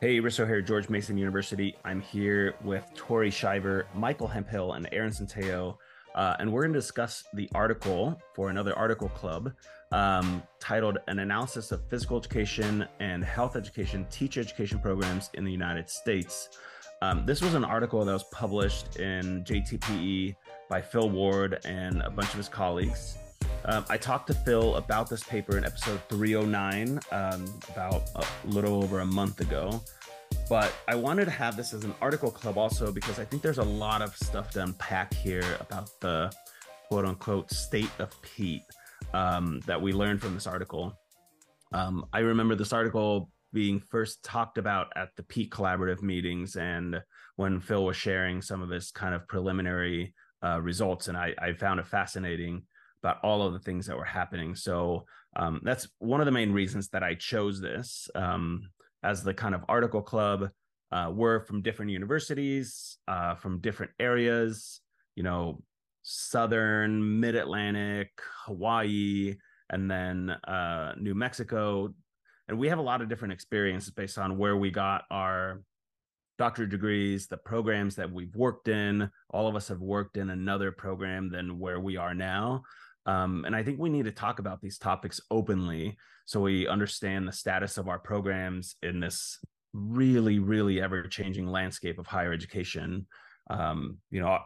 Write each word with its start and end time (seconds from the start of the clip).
Hey, 0.00 0.18
Risto 0.18 0.46
here, 0.46 0.60
at 0.60 0.64
George 0.64 0.88
Mason 0.88 1.18
University. 1.18 1.76
I'm 1.84 2.00
here 2.00 2.54
with 2.64 2.90
Tori 2.94 3.30
Shiver, 3.30 3.86
Michael 3.94 4.26
Hemphill, 4.26 4.72
and 4.72 4.88
Erin 4.92 5.10
Centeio, 5.10 5.76
uh, 6.14 6.36
and 6.38 6.50
we're 6.50 6.62
going 6.62 6.72
to 6.72 6.78
discuss 6.78 7.22
the 7.34 7.50
article 7.54 8.18
for 8.34 8.48
another 8.48 8.74
article 8.78 9.10
club 9.10 9.52
um, 9.92 10.42
titled 10.58 10.96
An 11.08 11.18
Analysis 11.18 11.70
of 11.70 11.86
Physical 11.90 12.16
Education 12.16 12.88
and 12.98 13.22
Health 13.22 13.56
Education 13.56 14.06
Teacher 14.10 14.40
Education 14.40 14.78
Programs 14.78 15.28
in 15.34 15.44
the 15.44 15.52
United 15.52 15.90
States. 15.90 16.48
Um, 17.02 17.26
this 17.26 17.42
was 17.42 17.52
an 17.52 17.66
article 17.66 18.02
that 18.02 18.12
was 18.14 18.24
published 18.32 18.96
in 18.96 19.44
JTPE 19.44 20.34
by 20.70 20.80
Phil 20.80 21.10
Ward 21.10 21.58
and 21.66 22.00
a 22.00 22.08
bunch 22.08 22.30
of 22.30 22.36
his 22.36 22.48
colleagues. 22.48 23.18
Um, 23.64 23.84
I 23.90 23.96
talked 23.96 24.26
to 24.28 24.34
Phil 24.34 24.76
about 24.76 25.10
this 25.10 25.22
paper 25.22 25.58
in 25.58 25.64
episode 25.64 26.00
309, 26.08 26.98
um, 27.12 27.44
about 27.68 28.08
a 28.14 28.24
little 28.46 28.82
over 28.82 29.00
a 29.00 29.06
month 29.06 29.40
ago. 29.40 29.82
But 30.48 30.72
I 30.88 30.94
wanted 30.94 31.26
to 31.26 31.30
have 31.30 31.56
this 31.56 31.74
as 31.74 31.84
an 31.84 31.94
article 32.00 32.30
club 32.30 32.56
also 32.56 32.90
because 32.90 33.18
I 33.18 33.24
think 33.24 33.42
there's 33.42 33.58
a 33.58 33.64
lot 33.64 34.02
of 34.02 34.16
stuff 34.16 34.50
to 34.52 34.62
unpack 34.62 35.12
here 35.14 35.44
about 35.60 35.90
the 36.00 36.32
quote 36.88 37.04
unquote 37.04 37.50
state 37.50 37.90
of 37.98 38.10
PETE 38.22 38.62
um, 39.12 39.60
that 39.66 39.80
we 39.80 39.92
learned 39.92 40.20
from 40.20 40.34
this 40.34 40.46
article. 40.46 40.94
Um, 41.72 42.06
I 42.12 42.20
remember 42.20 42.56
this 42.56 42.72
article 42.72 43.30
being 43.52 43.80
first 43.80 44.22
talked 44.24 44.58
about 44.58 44.88
at 44.96 45.10
the 45.16 45.22
PETE 45.22 45.50
Collaborative 45.50 46.02
meetings 46.02 46.56
and 46.56 47.00
when 47.36 47.60
Phil 47.60 47.84
was 47.84 47.96
sharing 47.96 48.42
some 48.42 48.62
of 48.62 48.70
his 48.70 48.90
kind 48.90 49.14
of 49.14 49.28
preliminary 49.28 50.14
uh, 50.42 50.60
results. 50.60 51.08
And 51.08 51.16
I, 51.16 51.34
I 51.38 51.52
found 51.52 51.78
it 51.78 51.86
fascinating 51.86 52.62
about 53.02 53.18
all 53.22 53.42
of 53.42 53.52
the 53.52 53.58
things 53.58 53.86
that 53.86 53.96
were 53.96 54.04
happening. 54.04 54.54
So 54.54 55.04
um, 55.36 55.60
that's 55.62 55.88
one 55.98 56.20
of 56.20 56.26
the 56.26 56.32
main 56.32 56.52
reasons 56.52 56.88
that 56.88 57.02
I 57.02 57.14
chose 57.14 57.60
this 57.60 58.08
um, 58.14 58.68
as 59.02 59.22
the 59.22 59.34
kind 59.34 59.54
of 59.54 59.64
article 59.68 60.02
club. 60.02 60.50
Uh, 60.92 61.10
we're 61.14 61.40
from 61.40 61.62
different 61.62 61.92
universities, 61.92 62.98
uh, 63.06 63.36
from 63.36 63.60
different 63.60 63.92
areas, 64.00 64.80
you 65.14 65.22
know, 65.22 65.62
Southern, 66.02 67.20
Mid 67.20 67.36
Atlantic, 67.36 68.10
Hawaii, 68.46 69.36
and 69.70 69.90
then 69.90 70.30
uh, 70.30 70.94
New 70.98 71.14
Mexico. 71.14 71.94
And 72.48 72.58
we 72.58 72.68
have 72.68 72.78
a 72.78 72.82
lot 72.82 73.00
of 73.00 73.08
different 73.08 73.32
experiences 73.32 73.90
based 73.90 74.18
on 74.18 74.36
where 74.36 74.56
we 74.56 74.70
got 74.70 75.04
our 75.10 75.62
doctorate 76.40 76.70
degrees, 76.70 77.28
the 77.28 77.36
programs 77.36 77.94
that 77.96 78.10
we've 78.10 78.34
worked 78.34 78.66
in. 78.66 79.10
All 79.28 79.46
of 79.46 79.54
us 79.54 79.68
have 79.68 79.80
worked 79.80 80.16
in 80.16 80.30
another 80.30 80.72
program 80.72 81.30
than 81.30 81.58
where 81.58 81.78
we 81.78 81.96
are 81.96 82.14
now. 82.14 82.62
Um, 83.10 83.44
and 83.44 83.56
I 83.56 83.64
think 83.64 83.80
we 83.80 83.90
need 83.90 84.04
to 84.04 84.12
talk 84.12 84.38
about 84.38 84.60
these 84.60 84.78
topics 84.78 85.20
openly 85.32 85.96
so 86.26 86.40
we 86.40 86.68
understand 86.68 87.26
the 87.26 87.32
status 87.32 87.76
of 87.76 87.88
our 87.88 87.98
programs 87.98 88.76
in 88.84 89.00
this 89.00 89.38
really, 89.72 90.38
really 90.38 90.80
ever 90.80 91.02
changing 91.02 91.48
landscape 91.48 91.98
of 91.98 92.06
higher 92.06 92.32
education. 92.32 93.08
Um, 93.48 93.98
you 94.12 94.20
know, 94.20 94.38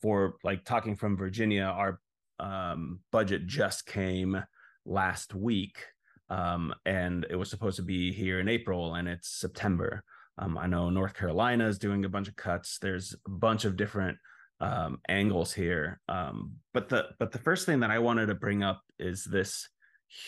for 0.00 0.36
like 0.44 0.64
talking 0.64 0.96
from 0.96 1.18
Virginia, 1.18 1.64
our 1.64 2.00
um, 2.40 3.00
budget 3.12 3.46
just 3.46 3.84
came 3.84 4.42
last 4.86 5.34
week. 5.34 5.76
Um, 6.30 6.74
and 6.86 7.26
it 7.28 7.36
was 7.36 7.50
supposed 7.50 7.76
to 7.76 7.82
be 7.82 8.12
here 8.12 8.40
in 8.40 8.48
April, 8.48 8.94
and 8.94 9.08
it's 9.08 9.28
September. 9.28 10.02
Um, 10.38 10.56
I 10.56 10.66
know 10.66 10.88
North 10.88 11.12
Carolina 11.12 11.68
is 11.68 11.78
doing 11.78 12.06
a 12.06 12.08
bunch 12.08 12.28
of 12.28 12.36
cuts. 12.36 12.78
There's 12.78 13.14
a 13.26 13.30
bunch 13.30 13.66
of 13.66 13.76
different 13.76 14.16
um, 14.60 14.98
angles 15.08 15.52
here. 15.52 16.00
Um, 16.08 16.52
but 16.72 16.88
the 16.88 17.08
but 17.18 17.32
the 17.32 17.38
first 17.38 17.66
thing 17.66 17.80
that 17.80 17.90
I 17.90 17.98
wanted 17.98 18.26
to 18.26 18.34
bring 18.34 18.62
up 18.62 18.82
is 18.98 19.24
this 19.24 19.68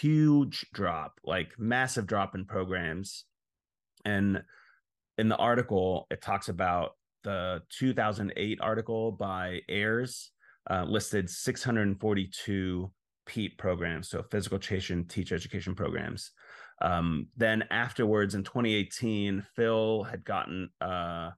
huge 0.00 0.66
drop, 0.72 1.20
like 1.24 1.58
massive 1.58 2.06
drop 2.06 2.34
in 2.34 2.44
programs. 2.44 3.24
And 4.04 4.42
in 5.16 5.28
the 5.28 5.36
article, 5.36 6.06
it 6.10 6.22
talks 6.22 6.48
about 6.48 6.92
the 7.24 7.62
2008 7.70 8.58
article 8.60 9.12
by 9.12 9.60
Ayers 9.68 10.30
uh, 10.70 10.84
listed 10.84 11.28
642 11.28 12.90
PETE 13.26 13.58
programs, 13.58 14.08
so 14.08 14.22
physical 14.30 14.56
education, 14.56 15.06
teacher 15.06 15.34
education 15.34 15.74
programs. 15.74 16.30
Um, 16.80 17.28
then 17.36 17.64
afterwards 17.70 18.34
in 18.34 18.44
2018, 18.44 19.44
Phil 19.56 20.04
had 20.04 20.24
gotten 20.24 20.70
uh, 20.80 21.30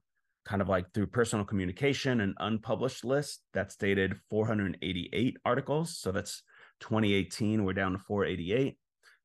kind 0.45 0.61
of 0.61 0.69
like 0.69 0.91
through 0.93 1.07
personal 1.07 1.45
communication 1.45 2.21
an 2.21 2.33
unpublished 2.39 3.05
list 3.05 3.41
that's 3.53 3.75
dated 3.75 4.15
488 4.29 5.37
articles. 5.45 5.97
So 5.97 6.11
that's 6.11 6.43
2018 6.81 7.63
we're 7.63 7.73
down 7.73 7.93
to 7.93 7.99
488 7.99 8.77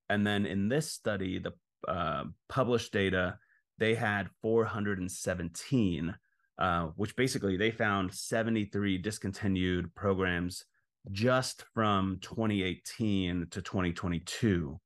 and 0.09 0.27
then 0.27 0.47
in 0.47 0.69
this 0.69 0.93
study 0.93 1.39
the 1.39 1.53
uh, 1.89 2.25
published 2.49 2.93
data 2.93 3.39
they 3.79 3.95
had 3.95 4.29
417 4.43 6.15
uh, 6.59 6.83
which 6.97 7.17
basically 7.17 7.57
they 7.57 7.71
found 7.71 8.15
73 8.15 8.99
discontinued 8.99 9.95
programs 9.95 10.65
just 11.11 11.65
from 11.75 12.19
2018 12.21 13.49
to 13.51 13.63
2022 13.63 14.79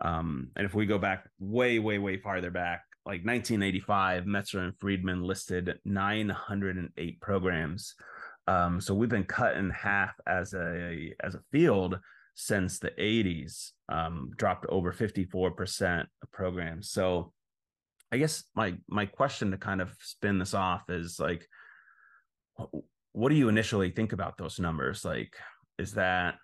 um, 0.00 0.48
and 0.56 0.64
if 0.64 0.74
we 0.74 0.86
go 0.86 0.98
back 0.98 1.28
way 1.38 1.78
way 1.78 1.98
way 1.98 2.16
farther 2.16 2.50
back 2.50 2.84
like 3.04 3.24
1985, 3.24 4.24
Metzler 4.24 4.64
and 4.64 4.78
Freedman 4.78 5.22
listed 5.22 5.78
908 5.84 7.20
programs. 7.20 7.94
Um, 8.46 8.80
so 8.80 8.94
we've 8.94 9.08
been 9.08 9.24
cut 9.24 9.56
in 9.56 9.70
half 9.70 10.14
as 10.26 10.54
a 10.54 11.12
as 11.20 11.34
a 11.34 11.42
field 11.50 11.98
since 12.34 12.78
the 12.78 12.90
80s, 12.90 13.70
um, 13.88 14.32
dropped 14.36 14.66
over 14.68 14.92
54% 14.92 16.00
of 16.00 16.32
programs. 16.32 16.90
So 16.90 17.32
I 18.10 18.18
guess 18.18 18.44
my 18.54 18.74
my 18.88 19.06
question 19.06 19.50
to 19.50 19.56
kind 19.56 19.80
of 19.80 19.94
spin 20.00 20.38
this 20.38 20.54
off 20.54 20.88
is 20.88 21.18
like, 21.18 21.46
what 23.12 23.28
do 23.28 23.34
you 23.34 23.48
initially 23.48 23.90
think 23.90 24.12
about 24.12 24.38
those 24.38 24.60
numbers? 24.60 25.04
Like, 25.04 25.34
is 25.78 25.92
that 25.94 26.34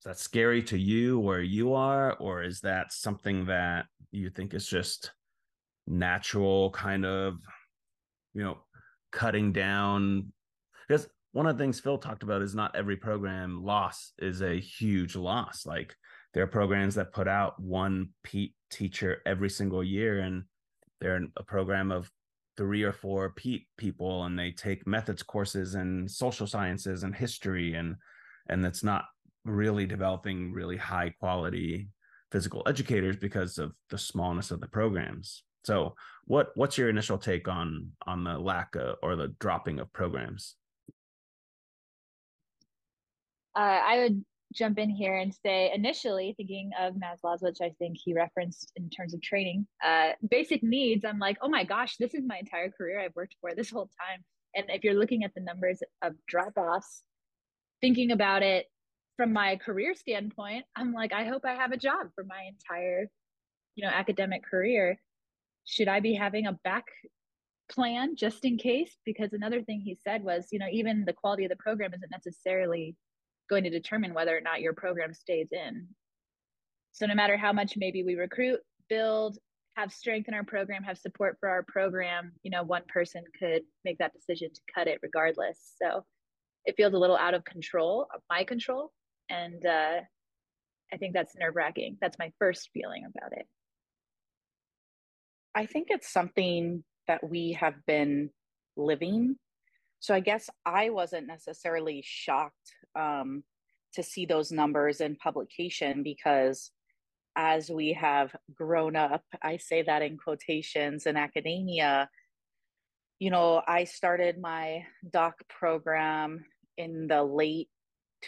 is 0.00 0.04
that 0.04 0.18
scary 0.18 0.62
to 0.64 0.78
you 0.78 1.18
where 1.18 1.42
you 1.42 1.74
are, 1.74 2.14
or 2.14 2.42
is 2.42 2.60
that 2.60 2.92
something 2.92 3.46
that 3.46 3.86
you 4.10 4.30
think 4.30 4.54
is 4.54 4.66
just 4.66 5.12
natural 5.86 6.70
kind 6.70 7.04
of 7.04 7.38
you 8.34 8.42
know 8.42 8.58
cutting 9.12 9.52
down. 9.52 10.32
Because 10.86 11.08
one 11.32 11.46
of 11.46 11.56
the 11.56 11.62
things 11.62 11.80
phil 11.80 11.98
talked 11.98 12.22
about 12.22 12.42
is 12.42 12.54
not 12.54 12.76
every 12.76 12.96
program 12.96 13.64
loss 13.64 14.12
is 14.18 14.42
a 14.42 14.60
huge 14.60 15.16
loss. 15.16 15.66
Like 15.66 15.94
there 16.34 16.42
are 16.42 16.48
programs 16.48 16.94
that 16.96 17.12
put 17.12 17.28
out 17.28 17.60
one 17.60 18.10
PETE 18.22 18.54
teacher 18.70 19.22
every 19.26 19.50
single 19.50 19.82
year 19.82 20.20
and 20.20 20.44
they're 21.00 21.26
a 21.36 21.42
program 21.42 21.90
of 21.90 22.10
three 22.56 22.82
or 22.82 22.92
four 22.92 23.30
PETE 23.30 23.66
people 23.76 24.24
and 24.24 24.38
they 24.38 24.50
take 24.50 24.86
methods 24.86 25.22
courses 25.22 25.74
and 25.74 26.10
social 26.10 26.46
sciences 26.46 27.02
and 27.02 27.14
history 27.14 27.74
and 27.74 27.96
and 28.48 28.64
it's 28.64 28.84
not 28.84 29.04
really 29.44 29.86
developing 29.86 30.52
really 30.52 30.76
high 30.76 31.12
quality 31.20 31.88
physical 32.32 32.62
educators 32.66 33.16
because 33.16 33.58
of 33.58 33.72
the 33.90 33.98
smallness 33.98 34.50
of 34.50 34.60
the 34.60 34.68
programs 34.68 35.42
so, 35.66 35.96
what 36.26 36.52
what's 36.54 36.78
your 36.78 36.88
initial 36.88 37.18
take 37.18 37.48
on 37.48 37.90
on 38.06 38.22
the 38.22 38.38
lack 38.38 38.76
of, 38.76 38.98
or 39.02 39.16
the 39.16 39.34
dropping 39.40 39.80
of 39.80 39.92
programs? 39.92 40.54
Uh, 43.56 43.80
I 43.84 43.98
would 43.98 44.24
jump 44.54 44.78
in 44.78 44.88
here 44.88 45.16
and 45.16 45.34
say 45.34 45.72
initially 45.74 46.34
thinking 46.36 46.70
of 46.78 46.94
Maslow's, 46.94 47.42
which 47.42 47.58
I 47.60 47.70
think 47.80 47.96
he 47.98 48.14
referenced 48.14 48.70
in 48.76 48.88
terms 48.90 49.12
of 49.12 49.20
training, 49.20 49.66
uh, 49.84 50.10
basic 50.30 50.62
needs. 50.62 51.04
I'm 51.04 51.18
like, 51.18 51.36
oh 51.42 51.48
my 51.48 51.64
gosh, 51.64 51.96
this 51.96 52.14
is 52.14 52.22
my 52.24 52.38
entire 52.38 52.70
career 52.70 53.00
I've 53.00 53.16
worked 53.16 53.34
for 53.40 53.52
this 53.52 53.68
whole 53.68 53.90
time. 54.00 54.22
And 54.54 54.66
if 54.68 54.84
you're 54.84 54.94
looking 54.94 55.24
at 55.24 55.34
the 55.34 55.40
numbers 55.40 55.82
of 56.00 56.12
drop 56.28 56.56
offs, 56.56 57.02
thinking 57.80 58.12
about 58.12 58.44
it 58.44 58.66
from 59.16 59.32
my 59.32 59.56
career 59.56 59.96
standpoint, 59.96 60.64
I'm 60.76 60.92
like, 60.92 61.12
I 61.12 61.24
hope 61.24 61.42
I 61.44 61.54
have 61.54 61.72
a 61.72 61.76
job 61.76 62.10
for 62.14 62.22
my 62.22 62.42
entire, 62.48 63.08
you 63.74 63.84
know, 63.84 63.92
academic 63.92 64.44
career 64.48 65.00
should 65.66 65.88
I 65.88 66.00
be 66.00 66.14
having 66.14 66.46
a 66.46 66.58
back 66.64 66.84
plan 67.70 68.16
just 68.16 68.44
in 68.44 68.56
case? 68.56 68.96
Because 69.04 69.32
another 69.32 69.62
thing 69.62 69.80
he 69.80 69.98
said 70.02 70.22
was, 70.22 70.46
you 70.52 70.58
know, 70.58 70.68
even 70.70 71.04
the 71.04 71.12
quality 71.12 71.44
of 71.44 71.50
the 71.50 71.56
program 71.56 71.92
isn't 71.92 72.10
necessarily 72.10 72.96
going 73.50 73.64
to 73.64 73.70
determine 73.70 74.14
whether 74.14 74.36
or 74.36 74.40
not 74.40 74.60
your 74.60 74.72
program 74.72 75.12
stays 75.12 75.48
in. 75.52 75.88
So 76.92 77.06
no 77.06 77.14
matter 77.14 77.36
how 77.36 77.52
much 77.52 77.74
maybe 77.76 78.02
we 78.02 78.14
recruit, 78.14 78.60
build, 78.88 79.38
have 79.76 79.92
strength 79.92 80.28
in 80.28 80.34
our 80.34 80.44
program, 80.44 80.82
have 80.84 80.98
support 80.98 81.36
for 81.38 81.48
our 81.48 81.62
program, 81.62 82.32
you 82.42 82.50
know, 82.50 82.62
one 82.62 82.82
person 82.88 83.22
could 83.38 83.62
make 83.84 83.98
that 83.98 84.14
decision 84.14 84.48
to 84.52 84.60
cut 84.74 84.88
it 84.88 85.00
regardless. 85.02 85.58
So 85.82 86.04
it 86.64 86.76
feels 86.76 86.94
a 86.94 86.98
little 86.98 87.16
out 87.16 87.34
of 87.34 87.44
control, 87.44 88.06
of 88.14 88.22
my 88.30 88.44
control. 88.44 88.92
And 89.28 89.64
uh, 89.66 90.00
I 90.92 90.96
think 90.96 91.12
that's 91.12 91.36
nerve 91.36 91.56
wracking. 91.56 91.98
That's 92.00 92.18
my 92.18 92.32
first 92.38 92.70
feeling 92.72 93.04
about 93.04 93.32
it. 93.32 93.46
I 95.56 95.64
think 95.64 95.86
it's 95.88 96.12
something 96.12 96.84
that 97.08 97.26
we 97.28 97.52
have 97.52 97.74
been 97.86 98.28
living. 98.76 99.36
So 100.00 100.14
I 100.14 100.20
guess 100.20 100.50
I 100.66 100.90
wasn't 100.90 101.26
necessarily 101.26 102.02
shocked 102.04 102.74
um, 102.94 103.42
to 103.94 104.02
see 104.02 104.26
those 104.26 104.52
numbers 104.52 105.00
in 105.00 105.16
publication 105.16 106.02
because 106.02 106.70
as 107.36 107.70
we 107.70 107.94
have 107.94 108.36
grown 108.54 108.96
up, 108.96 109.24
I 109.42 109.56
say 109.56 109.82
that 109.82 110.02
in 110.02 110.18
quotations 110.18 111.06
in 111.06 111.16
academia, 111.16 112.10
you 113.18 113.30
know, 113.30 113.62
I 113.66 113.84
started 113.84 114.38
my 114.38 114.84
doc 115.10 115.36
program 115.48 116.44
in 116.76 117.06
the 117.06 117.24
late 117.24 117.70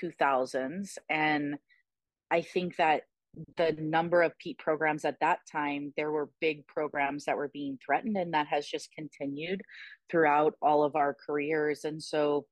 2000s. 0.02 0.96
And 1.10 1.56
I 2.30 2.40
think 2.40 2.76
that 2.76 3.02
the 3.56 3.72
number 3.78 4.22
of 4.22 4.36
PETE 4.38 4.58
programs 4.58 5.04
at 5.04 5.20
that 5.20 5.40
time, 5.50 5.92
there 5.96 6.10
were 6.10 6.30
big 6.40 6.66
programs 6.66 7.24
that 7.24 7.36
were 7.36 7.50
being 7.52 7.78
threatened, 7.84 8.16
and 8.16 8.34
that 8.34 8.48
has 8.48 8.66
just 8.66 8.92
continued 8.92 9.62
throughout 10.10 10.54
all 10.62 10.82
of 10.82 10.96
our 10.96 11.16
careers. 11.26 11.84
And 11.84 12.02
so 12.02 12.46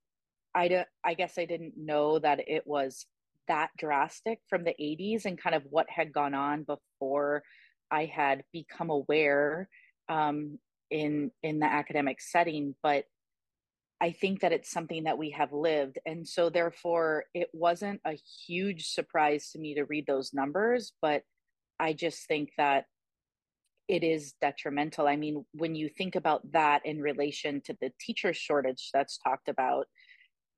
I, 0.54 0.68
d- 0.68 0.82
I 1.04 1.14
guess 1.14 1.38
I 1.38 1.44
didn't 1.44 1.74
know 1.76 2.18
that 2.18 2.40
it 2.48 2.62
was 2.66 3.06
that 3.48 3.70
drastic 3.78 4.40
from 4.48 4.64
the 4.64 4.74
80s 4.80 5.24
and 5.24 5.40
kind 5.40 5.54
of 5.54 5.62
what 5.70 5.88
had 5.88 6.12
gone 6.12 6.34
on 6.34 6.64
before 6.64 7.42
I 7.90 8.06
had 8.06 8.42
become 8.52 8.90
aware 8.90 9.68
um, 10.08 10.58
in 10.90 11.30
in 11.42 11.58
the 11.58 11.66
academic 11.66 12.20
setting. 12.20 12.74
But 12.82 13.04
I 14.00 14.12
think 14.12 14.40
that 14.40 14.52
it's 14.52 14.70
something 14.70 15.04
that 15.04 15.18
we 15.18 15.30
have 15.30 15.52
lived. 15.52 15.98
And 16.04 16.26
so, 16.26 16.50
therefore, 16.50 17.24
it 17.34 17.48
wasn't 17.52 18.00
a 18.04 18.18
huge 18.46 18.88
surprise 18.88 19.50
to 19.52 19.58
me 19.58 19.74
to 19.74 19.84
read 19.84 20.06
those 20.06 20.34
numbers, 20.34 20.92
but 21.00 21.22
I 21.78 21.92
just 21.92 22.26
think 22.26 22.50
that 22.58 22.84
it 23.88 24.02
is 24.02 24.34
detrimental. 24.40 25.06
I 25.06 25.16
mean, 25.16 25.44
when 25.52 25.74
you 25.74 25.88
think 25.88 26.16
about 26.16 26.52
that 26.52 26.84
in 26.84 27.00
relation 27.00 27.60
to 27.62 27.76
the 27.80 27.92
teacher 28.00 28.32
shortage 28.34 28.90
that's 28.92 29.18
talked 29.18 29.48
about, 29.48 29.86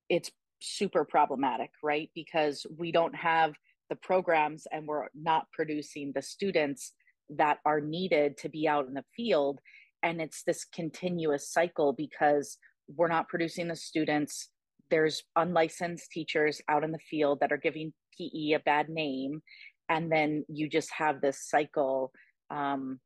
it's 0.08 0.30
super 0.60 1.04
problematic, 1.04 1.70
right? 1.82 2.10
Because 2.14 2.64
we 2.76 2.90
don't 2.90 3.14
have 3.14 3.54
the 3.90 3.96
programs 3.96 4.66
and 4.72 4.86
we're 4.86 5.08
not 5.14 5.50
producing 5.52 6.12
the 6.14 6.22
students 6.22 6.92
that 7.30 7.58
are 7.64 7.80
needed 7.80 8.36
to 8.38 8.48
be 8.48 8.66
out 8.66 8.86
in 8.86 8.94
the 8.94 9.04
field. 9.14 9.60
And 10.02 10.20
it's 10.20 10.42
this 10.44 10.64
continuous 10.64 11.52
cycle 11.52 11.92
because 11.92 12.56
we're 12.94 13.08
not 13.08 13.28
producing 13.28 13.68
the 13.68 13.76
students. 13.76 14.48
There's 14.90 15.22
unlicensed 15.36 16.10
teachers 16.10 16.60
out 16.68 16.84
in 16.84 16.92
the 16.92 16.98
field 16.98 17.40
that 17.40 17.52
are 17.52 17.58
giving 17.58 17.92
PE 18.18 18.52
a 18.52 18.60
bad 18.60 18.88
name. 18.88 19.42
And 19.88 20.10
then 20.10 20.44
you 20.48 20.68
just 20.68 20.90
have 20.92 21.20
this 21.20 21.46
cycle 21.48 22.12
um, 22.50 23.00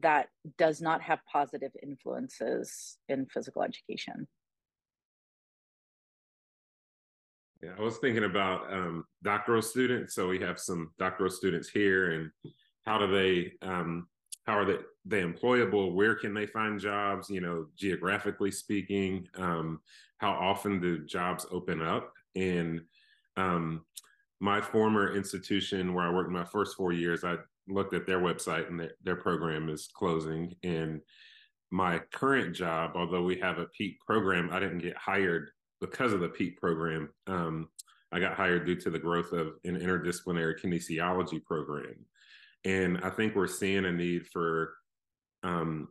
that 0.00 0.28
does 0.58 0.80
not 0.80 1.02
have 1.02 1.20
positive 1.30 1.72
influences 1.82 2.98
in 3.08 3.26
physical 3.26 3.62
education. 3.62 4.26
Yeah, 7.62 7.70
I 7.78 7.82
was 7.82 7.98
thinking 7.98 8.24
about 8.24 8.72
um, 8.72 9.04
doctoral 9.22 9.62
students. 9.62 10.14
So 10.14 10.28
we 10.28 10.40
have 10.40 10.58
some 10.58 10.90
doctoral 10.98 11.30
students 11.30 11.68
here, 11.68 12.12
and 12.12 12.30
how 12.84 12.98
do 12.98 13.10
they 13.10 13.52
um, 13.62 14.08
how 14.46 14.58
are 14.58 14.64
they 14.64 14.78
they 15.04 15.22
employable? 15.22 15.94
Where 15.94 16.14
can 16.14 16.34
they 16.34 16.46
find 16.46 16.80
jobs? 16.80 17.30
You 17.30 17.40
know 17.40 17.66
geographically 17.76 18.50
speaking 18.50 19.28
um, 19.36 19.80
how 20.18 20.32
often 20.32 20.80
do 20.80 21.04
jobs 21.04 21.46
open 21.50 21.82
up? 21.82 22.12
And 22.36 22.80
um, 23.36 23.84
my 24.42 24.60
former 24.60 25.14
institution 25.14 25.94
where 25.94 26.04
i 26.04 26.12
worked 26.12 26.30
my 26.30 26.44
first 26.44 26.76
four 26.76 26.92
years 26.92 27.22
i 27.22 27.36
looked 27.68 27.94
at 27.94 28.06
their 28.06 28.18
website 28.18 28.68
and 28.68 28.78
their, 28.78 28.90
their 29.04 29.16
program 29.16 29.68
is 29.68 29.88
closing. 29.94 30.52
And 30.64 31.00
my 31.70 32.00
current 32.12 32.54
job 32.54 32.92
although 32.96 33.22
we 33.22 33.38
have 33.38 33.58
a 33.58 33.66
PETE 33.66 34.00
program 34.04 34.50
i 34.52 34.58
didn't 34.58 34.80
get 34.80 34.96
hired 34.96 35.50
because 35.80 36.12
of 36.12 36.20
the 36.20 36.28
PETE 36.28 36.56
program. 36.56 37.08
Um, 37.28 37.68
i 38.10 38.18
got 38.18 38.34
hired 38.34 38.66
due 38.66 38.76
to 38.76 38.90
the 38.90 38.98
growth 38.98 39.32
of 39.32 39.54
an 39.64 39.76
interdisciplinary 39.76 40.60
kinesiology 40.60 41.42
program 41.44 41.94
and 42.64 42.98
I 43.02 43.10
think 43.10 43.34
we're 43.34 43.46
seeing 43.46 43.84
a 43.84 43.92
need 43.92 44.26
for 44.28 44.74
um, 45.42 45.88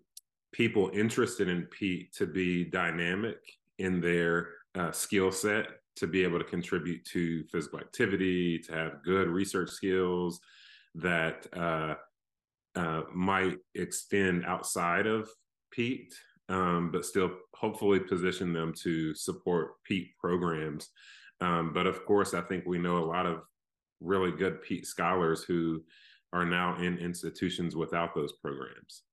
people 0.54 0.92
interested 0.94 1.48
in 1.48 1.68
PETE 1.68 2.14
to 2.14 2.26
be 2.26 2.66
dynamic 2.66 3.38
in 3.80 4.00
their 4.00 4.50
uh, 4.76 4.92
skill 4.92 5.32
set, 5.32 5.68
to 5.98 6.08
be 6.08 6.24
able 6.24 6.40
to 6.40 6.46
contribute 6.46 7.04
to 7.06 7.44
physical 7.52 7.80
activity, 7.80 8.60
to 8.60 8.74
have 8.74 9.04
good 9.04 9.28
research 9.28 9.70
skills 9.70 10.40
that 10.96 11.48
uh, 11.54 11.96
uh, 12.76 13.02
might 13.14 13.58
extend 13.76 14.46
outside 14.46 15.08
of 15.08 15.30
PETE, 15.72 16.14
um, 16.50 16.90
but 16.92 17.06
still 17.06 17.32
hopefully 17.56 18.00
position 18.00 18.54
them 18.54 18.74
to 18.74 19.14
support 19.14 19.72
PETE 19.86 20.12
programs. 20.20 20.90
Um, 21.42 21.74
but 21.74 21.88
of 21.88 22.06
course, 22.06 22.34
I 22.34 22.42
think 22.42 22.66
we 22.66 22.78
know 22.78 22.98
a 22.98 23.06
lot 23.06 23.26
of 23.26 23.42
really 24.00 24.32
good 24.32 24.62
PETE 24.62 24.86
scholars 24.86 25.44
who 25.44 25.84
are 26.34 26.46
now 26.46 26.78
in 26.78 26.98
institutions 26.98 27.76
without 27.76 28.16
those 28.16 28.34
programs. 28.34 29.04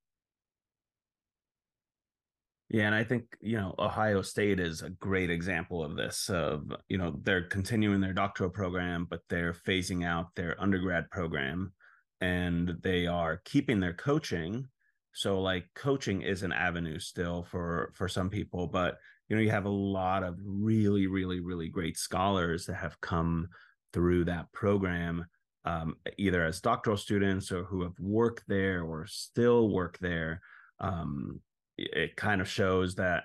Yeah, 2.70 2.84
and 2.84 2.94
I 2.94 3.02
think 3.02 3.24
you 3.40 3.56
know 3.56 3.74
Ohio 3.78 4.20
State 4.20 4.60
is 4.60 4.82
a 4.82 4.90
great 4.90 5.30
example 5.30 5.82
of 5.82 5.96
this. 5.96 6.28
Of 6.28 6.70
you 6.88 6.98
know 6.98 7.18
they're 7.22 7.44
continuing 7.44 8.00
their 8.00 8.12
doctoral 8.12 8.50
program, 8.50 9.06
but 9.08 9.20
they're 9.30 9.54
phasing 9.54 10.04
out 10.04 10.34
their 10.36 10.54
undergrad 10.60 11.10
program, 11.10 11.72
and 12.20 12.74
they 12.82 13.06
are 13.06 13.40
keeping 13.44 13.80
their 13.80 13.94
coaching. 13.94 14.66
So 15.14 15.40
like 15.40 15.64
coaching 15.74 16.20
is 16.20 16.42
an 16.42 16.52
avenue 16.52 16.98
still 16.98 17.42
for 17.50 17.92
for 17.94 18.06
some 18.06 18.28
people, 18.28 18.66
but 18.66 18.98
you 19.28 19.36
know 19.36 19.42
you 19.42 19.50
have 19.50 19.64
a 19.64 19.70
lot 19.70 20.22
of 20.22 20.36
really 20.44 21.06
really 21.06 21.40
really 21.40 21.68
great 21.68 21.96
scholars 21.96 22.66
that 22.66 22.74
have 22.74 23.00
come 23.00 23.48
through 23.94 24.26
that 24.26 24.52
program 24.52 25.24
um, 25.64 25.96
either 26.16 26.44
as 26.44 26.60
doctoral 26.60 26.96
students 26.96 27.52
or 27.52 27.64
who 27.64 27.82
have 27.82 27.98
worked 27.98 28.44
there 28.48 28.82
or 28.82 29.06
still 29.06 29.68
work 29.68 29.98
there, 29.98 30.40
um, 30.80 31.40
it 31.76 32.16
kind 32.16 32.40
of 32.40 32.48
shows 32.48 32.94
that 32.96 33.24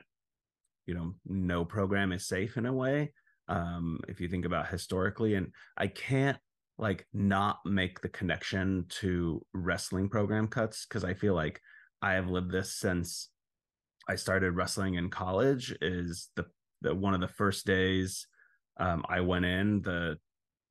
you 0.86 0.94
know 0.94 1.14
no 1.26 1.64
program 1.66 2.12
is 2.12 2.28
safe 2.28 2.58
in 2.58 2.66
a 2.66 2.74
way. 2.74 3.12
Um, 3.48 4.00
if 4.08 4.22
you 4.22 4.28
think 4.28 4.46
about 4.46 4.70
historically, 4.70 5.36
and 5.36 5.52
I 5.78 5.88
can't 5.88 6.38
like 6.78 7.08
not 7.14 7.60
make 7.66 8.02
the 8.02 8.10
connection 8.10 8.86
to 8.90 9.46
wrestling 9.54 10.10
program 10.10 10.48
cuts 10.48 10.86
because 10.86 11.04
I 11.04 11.14
feel 11.14 11.36
like 11.36 11.62
I 12.02 12.14
have 12.14 12.30
lived 12.30 12.52
this 12.52 12.76
since 12.76 13.30
I 14.08 14.16
started 14.16 14.52
wrestling 14.52 14.96
in 14.96 15.10
college. 15.10 15.76
Is 15.82 16.30
the 16.36 16.46
the 16.82 16.94
one 16.94 17.14
of 17.14 17.22
the 17.22 17.28
first 17.28 17.66
days 17.66 18.28
um, 18.78 19.04
I 19.08 19.22
went 19.22 19.46
in 19.46 19.82
the 19.82 20.18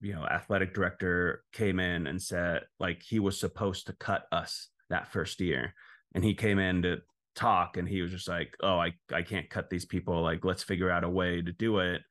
you 0.03 0.13
know 0.13 0.27
athletic 0.27 0.75
director 0.75 1.45
came 1.53 1.79
in 1.79 2.07
and 2.07 2.21
said 2.21 2.63
like 2.81 3.03
he 3.03 3.21
was 3.21 3.39
supposed 3.39 3.87
to 3.87 3.93
cut 3.95 4.25
us 4.33 4.69
that 4.91 5.13
first 5.13 5.41
year. 5.41 5.75
And 6.15 6.23
he 6.23 6.35
came 6.35 6.59
in 6.59 6.83
to 6.83 6.99
talk 7.35 7.79
and 7.79 7.89
he 7.89 8.03
was 8.03 8.11
just 8.11 8.29
like 8.29 8.55
oh 8.63 8.79
i 8.79 8.93
i 9.11 9.23
can't 9.23 9.49
cut 9.49 9.71
these 9.71 9.87
people. 9.87 10.21
Like 10.23 10.45
let's 10.45 10.63
figure 10.63 10.91
out 10.91 11.05
a 11.05 11.09
way 11.09 11.41
to 11.41 11.53
do 11.53 11.79
it. 11.79 12.03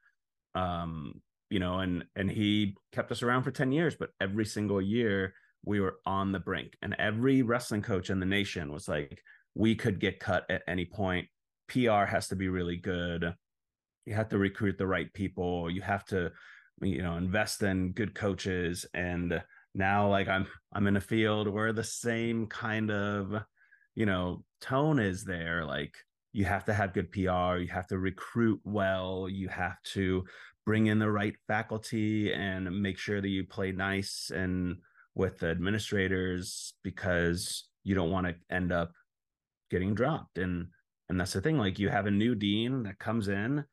Um 0.55 1.21
you 1.49 1.59
know 1.59 1.79
and 1.79 2.05
and 2.15 2.31
he 2.31 2.77
kept 2.93 3.11
us 3.11 3.21
around 3.21 3.43
for 3.43 3.51
10 3.51 3.73
years 3.73 3.95
but 3.99 4.11
every 4.21 4.45
single 4.45 4.81
year 4.81 5.33
we 5.65 5.79
were 5.81 5.97
on 6.05 6.31
the 6.31 6.39
brink. 6.39 6.77
And 6.81 6.95
every 6.97 7.41
wrestling 7.41 7.81
coach 7.81 8.09
in 8.09 8.19
the 8.19 8.25
nation 8.25 8.71
was 8.71 8.87
like 8.87 9.21
we 9.53 9.75
could 9.75 9.99
get 9.99 10.19
cut 10.19 10.45
at 10.49 10.63
any 10.67 10.85
point. 10.85 11.27
Pr 11.67 12.05
has 12.05 12.29
to 12.29 12.35
be 12.37 12.47
really 12.47 12.77
good. 12.77 13.35
You 14.05 14.13
have 14.15 14.29
to 14.29 14.37
recruit 14.37 14.77
the 14.77 14.87
right 14.87 15.13
people. 15.13 15.69
You 15.69 15.81
have 15.81 16.05
to 16.05 16.31
you 16.81 17.01
know 17.01 17.15
invest 17.15 17.61
in 17.63 17.91
good 17.91 18.15
coaches 18.15 18.85
and 18.93 19.41
now 19.73 20.09
like 20.09 20.27
i'm 20.27 20.45
i'm 20.73 20.87
in 20.87 20.97
a 20.97 21.01
field 21.01 21.47
where 21.47 21.71
the 21.71 21.83
same 21.83 22.47
kind 22.47 22.91
of 22.91 23.33
you 23.95 24.05
know 24.05 24.43
tone 24.59 24.99
is 24.99 25.23
there 25.23 25.65
like 25.65 25.95
you 26.33 26.45
have 26.45 26.65
to 26.65 26.73
have 26.73 26.93
good 26.93 27.11
pr 27.11 27.19
you 27.19 27.67
have 27.71 27.87
to 27.87 27.97
recruit 27.97 28.59
well 28.63 29.27
you 29.29 29.47
have 29.47 29.81
to 29.83 30.23
bring 30.65 30.87
in 30.87 30.99
the 30.99 31.09
right 31.09 31.35
faculty 31.47 32.33
and 32.33 32.81
make 32.81 32.97
sure 32.97 33.21
that 33.21 33.29
you 33.29 33.45
play 33.45 33.71
nice 33.71 34.31
and 34.33 34.77
with 35.15 35.39
the 35.39 35.49
administrators 35.49 36.73
because 36.83 37.67
you 37.83 37.95
don't 37.95 38.11
want 38.11 38.27
to 38.27 38.35
end 38.49 38.71
up 38.71 38.91
getting 39.69 39.93
dropped 39.93 40.37
and 40.37 40.67
and 41.09 41.19
that's 41.19 41.33
the 41.33 41.41
thing 41.41 41.57
like 41.57 41.79
you 41.79 41.89
have 41.89 42.05
a 42.05 42.11
new 42.11 42.35
dean 42.35 42.83
that 42.83 42.99
comes 42.99 43.27
in 43.27 43.65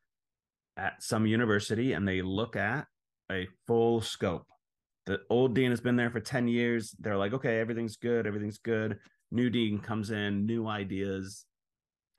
at 0.75 1.01
some 1.01 1.25
university 1.25 1.93
and 1.93 2.07
they 2.07 2.21
look 2.21 2.55
at 2.55 2.87
a 3.31 3.47
full 3.67 4.01
scope. 4.01 4.45
The 5.05 5.19
old 5.29 5.55
dean 5.55 5.71
has 5.71 5.81
been 5.81 5.95
there 5.95 6.11
for 6.11 6.19
10 6.19 6.47
years. 6.47 6.95
They're 6.99 7.17
like, 7.17 7.33
okay, 7.33 7.59
everything's 7.59 7.95
good, 7.95 8.27
everything's 8.27 8.59
good. 8.59 8.99
New 9.31 9.49
dean 9.49 9.79
comes 9.79 10.11
in, 10.11 10.45
new 10.45 10.67
ideas, 10.67 11.45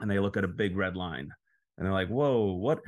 and 0.00 0.10
they 0.10 0.18
look 0.18 0.36
at 0.36 0.44
a 0.44 0.48
big 0.48 0.76
red 0.76 0.96
line 0.96 1.30
and 1.80 1.86
they're 1.86 1.94
like, 1.94 2.08
whoa, 2.08 2.52
what 2.52 2.80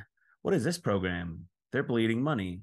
what 0.42 0.54
is 0.54 0.62
this 0.62 0.78
program? 0.78 1.46
They're 1.72 1.82
bleeding 1.82 2.22
money. 2.22 2.60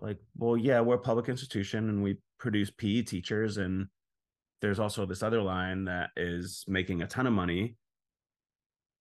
Like, 0.00 0.18
well, 0.36 0.56
yeah, 0.56 0.80
we're 0.80 0.94
a 0.94 0.98
public 0.98 1.28
institution 1.28 1.88
and 1.88 2.02
we 2.02 2.16
produce 2.38 2.70
PE 2.70 3.02
teachers, 3.02 3.58
and 3.58 3.86
there's 4.62 4.78
also 4.78 5.04
this 5.04 5.22
other 5.22 5.42
line 5.42 5.84
that 5.84 6.10
is 6.16 6.64
making 6.66 7.02
a 7.02 7.06
ton 7.06 7.26
of 7.26 7.32
money. 7.34 7.76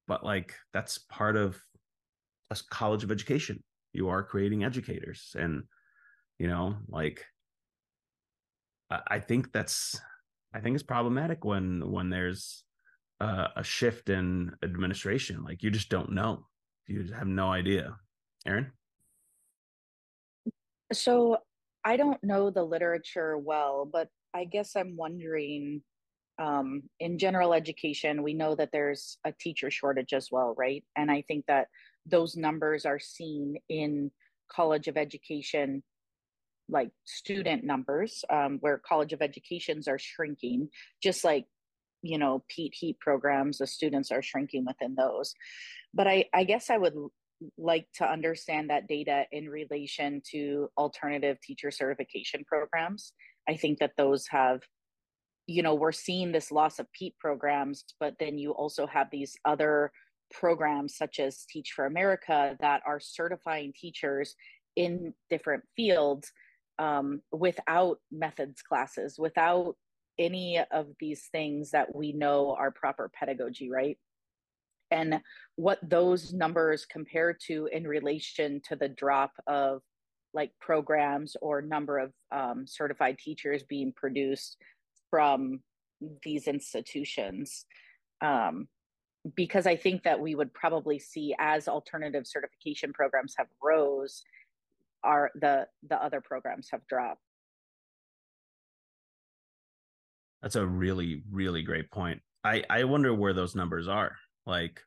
But 0.07 0.23
like 0.23 0.53
that's 0.73 0.97
part 0.97 1.37
of 1.37 1.59
a 2.51 2.57
college 2.69 3.03
of 3.03 3.11
education. 3.11 3.63
You 3.93 4.09
are 4.09 4.21
creating 4.21 4.65
educators. 4.65 5.33
And 5.39 5.63
you 6.39 6.47
know 6.47 6.77
like 6.87 7.25
I 9.07 9.19
think 9.19 9.51
that's 9.51 9.99
I 10.53 10.59
think 10.59 10.75
it's 10.75 10.83
problematic 10.83 11.43
when 11.43 11.91
when 11.91 12.09
there's 12.09 12.63
uh, 13.19 13.47
a 13.55 13.63
shift 13.63 14.09
in 14.09 14.51
administration. 14.63 15.43
Like 15.43 15.63
you 15.63 15.71
just 15.71 15.89
don't 15.89 16.11
know. 16.11 16.45
You 16.87 17.11
have 17.17 17.27
no 17.27 17.51
idea. 17.51 17.97
erin 18.45 18.71
So 20.93 21.37
I 21.83 21.97
don't 21.97 22.23
know 22.23 22.51
the 22.51 22.63
literature 22.63 23.37
well, 23.37 23.89
but 23.91 24.09
I 24.33 24.45
guess 24.45 24.75
I'm 24.75 24.95
wondering 24.95 25.81
um, 26.37 26.83
in 26.99 27.17
general 27.17 27.53
education, 27.53 28.21
we 28.21 28.33
know 28.33 28.55
that 28.55 28.69
there's 28.71 29.17
a 29.25 29.31
teacher 29.31 29.71
shortage 29.71 30.13
as 30.13 30.29
well, 30.31 30.53
right? 30.57 30.83
And 30.95 31.09
I 31.09 31.23
think 31.27 31.45
that 31.47 31.67
those 32.05 32.35
numbers 32.35 32.85
are 32.85 32.99
seen 32.99 33.55
in 33.69 34.11
College 34.51 34.87
of 34.87 34.97
Education, 34.97 35.81
like 36.69 36.89
student 37.03 37.63
numbers, 37.63 38.23
um, 38.29 38.57
where 38.61 38.81
College 38.87 39.13
of 39.13 39.21
Educations 39.21 39.87
are 39.87 39.99
shrinking, 39.99 40.69
just 41.01 41.23
like 41.23 41.45
you 42.01 42.17
know 42.17 42.43
PETE 42.49 42.73
HETE 42.79 42.99
programs, 42.99 43.59
the 43.59 43.67
students 43.67 44.11
are 44.11 44.21
shrinking 44.21 44.65
within 44.65 44.95
those. 44.95 45.33
But 45.93 46.07
I, 46.07 46.25
I 46.33 46.43
guess 46.43 46.69
I 46.69 46.77
would 46.77 46.93
like 47.57 47.87
to 47.95 48.09
understand 48.09 48.69
that 48.69 48.87
data 48.87 49.25
in 49.31 49.49
relation 49.49 50.21
to 50.31 50.69
alternative 50.77 51.37
teacher 51.41 51.71
certification 51.71 52.43
programs. 52.45 53.13
I 53.47 53.55
think 53.55 53.79
that 53.79 53.91
those 53.97 54.25
have, 54.29 54.61
you 55.45 55.61
know, 55.61 55.75
we're 55.75 55.91
seeing 55.91 56.31
this 56.31 56.51
loss 56.51 56.79
of 56.79 56.91
PETE 56.93 57.15
programs, 57.19 57.83
but 57.99 58.15
then 58.19 58.37
you 58.37 58.51
also 58.51 58.87
have 58.87 59.07
these 59.11 59.35
other 59.45 59.91
programs 60.31 60.97
such 60.97 61.19
as 61.19 61.45
Teach 61.49 61.71
for 61.75 61.85
America 61.85 62.57
that 62.59 62.81
are 62.85 62.99
certifying 62.99 63.73
teachers 63.79 64.35
in 64.75 65.13
different 65.29 65.63
fields 65.75 66.31
um, 66.79 67.21
without 67.31 67.99
methods 68.11 68.61
classes, 68.61 69.15
without 69.17 69.75
any 70.17 70.59
of 70.71 70.87
these 70.99 71.27
things 71.31 71.71
that 71.71 71.93
we 71.93 72.13
know 72.13 72.55
are 72.57 72.71
proper 72.71 73.11
pedagogy, 73.13 73.69
right? 73.69 73.97
and 74.91 75.19
what 75.55 75.79
those 75.87 76.33
numbers 76.33 76.85
compare 76.85 77.33
to 77.47 77.67
in 77.71 77.87
relation 77.87 78.61
to 78.67 78.75
the 78.75 78.89
drop 78.89 79.31
of 79.47 79.81
like 80.33 80.51
programs 80.59 81.35
or 81.41 81.61
number 81.61 81.97
of 81.97 82.11
um, 82.31 82.65
certified 82.67 83.17
teachers 83.17 83.63
being 83.63 83.93
produced 83.95 84.57
from 85.09 85.59
these 86.23 86.47
institutions 86.47 87.65
um, 88.21 88.67
because 89.35 89.65
i 89.65 89.75
think 89.75 90.03
that 90.03 90.19
we 90.19 90.35
would 90.35 90.53
probably 90.53 90.99
see 90.99 91.33
as 91.39 91.67
alternative 91.67 92.27
certification 92.27 92.93
programs 92.93 93.33
have 93.37 93.47
rose 93.63 94.21
are 95.05 95.31
the 95.35 95.67
the 95.87 96.01
other 96.03 96.21
programs 96.21 96.69
have 96.71 96.85
dropped 96.87 97.21
that's 100.41 100.55
a 100.55 100.65
really 100.65 101.23
really 101.31 101.61
great 101.61 101.89
point 101.91 102.21
i 102.43 102.63
i 102.69 102.83
wonder 102.83 103.13
where 103.13 103.33
those 103.33 103.55
numbers 103.55 103.87
are 103.87 104.15
like, 104.45 104.81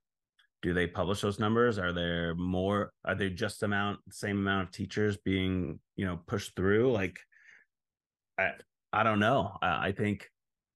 do 0.63 0.73
they 0.73 0.87
publish 0.87 1.21
those 1.21 1.39
numbers? 1.39 1.79
Are 1.79 1.93
there 1.93 2.35
more? 2.35 2.93
Are 3.05 3.15
they 3.15 3.31
just 3.31 3.63
amount 3.63 4.01
same 4.11 4.39
amount 4.39 4.69
of 4.69 4.75
teachers 4.75 5.17
being 5.17 5.81
you 5.97 6.07
know 6.07 6.19
pushed 6.27 6.55
through? 6.57 6.93
Like, 6.93 7.19
I 8.39 8.53
I 8.93 9.03
don't 9.03 9.21
know. 9.21 9.57
I, 9.63 9.89
I 9.89 9.93
think 9.93 10.29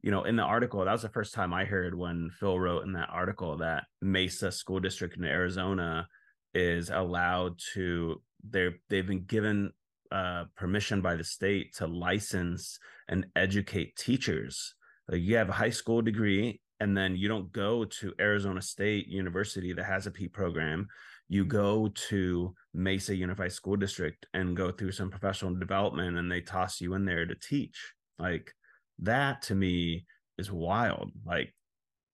you 0.03 0.11
know 0.11 0.25
in 0.25 0.37
the 0.37 0.43
article 0.43 0.85
that 0.85 0.93
was 0.93 1.03
the 1.03 1.09
first 1.09 1.35
time 1.35 1.53
I 1.53 1.65
heard 1.65 1.97
when 1.97 2.31
Phil 2.39 2.59
wrote 2.59 2.85
in 2.85 2.93
that 2.93 3.11
article 3.11 3.59
that 3.59 3.85
Mesa 4.01 4.53
School 4.53 4.81
District 4.81 5.17
in 5.17 5.25
Arizona 5.25 6.09
is 6.55 6.91
allowed 6.91 7.59
to 7.75 8.21
they're 8.49 8.75
they've 8.89 9.07
been 9.07 9.25
given 9.25 9.73
uh, 10.11 10.45
permission 10.57 11.01
by 11.01 11.17
the 11.17 11.25
state 11.25 11.75
to 11.77 11.87
license 11.87 12.79
and 13.09 13.27
educate 13.37 13.97
teachers. 13.97 14.75
Like 15.09 15.23
you 15.23 15.37
have 15.37 15.49
a 15.49 15.53
high 15.53 15.71
school 15.71 16.03
degree 16.03 16.61
and 16.81 16.97
then 16.97 17.17
you 17.17 17.29
don't 17.29 17.53
go 17.53 17.85
to 17.85 18.13
Arizona 18.21 18.61
State 18.61 19.07
University 19.07 19.73
that 19.73 19.85
has 19.85 20.09
a 20.09 20.11
P 20.11 20.27
program. 20.27 20.89
You 21.29 21.45
go 21.45 21.89
to 22.09 22.55
Mesa 22.75 23.15
Unified 23.15 23.53
School 23.53 23.77
District 23.77 24.27
and 24.35 24.57
go 24.57 24.73
through 24.73 24.91
some 24.91 25.09
professional 25.09 25.55
development, 25.55 26.19
and 26.19 26.31
they 26.31 26.41
toss 26.41 26.81
you 26.81 26.95
in 26.95 27.05
there 27.05 27.25
to 27.25 27.37
teach. 27.37 27.79
Like 28.19 28.53
that 28.99 29.43
to 29.43 29.55
me 29.55 30.07
is 30.39 30.51
wild. 30.51 31.13
Like, 31.25 31.55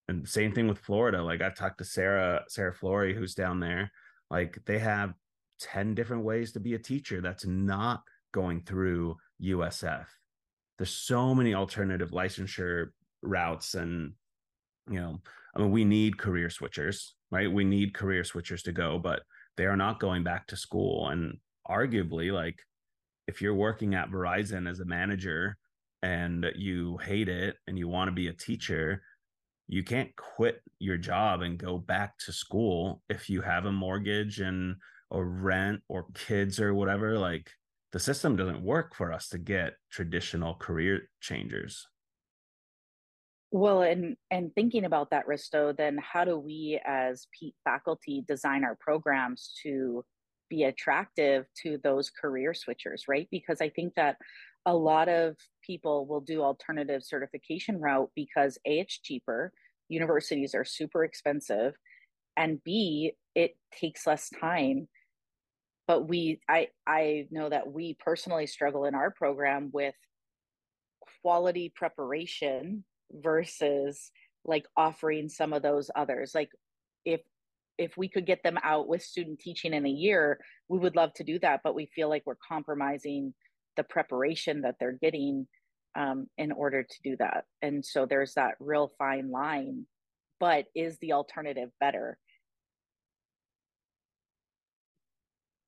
and 0.06 0.28
same 0.28 0.52
thing 0.52 0.68
with 0.68 0.78
Florida. 0.78 1.22
Like 1.22 1.40
I've 1.40 1.56
talked 1.56 1.78
to 1.78 1.84
Sarah, 1.84 2.44
Sarah 2.48 2.74
Flory, 2.74 3.14
who's 3.14 3.34
down 3.34 3.60
there. 3.60 3.90
Like 4.30 4.58
they 4.66 4.78
have 4.78 5.14
10 5.60 5.94
different 5.94 6.24
ways 6.24 6.52
to 6.52 6.60
be 6.60 6.74
a 6.74 6.78
teacher 6.78 7.20
that's 7.20 7.46
not 7.46 8.02
going 8.32 8.62
through 8.62 9.16
USF. 9.42 10.06
There's 10.76 10.94
so 10.94 11.34
many 11.34 11.54
alternative 11.54 12.10
licensure 12.10 12.88
routes 13.22 13.74
and 13.74 14.12
you 14.90 15.00
know, 15.00 15.20
I 15.54 15.60
mean, 15.60 15.70
we 15.70 15.84
need 15.84 16.18
career 16.18 16.48
switchers, 16.48 17.10
right? 17.30 17.50
We 17.50 17.64
need 17.64 17.94
career 17.94 18.22
switchers 18.22 18.62
to 18.64 18.72
go, 18.72 18.98
but 18.98 19.22
they 19.56 19.66
are 19.66 19.76
not 19.76 20.00
going 20.00 20.24
back 20.24 20.46
to 20.48 20.56
school. 20.56 21.08
And 21.08 21.38
arguably, 21.68 22.32
like, 22.32 22.58
if 23.26 23.42
you're 23.42 23.54
working 23.54 23.94
at 23.94 24.10
Verizon 24.10 24.68
as 24.68 24.80
a 24.80 24.86
manager 24.86 25.56
and 26.02 26.46
you 26.56 26.96
hate 26.98 27.28
it 27.28 27.56
and 27.66 27.78
you 27.78 27.88
want 27.88 28.08
to 28.08 28.12
be 28.12 28.28
a 28.28 28.32
teacher, 28.32 29.02
you 29.68 29.84
can't 29.84 30.14
quit 30.16 30.62
your 30.78 30.96
job 30.96 31.42
and 31.42 31.58
go 31.58 31.78
back 31.78 32.18
to 32.18 32.32
school 32.32 33.02
if 33.08 33.28
you 33.28 33.42
have 33.42 33.66
a 33.66 33.72
mortgage 33.72 34.40
and 34.40 34.76
or 35.10 35.26
rent 35.26 35.80
or 35.88 36.06
kids 36.14 36.58
or 36.58 36.74
whatever. 36.74 37.18
Like, 37.18 37.50
the 37.92 38.00
system 38.00 38.36
doesn't 38.36 38.62
work 38.62 38.94
for 38.94 39.12
us 39.12 39.28
to 39.28 39.38
get 39.38 39.74
traditional 39.90 40.54
career 40.54 41.08
changers. 41.20 41.86
Well, 43.50 43.82
and 43.82 44.16
and 44.30 44.54
thinking 44.54 44.84
about 44.84 45.10
that, 45.10 45.26
Risto, 45.26 45.74
then 45.74 45.98
how 45.98 46.24
do 46.24 46.38
we 46.38 46.80
as 46.84 47.26
PETE 47.38 47.54
faculty 47.64 48.24
design 48.26 48.62
our 48.62 48.76
programs 48.78 49.54
to 49.62 50.04
be 50.50 50.64
attractive 50.64 51.46
to 51.62 51.78
those 51.82 52.10
career 52.10 52.52
switchers, 52.52 53.02
right? 53.08 53.28
Because 53.30 53.60
I 53.60 53.70
think 53.70 53.94
that 53.94 54.16
a 54.66 54.74
lot 54.74 55.08
of 55.08 55.36
people 55.62 56.06
will 56.06 56.20
do 56.20 56.42
alternative 56.42 57.02
certification 57.02 57.80
route 57.80 58.10
because 58.14 58.58
A, 58.66 58.80
it's 58.80 58.98
cheaper, 58.98 59.52
universities 59.88 60.54
are 60.54 60.64
super 60.64 61.04
expensive, 61.04 61.74
and 62.36 62.62
B, 62.62 63.12
it 63.34 63.56
takes 63.72 64.06
less 64.06 64.30
time. 64.40 64.88
But 65.86 66.08
we 66.08 66.40
I 66.48 66.68
I 66.86 67.26
know 67.30 67.48
that 67.48 67.72
we 67.72 67.96
personally 67.98 68.46
struggle 68.46 68.84
in 68.84 68.94
our 68.94 69.10
program 69.10 69.70
with 69.72 69.94
quality 71.22 71.72
preparation 71.74 72.84
versus 73.10 74.10
like 74.44 74.66
offering 74.76 75.28
some 75.28 75.52
of 75.52 75.62
those 75.62 75.90
others 75.96 76.32
like 76.34 76.50
if 77.04 77.20
if 77.76 77.96
we 77.96 78.08
could 78.08 78.26
get 78.26 78.42
them 78.42 78.58
out 78.62 78.88
with 78.88 79.02
student 79.02 79.38
teaching 79.38 79.72
in 79.72 79.86
a 79.86 79.90
year 79.90 80.38
we 80.68 80.78
would 80.78 80.96
love 80.96 81.12
to 81.14 81.24
do 81.24 81.38
that 81.38 81.60
but 81.64 81.74
we 81.74 81.86
feel 81.86 82.08
like 82.08 82.22
we're 82.26 82.36
compromising 82.46 83.32
the 83.78 83.84
preparation 83.84 84.60
that 84.60 84.74
they're 84.78 84.98
getting 85.00 85.46
um, 85.96 86.26
in 86.36 86.52
order 86.52 86.82
to 86.82 86.96
do 87.02 87.16
that 87.16 87.44
and 87.62 87.84
so 87.84 88.04
there's 88.04 88.34
that 88.34 88.54
real 88.60 88.92
fine 88.98 89.30
line 89.30 89.86
but 90.38 90.66
is 90.74 90.98
the 90.98 91.14
alternative 91.14 91.70
better 91.80 92.18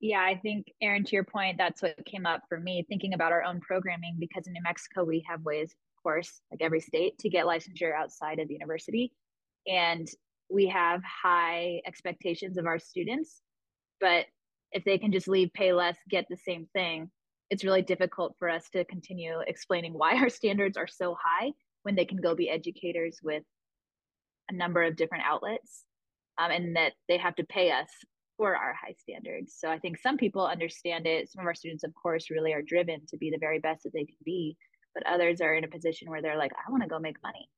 yeah 0.01 0.21
i 0.21 0.37
think 0.37 0.67
erin 0.83 1.05
to 1.05 1.17
your 1.17 1.25
point 1.25 1.57
that's 1.57 1.81
what 1.81 1.97
came 2.05 2.27
up 2.27 2.43
for 2.49 2.61
me 2.61 2.85
thinking 2.89 3.15
about 3.15 3.33
our 3.33 3.43
own 3.43 3.61
programming 3.61 4.17
because 4.21 4.47
in 4.47 4.53
new 4.53 4.63
mexico 4.63 5.03
we 5.05 5.25
have 5.27 5.43
ways 5.43 5.75
of 6.01 6.03
course, 6.03 6.41
like 6.51 6.63
every 6.63 6.81
state, 6.81 7.19
to 7.19 7.29
get 7.29 7.45
licensure 7.45 7.95
outside 7.95 8.39
of 8.39 8.49
the 8.49 8.55
university. 8.55 9.13
And 9.67 10.09
we 10.49 10.67
have 10.69 11.03
high 11.05 11.83
expectations 11.87 12.57
of 12.57 12.67
our 12.67 12.79
students, 12.79 13.43
but 14.01 14.27
if 14.73 14.85
they 14.85 14.99
can 14.99 15.13
just 15.13 15.29
leave, 15.29 15.53
pay 15.53 15.73
less, 15.73 15.97
get 16.09 16.27
the 16.31 16.37
same 16.37 16.67
thing, 16.73 17.11
it's 17.51 17.65
really 17.65 17.83
difficult 17.83 18.35
for 18.39 18.49
us 18.49 18.69
to 18.71 18.85
continue 18.85 19.41
explaining 19.47 19.93
why 19.93 20.17
our 20.17 20.29
standards 20.29 20.77
are 20.77 20.87
so 20.87 21.17
high 21.21 21.53
when 21.83 21.95
they 21.95 22.05
can 22.05 22.19
go 22.19 22.35
be 22.35 22.49
educators 22.49 23.19
with 23.23 23.43
a 24.51 24.55
number 24.55 24.83
of 24.83 24.97
different 24.97 25.25
outlets 25.27 25.85
um, 26.39 26.51
and 26.51 26.77
that 26.77 26.93
they 27.09 27.19
have 27.19 27.35
to 27.37 27.45
pay 27.45 27.71
us 27.71 27.89
for 28.37 28.57
our 28.57 28.73
high 28.73 28.95
standards. 28.99 29.55
So 29.59 29.69
I 29.69 29.79
think 29.79 29.99
some 29.99 30.17
people 30.17 30.47
understand 30.47 31.07
it. 31.07 31.31
Some 31.31 31.41
of 31.41 31.47
our 31.47 31.55
students, 31.55 31.85
of 31.85 31.93
course, 31.95 32.31
really 32.31 32.53
are 32.55 32.63
driven 32.63 33.01
to 33.09 33.17
be 33.19 33.31
the 33.31 33.39
very 33.39 33.59
best 33.59 33.83
that 33.83 33.93
they 33.93 34.05
can 34.05 34.17
be 34.25 34.57
but 34.95 35.07
others 35.07 35.41
are 35.41 35.55
in 35.55 35.65
a 35.65 35.69
position 35.69 36.11
where 36.11 36.23
they're 36.23 36.39
like 36.39 36.53
i 36.67 36.71
want 36.71 36.83
to 36.83 36.89
go 36.89 36.99
make 36.99 37.23
money 37.23 37.49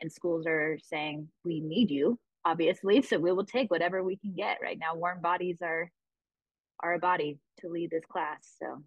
and 0.00 0.12
schools 0.12 0.46
are 0.46 0.78
saying 0.82 1.28
we 1.44 1.60
need 1.60 1.90
you 1.90 2.18
obviously 2.44 3.02
so 3.02 3.18
we 3.18 3.32
will 3.32 3.44
take 3.44 3.70
whatever 3.70 4.02
we 4.02 4.16
can 4.16 4.34
get 4.34 4.58
right 4.62 4.78
now 4.78 4.94
warm 4.94 5.20
bodies 5.20 5.58
are 5.62 5.90
are 6.80 6.94
a 6.94 6.98
body 6.98 7.38
to 7.60 7.68
lead 7.68 7.90
this 7.90 8.04
class 8.10 8.54
so 8.60 8.82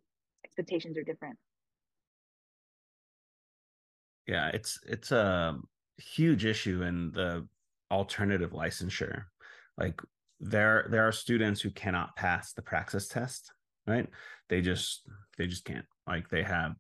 expectations 0.52 0.98
are 0.98 1.04
different. 1.04 1.38
Yeah 4.28 4.50
it's 4.54 4.80
it's 4.88 5.12
a 5.12 5.58
huge 5.98 6.46
issue 6.46 6.84
in 6.84 7.12
the 7.12 7.48
alternative 7.90 8.52
licensure. 8.52 9.24
Like 9.78 10.02
there 10.40 10.88
there 10.90 11.08
are 11.08 11.12
students 11.12 11.62
who 11.62 11.72
cannot 11.72 12.16
pass 12.16 12.54
the 12.54 12.62
praxis 12.62 13.08
test 13.08 13.52
right? 13.88 14.08
They 14.50 14.62
just 14.62 15.08
they 15.38 15.48
just 15.48 15.66
can't. 15.66 15.86
Like 16.08 16.30
they 16.30 16.44
have 16.44 16.74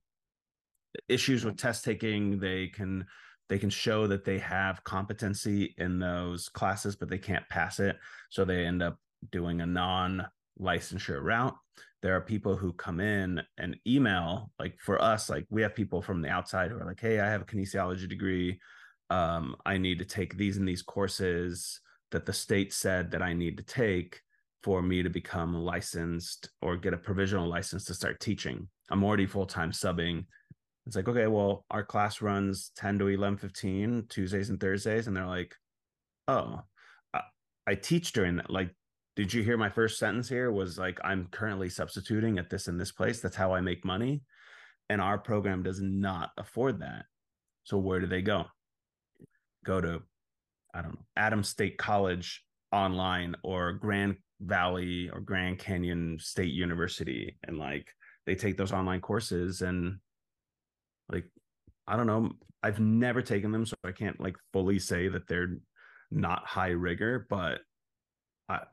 issues 1.09 1.45
with 1.45 1.57
test 1.57 1.83
taking. 1.83 2.39
They 2.39 2.67
can 2.67 3.05
they 3.49 3.59
can 3.59 3.69
show 3.69 4.07
that 4.07 4.23
they 4.23 4.39
have 4.39 4.83
competency 4.83 5.75
in 5.77 5.99
those 5.99 6.47
classes 6.49 6.95
but 6.95 7.09
they 7.09 7.17
can't 7.17 7.47
pass 7.49 7.79
it. 7.79 7.97
So 8.29 8.45
they 8.45 8.65
end 8.65 8.81
up 8.81 8.97
doing 9.31 9.61
a 9.61 9.65
non 9.65 10.25
licensure 10.59 11.21
route 11.21 11.55
there 12.01 12.15
are 12.15 12.21
people 12.21 12.55
who 12.55 12.73
come 12.73 12.99
in 12.99 13.41
and 13.57 13.77
email 13.85 14.51
like 14.59 14.79
for 14.79 15.01
us 15.01 15.29
like 15.29 15.45
we 15.49 15.61
have 15.61 15.75
people 15.75 16.01
from 16.01 16.21
the 16.21 16.29
outside 16.29 16.71
who 16.71 16.77
are 16.77 16.85
like 16.85 16.99
hey 16.99 17.19
i 17.19 17.29
have 17.29 17.41
a 17.41 17.45
kinesiology 17.45 18.07
degree. 18.07 18.59
Um, 19.09 19.55
i 19.65 19.77
need 19.77 19.99
to 19.99 20.05
take 20.05 20.37
these 20.37 20.57
and 20.57 20.67
these 20.67 20.81
courses 20.81 21.81
that 22.11 22.25
the 22.25 22.33
state 22.33 22.73
said 22.73 23.11
that 23.11 23.21
i 23.21 23.33
need 23.33 23.57
to 23.57 23.63
take 23.63 24.21
for 24.63 24.81
me 24.81 25.01
to 25.03 25.09
become 25.09 25.55
licensed 25.55 26.49
or 26.61 26.77
get 26.77 26.93
a 26.93 26.97
provisional 26.97 27.47
license 27.47 27.85
to 27.85 27.93
start 27.93 28.19
teaching. 28.19 28.67
I'm 28.89 29.03
already 29.03 29.25
full-time 29.25 29.71
subbing. 29.71 30.25
It's 30.85 30.95
like 30.95 31.07
okay 31.07 31.27
well 31.27 31.63
our 31.69 31.83
class 31.83 32.21
runs 32.21 32.71
10 32.75 32.99
to 32.99 33.07
11 33.07 33.37
15 33.37 34.05
tuesdays 34.09 34.49
and 34.49 34.59
thursdays 34.59 35.05
and 35.05 35.15
they're 35.15 35.27
like 35.27 35.53
oh 36.27 36.61
I, 37.13 37.21
I 37.67 37.75
teach 37.75 38.13
during 38.13 38.37
that 38.37 38.49
like 38.49 38.75
did 39.15 39.33
you 39.33 39.43
hear 39.43 39.57
my 39.57 39.69
first 39.69 39.99
sentence 39.99 40.29
here 40.29 40.51
was 40.51 40.77
like 40.77 40.99
i'm 41.03 41.27
currently 41.31 41.69
substituting 41.69 42.37
at 42.37 42.49
this 42.49 42.67
and 42.67 42.79
this 42.79 42.91
place. 42.91 43.19
That's 43.19 43.35
how 43.35 43.53
i 43.53 43.61
make 43.61 43.85
money. 43.85 44.23
And 44.89 45.01
our 45.01 45.17
program 45.17 45.63
does 45.63 45.81
not 45.81 46.31
afford 46.37 46.79
that. 46.81 47.05
So 47.63 47.77
where 47.77 47.99
do 47.99 48.07
they 48.07 48.21
go? 48.21 48.45
Go 49.65 49.81
to 49.81 50.01
i 50.73 50.81
don't 50.81 50.93
know 50.93 51.05
adam 51.17 51.43
state 51.43 51.77
college 51.77 52.41
online 52.71 53.35
or 53.43 53.73
grand 53.73 54.15
valley 54.39 55.09
or 55.09 55.19
grand 55.19 55.59
canyon 55.59 56.17
state 56.19 56.53
university. 56.53 57.37
And 57.43 57.57
like 57.57 57.87
they 58.25 58.35
take 58.35 58.57
those 58.57 58.71
online 58.71 59.01
courses 59.01 59.61
and 59.61 59.97
like 61.09 61.25
i 61.87 61.95
don't 61.95 62.07
know 62.07 62.31
i've 62.63 62.79
never 62.79 63.21
taken 63.21 63.51
them 63.51 63.65
so 63.65 63.75
i 63.83 63.91
can't 63.91 64.19
like 64.19 64.35
fully 64.53 64.79
say 64.79 65.07
that 65.07 65.27
they're 65.27 65.57
not 66.11 66.45
high 66.45 66.69
rigor 66.69 67.25
but 67.29 67.61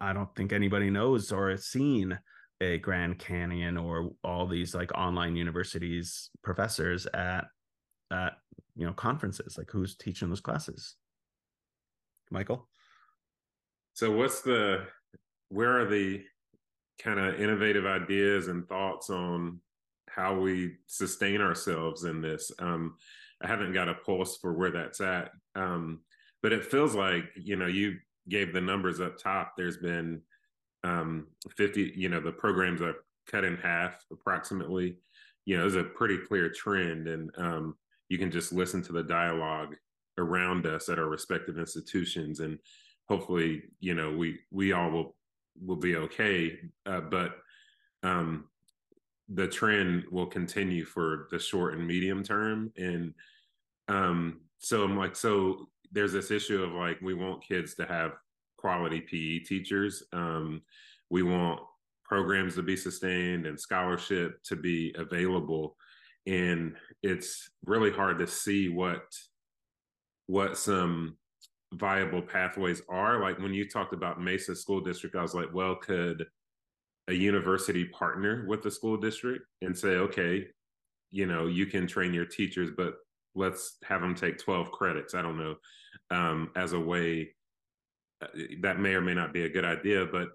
I, 0.01 0.13
don't 0.13 0.35
think 0.35 0.53
anybody 0.53 0.91
knows 0.91 1.33
or 1.33 1.51
has 1.51 1.67
seen 1.67 2.19
a 2.61 2.79
Grand 2.79 3.19
Canyon 3.19 3.77
or 3.77 4.11
all 4.25 4.47
these 4.47 4.75
like 4.75 4.93
online 4.95 5.37
universities 5.37 6.31
professors 6.43 7.07
at 7.07 7.45
at 8.11 8.33
you 8.77 8.87
know 8.87 8.93
conferences. 8.93 9.57
Like 9.57 9.71
who's 9.71 9.97
teaching 9.97 10.29
those 10.29 10.41
classes? 10.41 10.97
Michael. 12.31 12.69
So 13.95 14.11
what's 14.13 14.41
the 14.41 14.85
where 15.49 15.81
are 15.81 15.87
the 15.87 16.23
kind 17.03 17.21
of 17.21 17.41
innovative 17.41 17.87
ideas 17.87 18.49
and 18.49 18.69
thoughts 18.69 19.11
on 19.11 19.61
how 20.09 20.39
we 20.39 20.77
sustain 20.87 21.41
ourselves 21.41 22.05
in 22.05 22.21
this? 22.21 22.51
Um, 22.59 22.97
I 23.43 23.47
haven't 23.47 23.73
got 23.73 23.89
a 23.89 23.95
pulse 23.95 24.37
for 24.39 24.53
where 24.53 24.71
that's 24.71 25.01
at. 25.01 25.31
Um, 25.55 26.01
but 26.43 26.53
it 26.53 26.65
feels 26.65 26.95
like 26.95 27.25
you 27.37 27.57
know 27.57 27.67
you 27.67 27.97
gave 28.29 28.53
the 28.53 28.61
numbers 28.61 29.01
up 29.01 29.19
top, 29.19 29.55
there's 29.57 29.79
been 29.79 30.21
um, 30.85 31.27
50, 31.57 31.93
you 31.97 32.09
know, 32.09 32.21
the 32.21 32.33
programs 32.33 32.81
are 32.81 32.95
cut 33.29 33.45
in 33.45 33.57
half 33.57 34.05
approximately. 34.13 34.97
You 35.45 35.57
know, 35.57 35.63
there's 35.63 35.75
a 35.77 35.85
pretty 35.85 36.19
clear 36.19 36.51
trend, 36.51 37.09
and 37.09 37.31
um, 37.39 37.77
you 38.09 38.19
can 38.19 38.31
just 38.31 38.53
listen 38.53 38.83
to 38.83 38.93
the 38.93 39.03
dialogue 39.03 39.77
around 40.19 40.67
us 40.67 40.89
at 40.89 40.99
our 40.99 41.09
respective 41.09 41.59
institutions, 41.59 42.41
and 42.41 42.59
hopefully, 43.09 43.63
you 43.81 43.95
know, 43.95 44.13
we 44.13 44.39
we 44.51 44.73
all 44.73 44.91
will 44.91 45.17
will 45.61 45.77
be 45.77 45.97
okay. 45.97 46.59
Uh, 46.85 47.01
but 47.01 47.37
um, 48.03 48.45
the 49.31 49.49
trend 49.49 50.05
will 50.11 50.27
continue 50.27 50.85
for 50.85 51.29
the 51.31 51.39
short 51.39 51.75
and 51.75 51.87
medium 51.87 52.23
term, 52.23 52.71
and 52.77 53.15
um, 53.89 54.41
so 54.59 54.85
I'm 54.85 54.99
like, 54.99 55.17
so 55.17 55.69
there's 55.93 56.13
this 56.13 56.31
issue 56.31 56.63
of 56.63 56.73
like 56.73 57.01
we 57.01 57.15
want 57.15 57.47
kids 57.47 57.75
to 57.77 57.87
have 57.87 58.13
quality 58.57 59.01
PE 59.01 59.41
teachers. 59.41 60.03
Um, 60.13 60.63
we 61.11 61.23
want 61.23 61.61
programs 62.05 62.55
to 62.55 62.63
be 62.63 62.77
sustained 62.77 63.47
and 63.47 63.59
scholarship 63.59 64.43
to 64.45 64.57
be 64.57 64.95
available. 64.99 65.77
And 66.27 66.75
it's 67.03 67.51
really 67.65 67.91
hard 67.91 68.19
to 68.19 68.27
see 68.27 68.69
what 68.69 69.03
what 70.27 70.59
some 70.59 71.17
viable 71.73 72.23
pathways 72.23 72.83
are. 72.89 73.21
Like 73.21 73.39
when 73.39 73.55
you 73.55 73.69
talked 73.69 73.95
about 73.95 74.21
Mesa 74.21 74.55
School 74.55 74.81
District, 74.81 75.17
I 75.17 75.23
was 75.23 75.35
like, 75.35 75.53
well, 75.53 75.75
could 75.77 76.27
a 77.09 77.13
university 77.13 77.87
partner 77.87 78.45
with 78.47 78.63
the 78.63 78.71
school 78.71 78.99
district 78.99 79.47
and 79.63 79.77
say, 79.77 79.97
okay, 79.97 80.47
you 81.11 81.27
know, 81.27 81.47
you 81.47 81.65
can 81.65 81.87
train 81.87 82.13
your 82.13 82.27
teachers, 82.27 82.71
but 82.77 82.97
let's 83.39 83.79
have 83.85 84.01
them 84.01 84.15
take 84.15 84.39
12 84.39 84.71
credits. 84.73 85.15
I 85.15 85.23
don't 85.23 85.39
know, 85.39 85.57
um, 86.11 86.51
as 86.57 86.73
a 86.73 86.81
way 86.81 87.31
uh, 88.21 88.27
that 88.63 88.81
may 88.81 88.95
or 88.95 89.01
may 89.01 89.15
not 89.15 89.33
be 89.33 89.45
a 89.45 89.49
good 89.49 89.65
idea, 89.65 90.05
but 90.05 90.29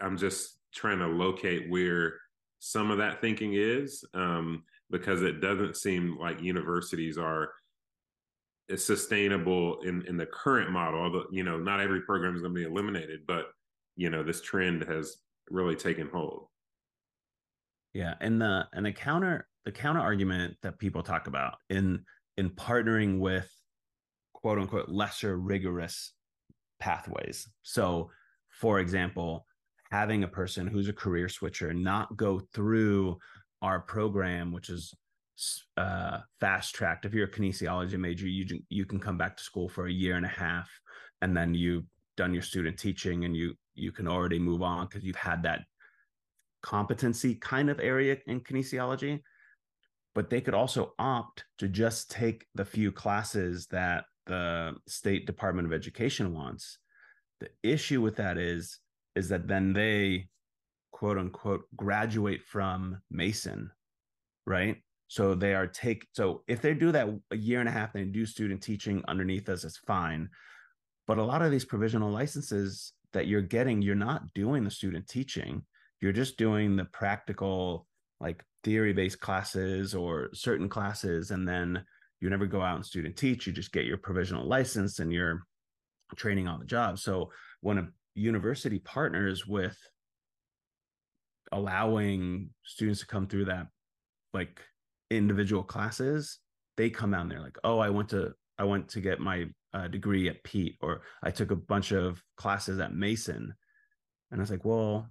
I'm 0.00 0.16
just 0.16 0.58
trying 0.74 0.98
to 0.98 1.06
locate 1.06 1.68
where 1.68 2.14
some 2.60 2.90
of 2.90 2.98
that 2.98 3.20
thinking 3.20 3.54
is 3.54 4.04
um, 4.14 4.62
because 4.90 5.22
it 5.22 5.40
doesn't 5.40 5.76
seem 5.76 6.16
like 6.18 6.40
universities 6.40 7.18
are 7.18 7.50
sustainable 8.76 9.80
in 9.82 10.02
in 10.06 10.16
the 10.16 10.26
current 10.26 10.70
model. 10.70 11.00
Although 11.00 11.26
you 11.30 11.42
know, 11.42 11.58
not 11.58 11.80
every 11.80 12.02
program 12.02 12.34
is 12.34 12.42
going 12.42 12.54
to 12.54 12.60
be 12.60 12.66
eliminated, 12.66 13.20
but 13.26 13.46
you 13.96 14.10
know, 14.10 14.22
this 14.22 14.40
trend 14.40 14.84
has 14.84 15.16
really 15.50 15.76
taken 15.76 16.08
hold. 16.08 16.46
Yeah, 17.92 18.14
and 18.20 18.40
the 18.40 18.66
and 18.72 18.86
the 18.86 18.92
counter 18.92 19.46
the 19.64 19.72
counter 19.72 20.00
argument 20.00 20.56
that 20.62 20.78
people 20.78 21.02
talk 21.02 21.26
about 21.26 21.56
in 21.70 22.04
in 22.36 22.50
partnering 22.50 23.18
with 23.18 23.50
quote 24.32 24.58
unquote 24.58 24.88
lesser 24.88 25.36
rigorous 25.36 26.12
pathways. 26.80 27.48
So, 27.62 28.10
for 28.50 28.80
example, 28.80 29.46
having 29.90 30.24
a 30.24 30.28
person 30.28 30.66
who's 30.66 30.88
a 30.88 30.92
career 30.92 31.28
switcher 31.28 31.72
not 31.72 32.16
go 32.16 32.40
through 32.52 33.18
our 33.62 33.80
program, 33.80 34.52
which 34.52 34.68
is 34.68 34.94
uh, 35.76 36.18
fast 36.40 36.74
tracked. 36.74 37.04
If 37.04 37.14
you're 37.14 37.26
a 37.26 37.30
kinesiology 37.30 37.98
major, 37.98 38.26
you 38.26 38.60
you 38.68 38.84
can 38.84 39.00
come 39.00 39.18
back 39.18 39.36
to 39.36 39.42
school 39.42 39.68
for 39.68 39.86
a 39.86 39.92
year 39.92 40.16
and 40.16 40.26
a 40.26 40.28
half, 40.28 40.70
and 41.22 41.36
then 41.36 41.54
you've 41.54 41.86
done 42.16 42.32
your 42.32 42.42
student 42.42 42.78
teaching, 42.78 43.24
and 43.24 43.36
you 43.36 43.54
you 43.74 43.92
can 43.92 44.06
already 44.06 44.38
move 44.38 44.62
on 44.62 44.86
because 44.86 45.04
you've 45.04 45.16
had 45.16 45.42
that 45.42 45.62
competency 46.62 47.34
kind 47.34 47.68
of 47.68 47.80
area 47.80 48.16
in 48.26 48.40
kinesiology. 48.40 49.20
But 50.14 50.30
they 50.30 50.40
could 50.40 50.54
also 50.54 50.94
opt 50.98 51.44
to 51.58 51.68
just 51.68 52.10
take 52.10 52.46
the 52.54 52.64
few 52.64 52.92
classes 52.92 53.66
that 53.68 54.04
the 54.26 54.74
state 54.86 55.26
department 55.26 55.66
of 55.66 55.72
education 55.72 56.32
wants. 56.32 56.78
The 57.40 57.50
issue 57.62 58.00
with 58.00 58.16
that 58.16 58.38
is 58.38 58.78
is 59.16 59.28
that 59.28 59.46
then 59.48 59.72
they 59.72 60.28
quote 60.92 61.18
unquote 61.18 61.64
graduate 61.76 62.42
from 62.42 63.00
mason 63.10 63.70
right? 64.46 64.76
So 65.08 65.34
they 65.34 65.54
are 65.54 65.66
take 65.66 66.06
so 66.12 66.42
if 66.48 66.60
they 66.60 66.74
do 66.74 66.92
that 66.92 67.08
a 67.30 67.36
year 67.36 67.60
and 67.60 67.68
a 67.68 67.72
half 67.72 67.92
they 67.92 68.04
do 68.04 68.26
student 68.26 68.62
teaching 68.62 69.02
underneath 69.06 69.48
us 69.48 69.64
it's 69.64 69.76
fine. 69.78 70.28
But 71.06 71.18
a 71.18 71.24
lot 71.24 71.42
of 71.42 71.50
these 71.50 71.64
provisional 71.64 72.10
licenses 72.10 72.92
that 73.12 73.26
you're 73.26 73.42
getting 73.42 73.82
you're 73.82 73.94
not 73.94 74.32
doing 74.34 74.64
the 74.64 74.70
student 74.70 75.06
teaching. 75.08 75.62
You're 76.00 76.12
just 76.12 76.36
doing 76.36 76.76
the 76.76 76.86
practical 76.86 77.86
like 78.20 78.42
theory 78.64 78.92
based 78.92 79.20
classes 79.20 79.94
or 79.94 80.30
certain 80.32 80.68
classes 80.68 81.30
and 81.30 81.46
then 81.46 81.84
you 82.20 82.30
never 82.30 82.46
go 82.46 82.62
out 82.62 82.76
and 82.76 82.86
student 82.86 83.16
teach 83.16 83.46
you 83.46 83.52
just 83.52 83.72
get 83.72 83.84
your 83.84 83.98
provisional 83.98 84.46
license 84.46 84.98
and 84.98 85.12
you're 85.12 85.42
training 86.16 86.48
on 86.48 86.58
the 86.58 86.66
job. 86.66 86.98
So 86.98 87.30
when 87.60 87.78
a 87.78 87.88
university 88.14 88.78
partners 88.78 89.46
with 89.46 89.76
allowing 91.52 92.50
students 92.64 93.00
to 93.00 93.06
come 93.06 93.26
through 93.26 93.46
that 93.46 93.66
like 94.32 94.60
individual 95.10 95.62
classes 95.62 96.38
they 96.76 96.90
come 96.90 97.14
out 97.14 97.22
and 97.22 97.30
they're 97.30 97.40
like 97.40 97.58
oh 97.64 97.78
i 97.78 97.90
went 97.90 98.08
to 98.08 98.32
i 98.58 98.64
went 98.64 98.88
to 98.88 99.00
get 99.00 99.20
my 99.20 99.44
uh, 99.72 99.86
degree 99.88 100.28
at 100.28 100.42
pete 100.44 100.76
or 100.80 101.02
i 101.22 101.30
took 101.30 101.50
a 101.50 101.56
bunch 101.56 101.92
of 101.92 102.22
classes 102.36 102.78
at 102.80 102.94
mason. 102.94 103.52
And 104.30 104.40
i 104.40 104.42
was 104.42 104.50
like 104.50 104.64
well 104.64 105.10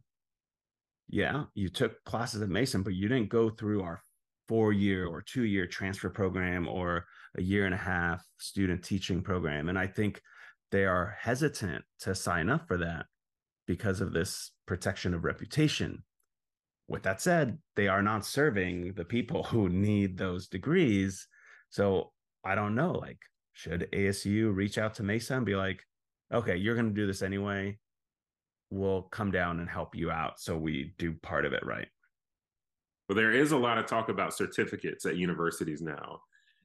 yeah 1.10 1.44
you 1.54 1.70
took 1.70 2.04
classes 2.06 2.42
at 2.42 2.50
mason 2.50 2.82
but 2.84 2.94
you 2.94 3.08
didn't 3.08 3.30
go 3.30 3.50
through 3.50 3.82
our 3.82 4.02
four 4.48 4.74
year 4.74 5.08
or 5.08 5.22
two 5.22 5.44
year 5.44 5.66
transfer 5.66 6.10
program 6.10 6.68
or 6.68 7.06
a 7.38 7.42
year 7.42 7.66
and 7.66 7.74
a 7.74 7.78
half 7.78 8.24
student 8.38 8.84
teaching 8.84 9.22
program. 9.22 9.70
And 9.70 9.78
I 9.78 9.88
think 9.88 10.22
they 10.72 10.86
are 10.86 11.16
hesitant 11.20 11.84
to 12.02 12.16
sign 12.16 12.50
up 12.50 12.68
for 12.68 12.78
that 12.78 13.06
because 13.68 14.02
of 14.02 14.14
this 14.14 14.52
protection 14.66 15.14
of 15.14 15.24
reputation. 15.24 16.04
With 16.88 17.04
that 17.04 17.22
said, 17.22 17.58
they 17.76 17.88
are 17.88 18.04
not 18.04 18.26
serving 18.26 18.94
the 18.94 19.06
people 19.06 19.44
who 19.52 19.70
need 19.70 20.18
those 20.18 20.48
degrees. 20.48 21.28
So 21.70 22.12
I 22.44 22.56
don't 22.56 22.76
know, 22.76 22.92
like, 22.92 23.20
should 23.54 23.88
ASU 23.94 24.54
reach 24.54 24.78
out 24.78 24.96
to 24.96 25.04
Mesa 25.04 25.36
and 25.36 25.46
be 25.46 25.56
like, 25.56 25.84
okay, 26.34 26.58
you're 26.58 26.76
going 26.76 26.90
to 26.90 26.94
do 26.94 27.08
this 27.08 27.22
anyway. 27.22 27.78
We'll 28.74 29.04
come 29.04 29.30
down 29.30 29.60
and 29.60 29.70
help 29.70 29.96
you 29.96 30.10
out. 30.10 30.40
So 30.40 30.58
we 30.58 30.96
do 30.98 31.14
part 31.14 31.46
of 31.46 31.54
it 31.54 31.64
right. 31.64 31.88
But 33.08 33.16
there 33.16 33.32
is 33.32 33.52
a 33.52 33.58
lot 33.58 33.78
of 33.78 33.86
talk 33.86 34.10
about 34.10 34.34
certificates 34.34 35.06
at 35.06 35.16
universities 35.16 35.82
now. 35.82 36.22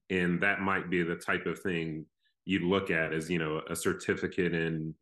And 0.09 0.41
that 0.41 0.63
might 0.63 0.89
be 0.89 1.03
the 1.03 1.17
type 1.17 1.45
of 1.45 1.59
thing 1.59 2.07
you'd 2.47 2.63
look 2.63 2.91
at 2.91 3.13
as, 3.13 3.29
you 3.29 3.39
know, 3.39 3.61
a 3.69 3.77
certificate 3.77 4.55
in 4.55 4.95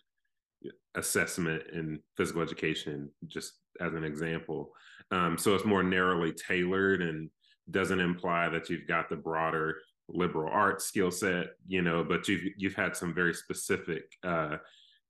assessment 0.96 1.62
in 1.72 2.00
physical 2.16 2.42
education, 2.42 3.08
just 3.28 3.52
as 3.80 3.94
an 3.94 4.02
example. 4.02 4.72
Um, 5.12 5.38
so 5.38 5.54
it's 5.54 5.64
more 5.64 5.84
narrowly 5.84 6.32
tailored 6.32 7.02
and 7.02 7.30
doesn't 7.70 8.00
imply 8.00 8.48
that 8.48 8.68
you've 8.68 8.88
got 8.88 9.08
the 9.08 9.14
broader 9.14 9.76
liberal 10.08 10.50
arts 10.52 10.86
skill 10.86 11.12
set, 11.12 11.50
you 11.68 11.82
know, 11.82 12.02
but 12.02 12.26
you've 12.26 12.52
you've 12.56 12.74
had 12.74 12.96
some 12.96 13.14
very 13.14 13.34
specific 13.34 14.04
uh, 14.24 14.56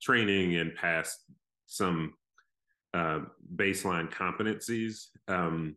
training 0.03 0.57
and 0.57 0.75
past 0.75 1.25
some 1.67 2.15
uh, 2.95 3.21
baseline 3.55 4.11
competencies. 4.13 5.07
Um, 5.29 5.77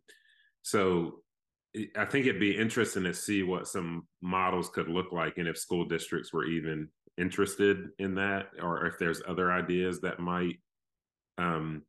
so 0.62 1.22
I 1.96 2.06
think 2.06 2.26
it'd 2.26 2.40
be 2.40 2.58
interesting 2.58 3.04
to 3.04 3.14
see 3.14 3.44
what 3.44 3.68
some 3.68 4.08
models 4.22 4.70
could 4.70 4.88
look 4.88 5.12
like 5.12 5.38
and 5.38 5.48
if 5.48 5.58
school 5.58 5.86
districts 5.86 6.34
were 6.34 6.46
even 6.46 6.90
interested 7.18 7.90
in 8.00 8.16
that 8.16 8.48
or 8.62 8.86
if 8.86 8.98
there's 8.98 9.22
other 9.28 9.52
ideas 9.52 10.02
that 10.02 10.20
might 10.20 10.60
um, 11.38 11.84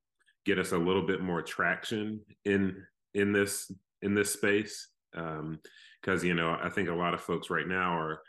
get 0.44 0.58
us 0.58 0.72
a 0.72 0.78
little 0.78 1.06
bit 1.06 1.22
more 1.22 1.42
traction 1.42 2.20
in 2.44 2.84
in 3.14 3.32
this 3.32 3.70
in 4.02 4.14
this 4.14 4.32
space 4.32 4.88
because 5.12 6.22
um, 6.22 6.24
you 6.24 6.34
know 6.34 6.56
i 6.62 6.68
think 6.68 6.88
a 6.88 6.94
lot 6.94 7.14
of 7.14 7.20
folks 7.20 7.50
right 7.50 7.66
now 7.66 7.96
are 7.96 8.22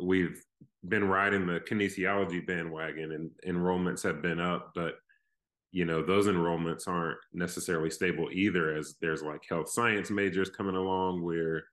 we've 0.00 0.42
been 0.88 1.04
riding 1.04 1.46
the 1.46 1.60
kinesiology 1.60 2.46
bandwagon 2.46 3.12
and 3.12 3.30
enrollments 3.46 4.02
have 4.02 4.22
been 4.22 4.40
up 4.40 4.72
but 4.74 4.94
you 5.70 5.84
know 5.84 6.02
those 6.02 6.26
enrollments 6.26 6.86
aren't 6.86 7.18
necessarily 7.32 7.90
stable 7.90 8.28
either 8.32 8.74
as 8.74 8.96
there's 9.00 9.22
like 9.22 9.42
health 9.48 9.68
science 9.68 10.10
majors 10.10 10.50
coming 10.50 10.76
along 10.76 11.22
where 11.22 11.64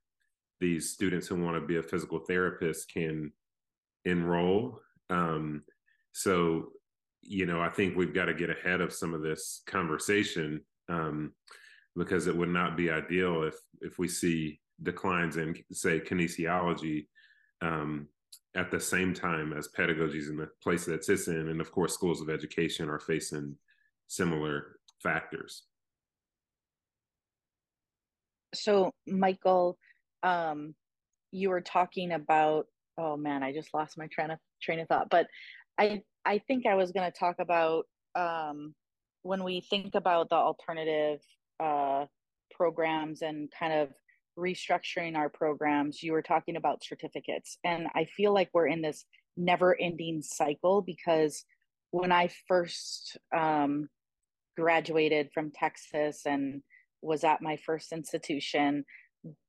these 0.60 0.90
students 0.90 1.26
who 1.26 1.42
want 1.42 1.56
to 1.56 1.66
be 1.66 1.76
a 1.76 1.82
physical 1.82 2.18
therapist 2.18 2.92
can 2.92 3.32
enroll. 4.04 4.78
Um, 5.08 5.62
so 6.12 6.72
you 7.22 7.46
know 7.46 7.60
i 7.60 7.68
think 7.68 7.96
we've 7.96 8.14
got 8.14 8.26
to 8.26 8.34
get 8.34 8.50
ahead 8.50 8.80
of 8.80 8.92
some 8.92 9.14
of 9.14 9.22
this 9.22 9.62
conversation 9.66 10.60
um, 10.88 11.32
because 11.96 12.26
it 12.26 12.36
would 12.36 12.48
not 12.48 12.76
be 12.76 12.90
ideal 12.90 13.42
if 13.42 13.54
if 13.80 13.98
we 13.98 14.08
see 14.08 14.58
declines 14.82 15.36
in 15.36 15.54
say 15.72 16.00
kinesiology 16.00 17.06
um, 17.62 18.08
at 18.56 18.70
the 18.70 18.80
same 18.80 19.14
time 19.14 19.52
as 19.52 19.68
pedagogies 19.68 20.28
in 20.28 20.36
the 20.36 20.48
place 20.62 20.84
that 20.84 21.04
sits 21.04 21.28
in 21.28 21.48
and 21.48 21.60
of 21.60 21.70
course 21.70 21.94
schools 21.94 22.20
of 22.20 22.28
education 22.28 22.88
are 22.88 22.98
facing 22.98 23.54
similar 24.08 24.76
factors. 25.02 25.64
So, 28.52 28.92
Michael, 29.06 29.78
um, 30.22 30.74
you 31.32 31.50
were 31.50 31.60
talking 31.60 32.12
about. 32.12 32.66
Oh 32.98 33.16
man, 33.16 33.42
I 33.42 33.52
just 33.52 33.72
lost 33.72 33.96
my 33.96 34.08
train 34.08 34.30
of 34.30 34.38
train 34.60 34.80
of 34.80 34.88
thought. 34.88 35.08
But 35.08 35.28
I 35.78 36.02
I 36.24 36.38
think 36.38 36.66
I 36.66 36.74
was 36.74 36.92
going 36.92 37.10
to 37.10 37.18
talk 37.18 37.36
about 37.38 37.86
um, 38.14 38.74
when 39.22 39.44
we 39.44 39.60
think 39.60 39.94
about 39.94 40.28
the 40.28 40.36
alternative 40.36 41.20
uh, 41.60 42.06
programs 42.50 43.22
and 43.22 43.50
kind 43.58 43.72
of 43.72 43.88
restructuring 44.40 45.16
our 45.16 45.28
programs. 45.28 46.02
You 46.02 46.12
were 46.12 46.22
talking 46.22 46.56
about 46.56 46.82
certificates, 46.82 47.58
and 47.64 47.86
I 47.94 48.06
feel 48.06 48.32
like 48.32 48.50
we're 48.52 48.68
in 48.68 48.82
this 48.82 49.04
never-ending 49.36 50.22
cycle 50.22 50.82
because 50.82 51.44
when 51.90 52.12
I 52.12 52.30
first 52.48 53.16
um, 53.36 53.88
graduated 54.56 55.30
from 55.32 55.50
Texas 55.50 56.22
and 56.26 56.62
was 57.02 57.24
at 57.24 57.42
my 57.42 57.56
first 57.56 57.92
institution, 57.92 58.84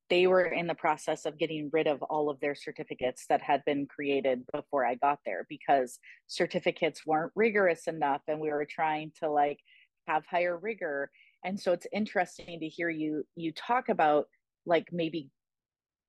they 0.09 0.27
were 0.27 0.43
in 0.45 0.67
the 0.67 0.75
process 0.75 1.25
of 1.25 1.37
getting 1.37 1.69
rid 1.71 1.87
of 1.87 2.01
all 2.03 2.29
of 2.29 2.39
their 2.41 2.53
certificates 2.53 3.25
that 3.29 3.41
had 3.41 3.63
been 3.65 3.87
created 3.87 4.43
before 4.53 4.85
I 4.85 4.95
got 4.95 5.19
there 5.25 5.45
because 5.47 5.99
certificates 6.27 7.05
weren't 7.05 7.31
rigorous 7.33 7.87
enough 7.87 8.21
and 8.27 8.39
we 8.39 8.49
were 8.49 8.67
trying 8.69 9.13
to 9.21 9.29
like 9.29 9.59
have 10.07 10.25
higher 10.25 10.57
rigor. 10.57 11.09
And 11.45 11.57
so 11.57 11.71
it's 11.71 11.87
interesting 11.93 12.59
to 12.59 12.67
hear 12.67 12.89
you 12.89 13.23
you 13.37 13.53
talk 13.53 13.87
about 13.87 14.25
like 14.65 14.89
maybe 14.91 15.29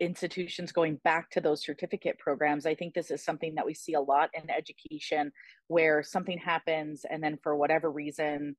institutions 0.01 0.73
going 0.73 0.99
back 1.05 1.31
to 1.31 1.41
those 1.41 1.62
certificate 1.62 2.19
programs. 2.19 2.67
I 2.67 2.75
think 2.75 2.93
this 2.93 3.11
is 3.11 3.25
something 3.25 3.55
that 3.55 3.67
we 3.67 3.75
see 3.75 3.95
a 3.95 4.01
lot 4.01 4.31
in 4.35 4.51
education 4.51 5.33
where 5.69 6.03
something 6.03 6.38
happens 6.38 7.07
and 7.09 7.23
then 7.23 7.38
for 7.43 7.57
whatever 7.57 7.91
reason 7.91 8.57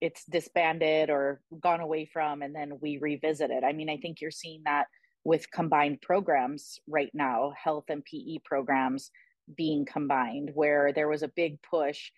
it's 0.00 0.24
disbanded 0.26 1.10
or 1.10 1.40
gone 1.60 1.80
away 1.80 2.04
from 2.04 2.42
and 2.42 2.54
then 2.54 2.78
we 2.80 2.98
revisit 2.98 3.50
it 3.50 3.64
i 3.64 3.72
mean 3.72 3.88
i 3.88 3.96
think 3.96 4.20
you're 4.20 4.30
seeing 4.30 4.60
that 4.64 4.86
with 5.24 5.50
combined 5.50 6.00
programs 6.02 6.78
right 6.86 7.10
now 7.14 7.52
health 7.56 7.84
and 7.88 8.04
pe 8.04 8.38
programs 8.44 9.10
being 9.56 9.86
combined 9.86 10.50
where 10.54 10.92
there 10.92 11.08
was 11.08 11.22
a 11.22 11.32
big 11.34 11.58
push 11.62 12.10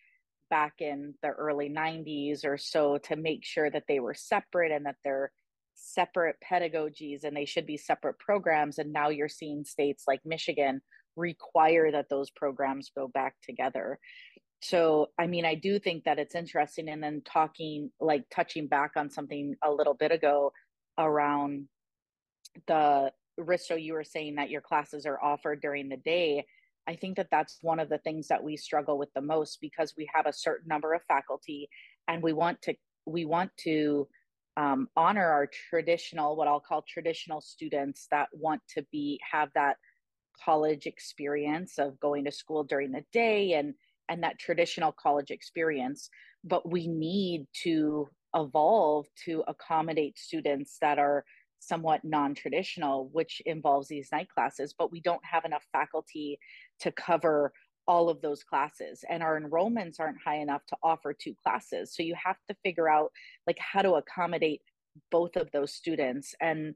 back 0.51 0.75
in 0.79 1.15
the 1.23 1.29
early 1.29 1.69
90s 1.69 2.45
or 2.45 2.57
so 2.57 2.99
to 2.99 3.17
make 3.17 3.45
sure 3.45 3.71
that 3.71 3.85
they 3.87 4.01
were 4.01 4.15
separate 4.15 4.73
and 4.73 4.87
that 4.87 4.97
they're 5.05 5.31
separate 5.81 6.37
pedagogies 6.45 7.25
and 7.25 7.37
they 7.37 7.45
should 7.45 7.67
be 7.67 7.77
separate 7.77 8.19
programs 8.19 8.79
and 8.79 8.93
now 8.93 9.09
you're 9.09 9.29
seeing 9.29 9.65
states 9.65 10.05
like 10.07 10.21
michigan 10.25 10.81
require 11.17 11.91
that 11.91 12.09
those 12.09 12.31
programs 12.31 12.93
go 12.97 13.09
back 13.09 13.35
together. 13.43 13.99
So 14.61 15.09
i 15.19 15.27
mean 15.27 15.45
i 15.45 15.55
do 15.55 15.79
think 15.79 16.05
that 16.05 16.19
it's 16.19 16.35
interesting 16.35 16.89
and 16.89 17.03
then 17.03 17.23
talking 17.25 17.91
like 18.01 18.25
touching 18.31 18.67
back 18.67 18.93
on 18.97 19.11
something 19.11 19.55
a 19.65 19.71
little 19.71 19.95
bit 19.95 20.11
ago 20.11 20.53
around 20.99 21.69
the 22.67 23.13
risto 23.39 23.81
you 23.81 23.93
were 23.93 24.05
saying 24.05 24.35
that 24.35 24.51
your 24.51 24.61
classes 24.61 25.07
are 25.07 25.23
offered 25.23 25.61
during 25.61 25.89
the 25.89 25.97
day. 25.97 26.45
I 26.89 26.97
think 26.97 27.17
that 27.17 27.29
that's 27.31 27.59
one 27.61 27.79
of 27.79 27.89
the 27.89 27.99
things 27.99 28.29
that 28.29 28.43
we 28.43 28.57
struggle 28.57 28.99
with 28.99 29.13
the 29.15 29.21
most 29.21 29.59
because 29.61 29.95
we 29.97 30.09
have 30.13 30.27
a 30.27 30.33
certain 30.33 30.69
number 30.69 30.95
of 30.95 31.03
faculty 31.07 31.69
and 32.09 32.23
we 32.23 32.33
want 32.33 32.61
to 32.63 32.75
we 33.07 33.25
want 33.25 33.51
to 33.59 34.09
um, 34.59 34.89
honor 34.97 35.27
our 35.27 35.49
traditional 35.71 36.37
what 36.37 36.49
i'll 36.49 36.61
call 36.61 36.83
traditional 36.87 37.41
students 37.41 38.09
that 38.11 38.29
want 38.33 38.61
to 38.69 38.85
be 38.91 39.19
have 39.31 39.49
that 39.55 39.77
college 40.45 40.87
experience 40.87 41.79
of 41.79 41.99
going 42.01 42.25
to 42.25 42.33
school 42.33 42.65
during 42.65 42.93
the 42.93 43.05
day 43.13 43.55
and 43.55 43.75
and 44.09 44.23
that 44.23 44.39
traditional 44.39 44.93
college 44.93 45.31
experience. 45.31 46.09
But 46.45 46.69
we 46.69 46.87
need 46.87 47.47
to 47.65 48.09
evolve 48.35 49.07
to 49.25 49.45
accommodate 49.49 50.19
students 50.19 50.79
that 50.81 50.99
are 50.99 51.25
somewhat 51.61 52.01
non-traditional 52.05 53.09
which 53.13 53.43
involves 53.45 53.89
these 53.89 54.11
night 54.13 54.29
classes 54.33 54.73
but 54.79 54.93
we 54.93 55.01
don't 55.01 55.25
have 55.25 55.45
enough 55.45 55.65
faculty 55.73 56.39
to 56.79 56.93
cover 56.93 57.53
all 57.89 58.09
of 58.09 58.21
those 58.21 58.45
classes 58.45 59.05
and 59.09 59.23
our 59.23 59.41
enrollments 59.41 59.99
aren't 59.99 60.23
high 60.23 60.37
enough 60.37 60.65
to 60.67 60.77
offer 60.83 61.13
two 61.13 61.35
classes 61.43 61.93
so 61.93 62.03
you 62.03 62.15
have 62.15 62.37
to 62.49 62.55
figure 62.63 62.89
out 62.89 63.11
like 63.47 63.59
how 63.59 63.83
to 63.83 63.95
accommodate 63.95 64.61
both 65.11 65.35
of 65.37 65.51
those 65.51 65.73
students 65.73 66.35
and 66.41 66.75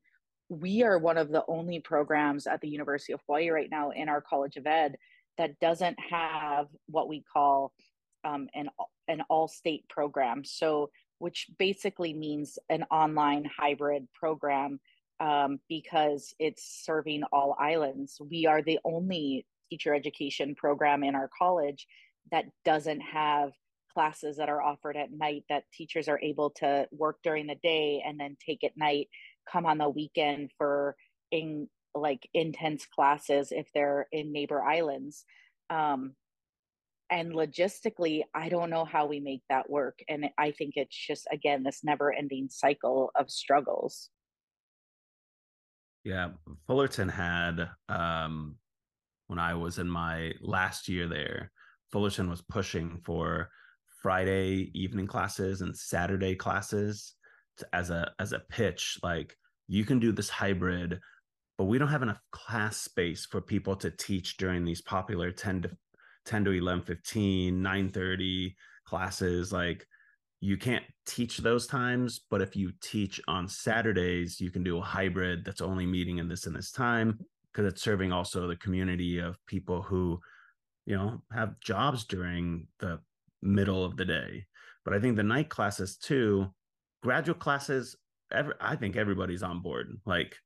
we 0.61 0.83
are 0.83 0.99
one 0.99 1.17
of 1.17 1.31
the 1.31 1.45
only 1.49 1.81
programs 1.81 2.47
at 2.47 2.61
the 2.61 2.69
University 2.69 3.13
of 3.13 3.21
Hawaii 3.27 3.49
right 3.49 3.71
now 3.71 3.91
in 3.91 4.09
our 4.09 4.21
College 4.21 4.57
of 4.57 4.67
Ed 4.67 4.97
that 5.39 5.59
doesn't 5.61 5.97
have 6.11 6.67
what 6.87 7.09
we 7.09 7.25
call 7.33 7.73
um, 8.25 8.49
an 8.55 8.69
an 9.09 9.23
all 9.31 9.49
state 9.49 9.89
program. 9.89 10.45
So, 10.45 10.91
which 11.19 11.49
basically 11.59 12.13
means 12.13 12.59
an 12.69 12.85
online 12.91 13.45
hybrid 13.45 14.07
program 14.13 14.79
um, 15.21 15.59
because 15.69 16.35
it's 16.39 16.85
serving 16.85 17.23
all 17.33 17.57
islands. 17.59 18.21
We 18.21 18.47
are 18.47 18.61
the 18.61 18.79
only 18.85 19.47
teacher 19.73 19.95
education 19.95 20.55
program 20.55 21.03
in 21.03 21.15
our 21.15 21.31
college 21.39 21.87
that 22.31 22.45
doesn't 22.65 23.01
have 23.01 23.53
classes 23.95 24.37
that 24.37 24.49
are 24.49 24.63
offered 24.63 24.97
at 24.97 25.13
night 25.13 25.45
that 25.49 25.65
teachers 25.73 26.09
are 26.09 26.21
able 26.23 26.51
to 26.51 26.87
work 26.93 27.17
during 27.23 27.47
the 27.47 27.59
day 27.63 28.03
and 28.07 28.21
then 28.21 28.37
take 28.45 28.63
at 28.65 28.77
night 28.77 29.09
come 29.51 29.65
on 29.67 29.79
the 29.79 29.89
weekend 29.89 30.51
for 30.59 30.95
in 31.31 31.69
like 31.95 32.29
intense 32.35 32.87
classes 32.87 33.49
if 33.51 33.67
they're 33.75 34.07
in 34.13 34.33
neighbor 34.33 34.63
islands. 34.63 35.25
Um, 35.71 36.15
and 37.11 37.33
logistically 37.33 38.23
i 38.35 38.49
don't 38.49 38.71
know 38.71 38.87
how 38.87 39.07
we 39.07 39.21
make 39.21 39.43
that 39.51 39.69
work 39.69 39.99
and 40.09 40.31
i 40.39 40.51
think 40.51 40.73
it's 40.77 40.97
just 40.97 41.27
again 41.31 41.63
this 41.63 41.81
never 41.85 42.13
ending 42.13 42.49
cycle 42.51 43.11
of 43.15 43.31
struggles. 43.31 44.09
Yeah 46.05 46.31
fullerton 46.67 47.09
had 47.09 47.69
um, 47.89 48.57
when 49.33 49.39
i 49.39 49.55
was 49.55 49.79
in 49.79 49.89
my 49.89 50.33
last 50.41 50.89
year 50.89 51.09
there 51.09 51.51
fullerton 51.91 52.31
was 52.31 52.43
pushing 52.43 53.01
for 53.05 53.49
friday 54.03 54.71
evening 54.75 55.07
classes 55.07 55.61
and 55.63 55.77
saturday 55.77 56.35
classes 56.35 57.15
to, 57.57 57.67
as 57.73 57.91
a 57.91 58.13
as 58.19 58.33
a 58.33 58.43
pitch 58.51 58.99
like 59.03 59.35
you 59.69 59.85
can 59.85 59.99
do 59.99 60.13
this 60.13 60.29
hybrid 60.29 61.01
but 61.59 61.65
we 61.65 61.79
don't 61.79 61.89
have 61.89 62.03
enough 62.03 62.21
class 62.31 62.77
space 62.77 63.27
for 63.27 63.41
people 63.41 63.77
to 63.77 63.91
teach 63.91 64.37
during 64.37 64.65
these 64.65 64.81
popular 64.83 65.31
10 65.31 65.63
to 65.63 65.71
10 66.25 66.45
to 66.45 66.51
11 66.51 66.83
15 66.85 67.63
9 67.63 67.89
30 67.89 68.57
classes. 68.85 69.53
Like 69.53 69.87
you 70.41 70.57
can't 70.57 70.85
teach 71.07 71.39
those 71.39 71.67
times, 71.67 72.21
but 72.31 72.43
if 72.43 72.57
you 72.57 72.73
teach 72.83 73.21
on 73.29 73.49
Saturdays, 73.49 74.41
you 74.41 74.51
can 74.51 74.65
do 74.65 74.79
a 74.79 74.83
hybrid 74.83 75.45
that's 75.45 75.61
only 75.61 75.87
meeting 75.87 76.19
in 76.19 76.29
this 76.29 76.47
and 76.47 76.57
this 76.57 76.73
time 76.73 77.19
because 77.53 77.71
it's 77.71 77.83
serving 77.83 78.13
also 78.13 78.47
the 78.47 78.57
community 78.57 79.19
of 79.19 79.37
people 79.47 79.83
who, 79.83 80.21
you 80.87 80.97
know, 80.97 81.23
have 81.33 81.61
jobs 81.61 82.05
during 82.05 82.67
the 82.81 82.99
middle 83.43 83.85
of 83.85 83.97
the 83.97 84.05
day. 84.05 84.47
But 84.85 84.95
I 84.95 85.01
think 85.01 85.17
the 85.17 85.23
night 85.23 85.49
classes 85.49 85.97
too, 85.97 86.53
graduate 87.03 87.39
classes, 87.39 87.97
every, 88.33 88.55
I 88.61 88.77
think 88.77 88.97
everybody's 88.97 89.43
on 89.43 89.61
board. 89.61 90.01
Like 90.07 90.37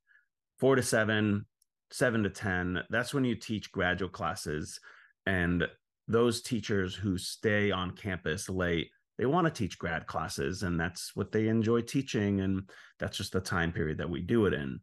four 0.59 0.75
to 0.75 0.83
seven, 0.83 1.45
seven 1.91 2.23
to 2.23 2.29
10, 2.29 2.83
that's 2.89 3.13
when 3.13 3.23
you 3.23 3.35
teach 3.35 3.71
graduate 3.71 4.11
classes. 4.11 4.79
And 5.25 5.65
those 6.07 6.41
teachers 6.41 6.95
who 6.95 7.17
stay 7.17 7.71
on 7.71 7.91
campus 7.91 8.49
late, 8.49 8.89
they 9.17 9.25
want 9.25 9.45
to 9.45 9.51
teach 9.51 9.79
grad 9.79 10.05
classes 10.05 10.63
and 10.63 10.79
that's 10.79 11.15
what 11.15 11.31
they 11.31 11.47
enjoy 11.47 11.81
teaching. 11.81 12.41
And 12.41 12.69
that's 12.99 13.17
just 13.17 13.33
the 13.33 13.39
time 13.39 13.71
period 13.71 13.97
that 13.97 14.09
we 14.09 14.21
do 14.21 14.45
it 14.45 14.53
in. 14.53 14.79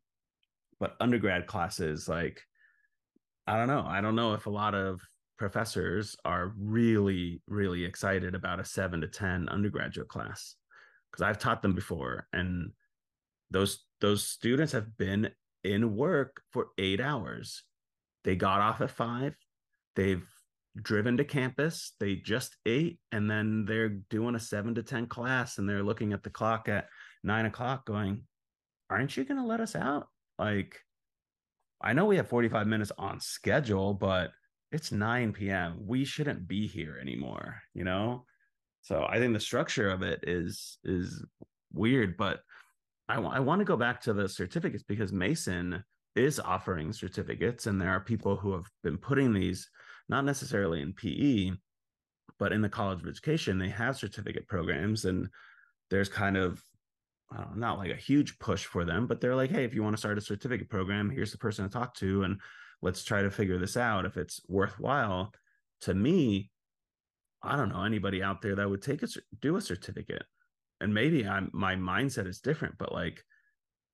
But 0.81 0.97
undergrad 1.01 1.47
classes, 1.47 2.09
like, 2.09 2.41
I 3.47 3.57
don't 3.57 3.69
know. 3.69 3.85
I 3.87 4.01
don't 4.01 4.17
know 4.17 4.35
if 4.35 4.47
a 4.47 4.51
lot 4.51 4.75
of 4.75 5.01
professors 5.39 6.17
are 6.25 6.53
really, 6.59 7.43
really 7.47 7.85
excited 7.85 8.35
about 8.35 8.61
a 8.61 8.65
seven 8.65 9.01
to 9.01 9.09
10 9.09 9.49
undergraduate 9.49 10.09
class 10.09 10.57
because 11.11 11.23
I've 11.23 11.39
taught 11.39 11.63
them 11.63 11.75
before 11.75 12.27
and 12.33 12.73
those 13.51 13.85
those 14.01 14.27
students 14.27 14.73
have 14.73 14.97
been 14.97 15.31
in 15.63 15.97
work 15.97 16.43
for 16.53 16.69
eight 16.77 17.01
hours. 17.01 17.63
They 18.25 18.37
got 18.37 18.61
off 18.61 18.81
at 18.81 18.91
five. 18.91 19.37
They've 19.97 20.27
driven 20.77 21.17
to 21.19 21.25
campus. 21.25 21.93
They 22.01 22.17
just 22.17 22.57
ate, 22.67 22.99
and 23.13 23.31
then 23.31 23.65
they're 23.65 23.89
doing 23.89 24.35
a 24.35 24.41
seven 24.41 24.75
to 24.75 24.83
10 24.83 25.07
class, 25.07 25.59
and 25.59 25.69
they're 25.69 25.83
looking 25.83 26.13
at 26.13 26.23
the 26.23 26.31
clock 26.31 26.69
at 26.69 26.89
nine 27.23 27.47
o'clock 27.47 27.87
going, 27.87 28.23
Aren't 28.91 29.17
you 29.17 29.25
going 29.25 29.41
to 29.41 29.47
let 29.47 29.61
us 29.61 29.75
out? 29.75 30.09
Like, 30.39 30.81
I 31.81 31.93
know 31.93 32.07
we 32.07 32.17
have 32.17 32.29
45 32.29 32.67
minutes 32.67 32.93
on 32.99 33.21
schedule, 33.21 33.95
but 33.95 34.31
it's 34.73 34.91
9 34.91 35.33
p.m. 35.33 35.79
We 35.87 36.05
shouldn't 36.05 36.49
be 36.49 36.67
here 36.67 36.99
anymore, 37.01 37.63
you 37.75 37.85
know? 37.85 38.25
So 38.83 39.07
I 39.09 39.19
think 39.19 39.33
the 39.33 39.41
structure 39.41 39.91
of 39.91 40.03
it 40.03 40.25
is 40.27 40.79
is 40.85 41.25
weird, 41.73 42.17
but 42.17 42.41
I, 43.09 43.15
w- 43.17 43.35
I 43.35 43.41
want 43.41 43.61
to 43.61 43.65
go 43.65 43.77
back 43.77 44.01
to 44.03 44.13
the 44.13 44.29
certificates 44.29 44.83
because 44.83 45.13
Mason 45.13 45.83
is 46.17 46.39
offering 46.41 46.93
certificates, 46.93 47.67
and 47.67 47.81
there 47.81 47.91
are 47.91 48.01
people 48.01 48.37
who 48.37 48.53
have 48.53 48.67
been 48.83 48.99
putting 48.99 49.33
these 49.33 49.69
not 50.09 50.25
necessarily 50.25 50.83
in 50.83 50.93
PE, 50.93 51.53
but 52.39 52.53
in 52.53 52.63
the 52.63 52.69
College 52.69 53.03
of 53.03 53.09
Education, 53.09 53.59
they 53.59 53.69
have 53.69 53.97
certificate 53.97 54.47
programs, 54.49 55.05
and 55.05 55.29
there's 55.91 56.09
kind 56.09 56.37
of 56.37 56.63
uh, 57.37 57.45
not 57.55 57.79
like 57.79 57.91
a 57.91 57.97
huge 57.97 58.39
push 58.39 58.65
for 58.65 58.85
them, 58.85 59.07
but 59.07 59.21
they're 59.21 59.35
like, 59.35 59.51
hey, 59.51 59.65
if 59.65 59.75
you 59.75 59.83
want 59.83 59.95
to 59.95 60.01
start 60.01 60.19
a 60.19 60.21
certificate 60.21 60.69
program, 60.69 61.11
here's 61.11 61.33
the 61.33 61.39
person 61.39 61.65
to 61.65 61.71
talk 61.71 61.95
to, 61.97 62.23
and 62.23 62.41
let's 62.83 63.05
try 63.05 63.23
to 63.23 63.31
figure 63.31 63.59
this 63.59 63.77
out 63.77 64.05
if 64.05 64.17
it's 64.17 64.41
worthwhile. 64.49 65.33
To 65.83 65.95
me, 65.95 66.51
I 67.43 67.57
don't 67.57 67.71
know 67.71 67.83
anybody 67.83 68.23
out 68.23 68.41
there 68.41 68.55
that 68.57 68.71
would 68.71 68.83
take 68.83 69.03
a 69.03 69.09
do 69.41 69.57
a 69.57 69.61
certificate 69.61 70.25
and 70.81 70.93
maybe 70.93 71.27
I'm 71.27 71.51
my 71.53 71.77
mindset 71.77 72.27
is 72.27 72.41
different, 72.41 72.77
but 72.79 72.93
like 72.93 73.25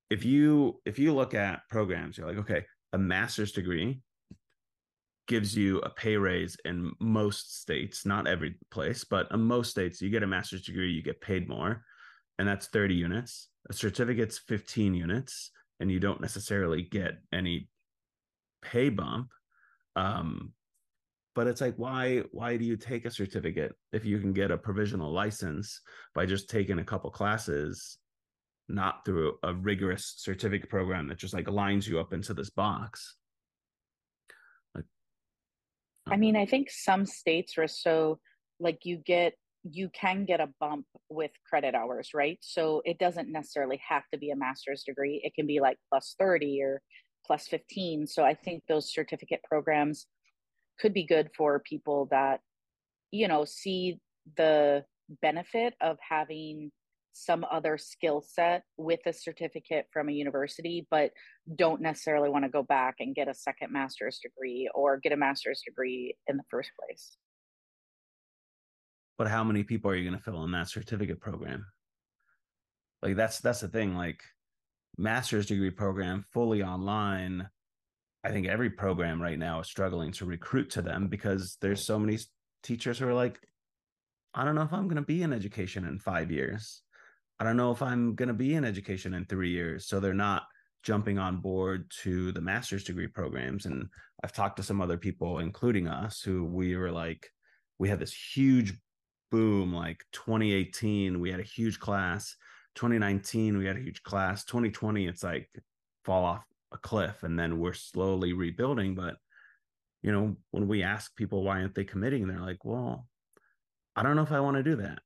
if 0.09 0.25
you 0.25 0.81
if 0.85 0.99
you 0.99 1.13
look 1.13 1.33
at 1.33 1.61
programs, 1.69 2.17
you're 2.17 2.27
like, 2.27 2.39
okay, 2.39 2.65
a 2.93 2.97
master's 2.97 3.51
degree 3.51 4.01
gives 5.27 5.55
you 5.55 5.79
a 5.79 5.89
pay 5.89 6.17
raise 6.17 6.57
in 6.65 6.91
most 6.99 7.61
states, 7.61 8.05
not 8.05 8.27
every 8.27 8.55
place, 8.71 9.05
but 9.05 9.27
in 9.31 9.39
most 9.39 9.71
states, 9.71 10.01
you 10.01 10.09
get 10.09 10.23
a 10.23 10.27
master's 10.27 10.63
degree, 10.63 10.91
you 10.91 11.01
get 11.01 11.21
paid 11.21 11.47
more, 11.47 11.85
and 12.41 12.49
that's 12.49 12.65
30 12.69 12.95
units. 12.95 13.49
A 13.69 13.73
certificate's 13.73 14.39
15 14.39 14.95
units, 14.95 15.51
and 15.79 15.91
you 15.91 15.99
don't 15.99 16.19
necessarily 16.19 16.81
get 16.81 17.19
any 17.31 17.69
pay 18.63 18.89
bump. 18.89 19.27
Um, 19.95 20.53
but 21.35 21.45
it's 21.45 21.61
like 21.61 21.75
why 21.75 22.23
why 22.31 22.57
do 22.57 22.65
you 22.65 22.77
take 22.77 23.05
a 23.05 23.11
certificate 23.11 23.73
if 23.93 24.05
you 24.05 24.17
can 24.17 24.33
get 24.33 24.49
a 24.49 24.57
provisional 24.57 25.13
license 25.13 25.81
by 26.15 26.25
just 26.25 26.49
taking 26.49 26.79
a 26.79 26.83
couple 26.83 27.11
classes 27.11 27.99
not 28.67 29.05
through 29.05 29.35
a 29.43 29.53
rigorous 29.53 30.15
certificate 30.17 30.69
program 30.69 31.07
that 31.07 31.19
just 31.19 31.33
like 31.33 31.47
lines 31.47 31.87
you 31.87 31.99
up 31.99 32.11
into 32.11 32.33
this 32.33 32.49
box 32.49 33.15
like, 34.75 34.85
i 36.07 36.17
mean 36.17 36.35
i 36.35 36.45
think 36.45 36.69
some 36.69 37.05
states 37.05 37.57
are 37.57 37.67
so 37.67 38.19
like 38.59 38.79
you 38.83 38.97
get 38.97 39.33
you 39.63 39.89
can 39.89 40.25
get 40.25 40.39
a 40.39 40.49
bump 40.59 40.85
with 41.09 41.31
credit 41.47 41.75
hours 41.75 42.09
right? 42.13 42.39
So 42.41 42.81
it 42.85 42.99
doesn't 42.99 43.31
necessarily 43.31 43.79
have 43.87 44.03
to 44.11 44.19
be 44.19 44.31
a 44.31 44.35
master's 44.35 44.83
degree. 44.83 45.21
It 45.23 45.33
can 45.35 45.45
be 45.45 45.59
like 45.59 45.77
plus 45.89 46.15
30 46.19 46.61
or 46.63 46.81
plus 47.25 47.47
15 47.47 48.07
so 48.07 48.23
i 48.23 48.33
think 48.33 48.63
those 48.67 48.91
certificate 48.91 49.41
programs 49.43 50.07
could 50.79 50.93
be 50.93 51.05
good 51.05 51.29
for 51.37 51.59
people 51.59 52.07
that 52.11 52.39
you 53.11 53.27
know 53.27 53.45
see 53.45 53.99
the 54.37 54.83
benefit 55.21 55.73
of 55.81 55.97
having 56.07 56.71
some 57.13 57.45
other 57.51 57.77
skill 57.77 58.23
set 58.25 58.63
with 58.77 59.01
a 59.05 59.13
certificate 59.13 59.85
from 59.91 60.07
a 60.07 60.13
university 60.13 60.87
but 60.89 61.11
don't 61.57 61.81
necessarily 61.81 62.29
want 62.29 62.45
to 62.45 62.49
go 62.49 62.63
back 62.63 62.95
and 62.99 63.15
get 63.15 63.27
a 63.27 63.33
second 63.33 63.71
master's 63.71 64.19
degree 64.23 64.69
or 64.73 64.97
get 64.97 65.11
a 65.11 65.17
master's 65.17 65.61
degree 65.65 66.15
in 66.27 66.37
the 66.37 66.43
first 66.49 66.71
place 66.79 67.17
but 69.17 69.27
how 69.27 69.43
many 69.43 69.63
people 69.63 69.91
are 69.91 69.95
you 69.95 70.07
going 70.07 70.17
to 70.17 70.23
fill 70.23 70.43
in 70.43 70.51
that 70.51 70.69
certificate 70.69 71.19
program 71.19 71.65
like 73.01 73.15
that's 73.15 73.39
that's 73.39 73.61
the 73.61 73.67
thing 73.67 73.95
like 73.95 74.21
master's 74.97 75.45
degree 75.45 75.71
program 75.71 76.25
fully 76.31 76.63
online 76.63 77.47
I 78.23 78.31
think 78.31 78.47
every 78.47 78.69
program 78.69 79.21
right 79.21 79.39
now 79.39 79.59
is 79.61 79.67
struggling 79.67 80.11
to 80.13 80.25
recruit 80.25 80.69
to 80.71 80.81
them 80.81 81.07
because 81.07 81.57
there's 81.59 81.85
so 81.85 81.97
many 81.97 82.19
teachers 82.61 82.99
who 82.99 83.07
are 83.07 83.13
like, 83.13 83.39
I 84.33 84.45
don't 84.45 84.55
know 84.55 84.61
if 84.61 84.73
I'm 84.73 84.87
going 84.87 84.97
to 84.97 85.01
be 85.01 85.23
in 85.23 85.33
education 85.33 85.85
in 85.85 85.97
five 85.97 86.31
years. 86.31 86.83
I 87.39 87.43
don't 87.43 87.57
know 87.57 87.71
if 87.71 87.81
I'm 87.81 88.13
going 88.13 88.27
to 88.27 88.33
be 88.33 88.53
in 88.53 88.63
education 88.63 89.15
in 89.15 89.25
three 89.25 89.49
years. 89.49 89.87
So 89.87 89.99
they're 89.99 90.13
not 90.13 90.43
jumping 90.83 91.17
on 91.17 91.37
board 91.37 91.91
to 92.03 92.31
the 92.31 92.41
master's 92.41 92.83
degree 92.83 93.07
programs. 93.07 93.65
And 93.65 93.87
I've 94.23 94.33
talked 94.33 94.57
to 94.57 94.63
some 94.63 94.81
other 94.81 94.97
people, 94.97 95.39
including 95.39 95.87
us, 95.87 96.21
who 96.21 96.45
we 96.45 96.75
were 96.75 96.91
like, 96.91 97.27
we 97.79 97.89
had 97.89 97.99
this 97.99 98.13
huge 98.13 98.75
boom, 99.31 99.73
like 99.73 100.05
2018, 100.11 101.19
we 101.19 101.31
had 101.31 101.39
a 101.39 101.43
huge 101.43 101.79
class. 101.79 102.35
2019, 102.75 103.57
we 103.57 103.65
had 103.65 103.77
a 103.77 103.81
huge 103.81 104.03
class. 104.03 104.45
2020, 104.45 105.07
it's 105.07 105.23
like 105.23 105.49
fall 106.03 106.25
off 106.25 106.45
a 106.71 106.77
cliff 106.77 107.23
and 107.23 107.37
then 107.37 107.59
we're 107.59 107.73
slowly 107.73 108.33
rebuilding 108.33 108.95
but 108.95 109.15
you 110.01 110.11
know 110.11 110.35
when 110.51 110.67
we 110.67 110.83
ask 110.83 111.15
people 111.15 111.43
why 111.43 111.59
aren't 111.59 111.75
they 111.75 111.83
committing 111.83 112.27
they're 112.27 112.39
like 112.39 112.63
well 112.63 113.07
i 113.95 114.03
don't 114.03 114.15
know 114.15 114.21
if 114.21 114.31
i 114.31 114.39
want 114.39 114.55
to 114.55 114.63
do 114.63 114.77
that 114.77 114.99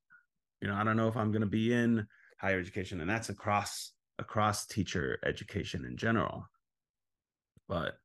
you 0.62 0.68
know 0.68 0.76
i 0.76 0.84
don't 0.84 0.98
know 0.98 1.08
if 1.08 1.18
i'm 1.18 1.32
going 1.32 1.42
to 1.42 1.48
be 1.48 1.74
in 1.74 2.06
higher 2.40 2.60
education 2.60 3.02
and 3.02 3.10
that's 3.10 3.30
across 3.30 3.94
across 4.20 4.66
teacher 4.68 5.18
education 5.26 5.86
in 5.86 5.98
general 5.98 6.48
but 7.68 7.96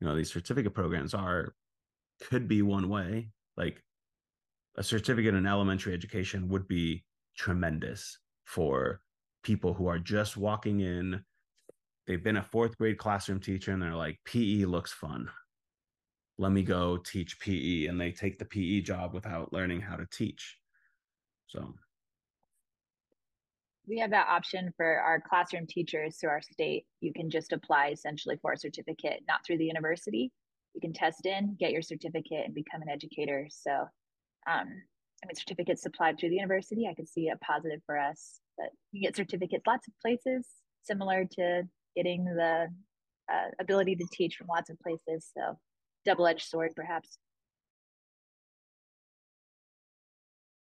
you 0.00 0.06
know 0.06 0.14
these 0.14 0.32
certificate 0.32 0.74
programs 0.74 1.14
are 1.14 1.54
could 2.28 2.46
be 2.46 2.62
one 2.62 2.88
way 2.88 3.30
like 3.56 3.82
a 4.78 4.82
certificate 4.82 5.34
in 5.34 5.44
elementary 5.44 5.92
education 5.92 6.48
would 6.48 6.68
be 6.68 7.04
tremendous 7.36 8.18
for 8.44 9.00
people 9.42 9.74
who 9.74 9.88
are 9.88 9.98
just 9.98 10.36
walking 10.36 10.80
in 10.80 11.22
they've 12.06 12.24
been 12.24 12.38
a 12.38 12.42
fourth 12.42 12.78
grade 12.78 12.96
classroom 12.96 13.38
teacher 13.38 13.70
and 13.70 13.82
they're 13.82 13.94
like 13.94 14.18
PE 14.24 14.64
looks 14.64 14.92
fun. 14.92 15.28
Let 16.38 16.52
me 16.52 16.62
go 16.62 16.96
teach 16.96 17.38
PE 17.38 17.86
and 17.86 18.00
they 18.00 18.12
take 18.12 18.38
the 18.38 18.46
PE 18.46 18.80
job 18.80 19.12
without 19.12 19.52
learning 19.52 19.82
how 19.82 19.96
to 19.96 20.06
teach. 20.10 20.56
So 21.48 21.74
we 23.86 23.98
have 23.98 24.10
that 24.10 24.28
option 24.28 24.72
for 24.76 25.00
our 25.00 25.20
classroom 25.20 25.66
teachers 25.66 26.16
through 26.16 26.30
our 26.30 26.42
state. 26.42 26.86
You 27.00 27.12
can 27.12 27.30
just 27.30 27.52
apply 27.52 27.88
essentially 27.88 28.38
for 28.40 28.52
a 28.52 28.58
certificate, 28.58 29.22
not 29.28 29.44
through 29.46 29.58
the 29.58 29.66
university. 29.66 30.32
You 30.74 30.80
can 30.80 30.92
test 30.92 31.26
in, 31.26 31.56
get 31.58 31.72
your 31.72 31.82
certificate, 31.82 32.44
and 32.44 32.54
become 32.54 32.82
an 32.82 32.88
educator. 32.88 33.48
So, 33.50 33.86
um, 34.48 34.68
I 35.22 35.26
mean, 35.26 35.34
certificates 35.34 35.82
supplied 35.82 36.18
through 36.18 36.30
the 36.30 36.36
university, 36.36 36.86
I 36.86 36.94
could 36.94 37.08
see 37.08 37.28
a 37.28 37.36
positive 37.38 37.80
for 37.84 37.98
us. 37.98 38.40
But 38.56 38.70
you 38.92 39.02
get 39.02 39.16
certificates 39.16 39.66
lots 39.66 39.86
of 39.86 39.94
places, 40.00 40.46
similar 40.82 41.24
to 41.32 41.62
getting 41.96 42.24
the 42.24 42.68
uh, 43.32 43.48
ability 43.60 43.96
to 43.96 44.06
teach 44.12 44.36
from 44.36 44.46
lots 44.48 44.70
of 44.70 44.78
places. 44.80 45.30
So, 45.36 45.58
double 46.04 46.26
edged 46.26 46.48
sword, 46.48 46.72
perhaps. 46.74 47.18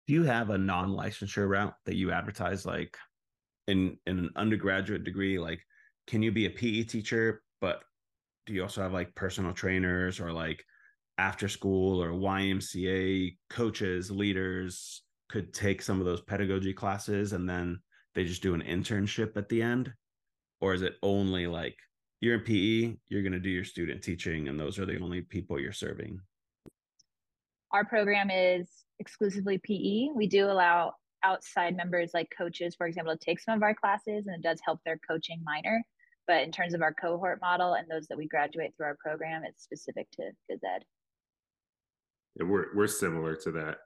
Do 0.09 0.14
you 0.14 0.24
have 0.24 0.50
a 0.50 0.59
non 0.59 0.90
licensure 0.90 1.48
route 1.48 1.74
that 1.87 1.94
you 1.94 2.11
advertise 2.11 2.66
like 2.66 2.96
in 3.68 3.96
in 4.06 4.18
an 4.18 4.30
undergraduate 4.37 5.04
degree? 5.04 5.38
Like, 5.38 5.61
can 6.06 6.22
you 6.22 6.33
be 6.33 6.46
a 6.46 6.50
PE 6.50 6.85
teacher, 6.85 7.42
but 7.61 7.83
do 8.46 8.54
you 8.54 8.62
also 8.62 8.83
have 8.83 8.92
like 8.92 9.14
personal 9.14 9.52
trainers 9.52 10.18
or 10.18 10.33
like 10.33 10.64
after 11.20 11.48
school 11.48 12.02
or 12.02 12.12
YMCA 12.12 13.37
coaches, 13.50 14.11
leaders, 14.11 15.02
could 15.28 15.52
take 15.52 15.83
some 15.83 16.00
of 16.00 16.06
those 16.06 16.22
pedagogy 16.22 16.72
classes 16.72 17.35
and 17.35 17.48
then 17.48 17.78
they 18.14 18.24
just 18.24 18.42
do 18.42 18.54
an 18.54 18.62
internship 18.62 19.37
at 19.37 19.48
the 19.48 19.61
end 19.62 19.92
or 20.61 20.72
is 20.72 20.83
it 20.83 20.96
only 21.02 21.46
like 21.46 21.76
you're 22.20 22.35
in 22.35 22.40
PE, 22.40 22.96
you're 23.09 23.22
going 23.22 23.33
to 23.33 23.38
do 23.38 23.50
your 23.50 23.64
student 23.64 24.02
teaching, 24.02 24.48
and 24.48 24.59
those 24.61 24.78
are 24.78 24.85
the 24.85 25.00
only 25.00 25.22
people 25.22 25.59
you're 25.59 25.72
serving? 25.72 26.20
Our 27.72 27.85
program 27.85 28.30
is 28.30 28.68
exclusively 28.98 29.59
PE. 29.59 30.14
We 30.14 30.26
do 30.26 30.46
allow 30.46 30.94
outside 31.22 31.76
members 31.76 32.11
like 32.12 32.28
coaches, 32.37 32.74
for 32.74 32.87
example, 32.87 33.16
to 33.16 33.24
take 33.24 33.40
some 33.40 33.56
of 33.56 33.62
our 33.62 33.74
classes, 33.74 34.26
and 34.26 34.35
it 34.35 34.42
does 34.42 34.61
help 34.64 34.80
their 34.85 34.98
coaching 35.09 35.40
minor. 35.44 35.83
But 36.26 36.42
in 36.42 36.52
terms 36.52 36.74
of 36.74 36.83
our 36.83 36.92
cohort 36.92 37.40
model 37.40 37.72
and 37.72 37.88
those 37.90 38.06
that 38.09 38.18
we 38.18 38.28
graduate 38.28 38.74
through 38.76 38.87
our 38.87 38.98
program, 39.02 39.42
it's 39.44 39.62
specific 39.62 40.11
to 40.12 40.22
phys 40.50 40.61
ed. 40.62 40.85
Yeah, 42.40 42.46
we're 42.46 42.66
we're 42.74 42.87
similar 42.87 43.37
to 43.37 43.50
that. 43.53 43.79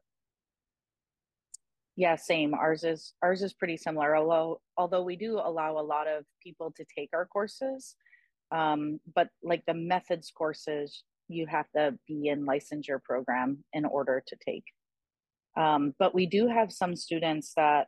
Yeah, 1.96 2.16
same. 2.16 2.54
Ours 2.54 2.84
is 2.84 3.14
ours 3.22 3.42
is 3.42 3.52
pretty 3.52 3.76
similar. 3.76 4.16
Although 4.16 4.60
although 4.76 5.02
we 5.02 5.16
do 5.16 5.38
allow 5.38 5.78
a 5.78 5.82
lot 5.82 6.06
of 6.08 6.24
people 6.42 6.72
to 6.76 6.84
take 6.96 7.10
our 7.12 7.26
courses, 7.26 7.96
um, 8.50 9.00
but 9.14 9.28
like 9.42 9.64
the 9.66 9.74
methods 9.74 10.30
courses, 10.30 11.02
you 11.28 11.46
have 11.46 11.70
to 11.76 11.96
be 12.06 12.28
in 12.28 12.46
licensure 12.46 13.02
program 13.02 13.64
in 13.72 13.84
order 13.84 14.22
to 14.26 14.36
take. 14.44 14.64
Um, 15.56 15.94
but 15.98 16.14
we 16.14 16.26
do 16.26 16.48
have 16.48 16.72
some 16.72 16.96
students 16.96 17.52
that 17.56 17.86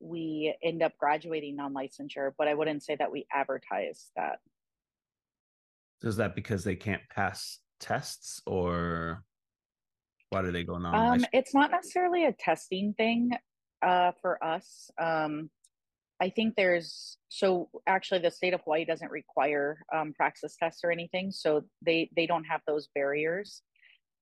we 0.00 0.54
end 0.62 0.82
up 0.82 0.92
graduating 0.98 1.56
non-licensure, 1.56 2.32
but 2.38 2.48
I 2.48 2.54
wouldn't 2.54 2.82
say 2.82 2.96
that 2.96 3.12
we 3.12 3.26
advertise 3.32 4.10
that. 4.16 4.38
Is 6.02 6.16
that 6.16 6.34
because 6.34 6.64
they 6.64 6.76
can't 6.76 7.02
pass 7.10 7.58
tests 7.80 8.40
or 8.46 9.24
why 10.30 10.42
do 10.42 10.50
they 10.50 10.64
go 10.64 10.78
non 10.78 10.94
um, 10.94 11.26
it's 11.32 11.54
not 11.54 11.70
necessarily 11.70 12.24
a 12.24 12.32
testing 12.32 12.94
thing 12.96 13.30
uh, 13.82 14.12
for 14.20 14.42
us. 14.42 14.90
Um, 15.00 15.50
i 16.18 16.30
think 16.30 16.54
there's 16.56 17.18
so 17.28 17.68
actually 17.86 18.20
the 18.20 18.30
state 18.30 18.54
of 18.54 18.60
hawaii 18.62 18.86
doesn't 18.86 19.10
require 19.10 19.84
um, 19.94 20.14
praxis 20.16 20.56
tests 20.56 20.80
or 20.82 20.90
anything 20.90 21.30
so 21.30 21.62
they 21.84 22.10
they 22.16 22.26
don't 22.26 22.44
have 22.44 22.62
those 22.66 22.88
barriers. 22.94 23.62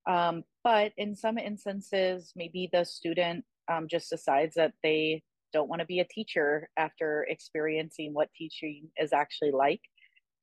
Um, 0.07 0.45
but 0.64 0.93
in 0.97 1.14
some 1.14 1.38
instances 1.38 2.33
maybe 2.35 2.69
the 2.73 2.85
student 2.85 3.45
um, 3.73 3.87
just 3.88 4.11
decides 4.11 4.57
that 4.57 4.73
they 4.83 5.23
don't 5.53 5.69
want 5.69 5.81
to 5.81 5.87
be 5.87 6.01
a 6.01 6.05
teacher 6.05 6.69
after 6.77 7.25
experiencing 7.31 8.12
what 8.12 8.29
teaching 8.37 8.90
is 8.99 9.12
actually 9.12 9.53
like. 9.53 9.81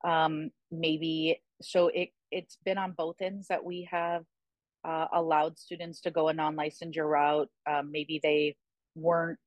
Um, 0.04 0.52
maybe 0.72 1.42
so 1.62 1.90
it 1.90 2.10
it's 2.32 2.58
been 2.66 2.78
on 2.78 2.94
both 2.98 3.18
ends 3.22 3.48
that 3.50 3.64
we 3.64 3.88
have 3.92 4.24
uh, 4.84 5.08
allowed 5.14 5.58
students 5.60 6.02
to 6.02 6.12
go 6.12 6.30
a 6.30 6.34
non-licensure 6.34 7.08
route. 7.10 7.50
Um, 7.70 7.92
maybe 7.92 8.20
they 8.22 8.56
weren't 8.96 9.40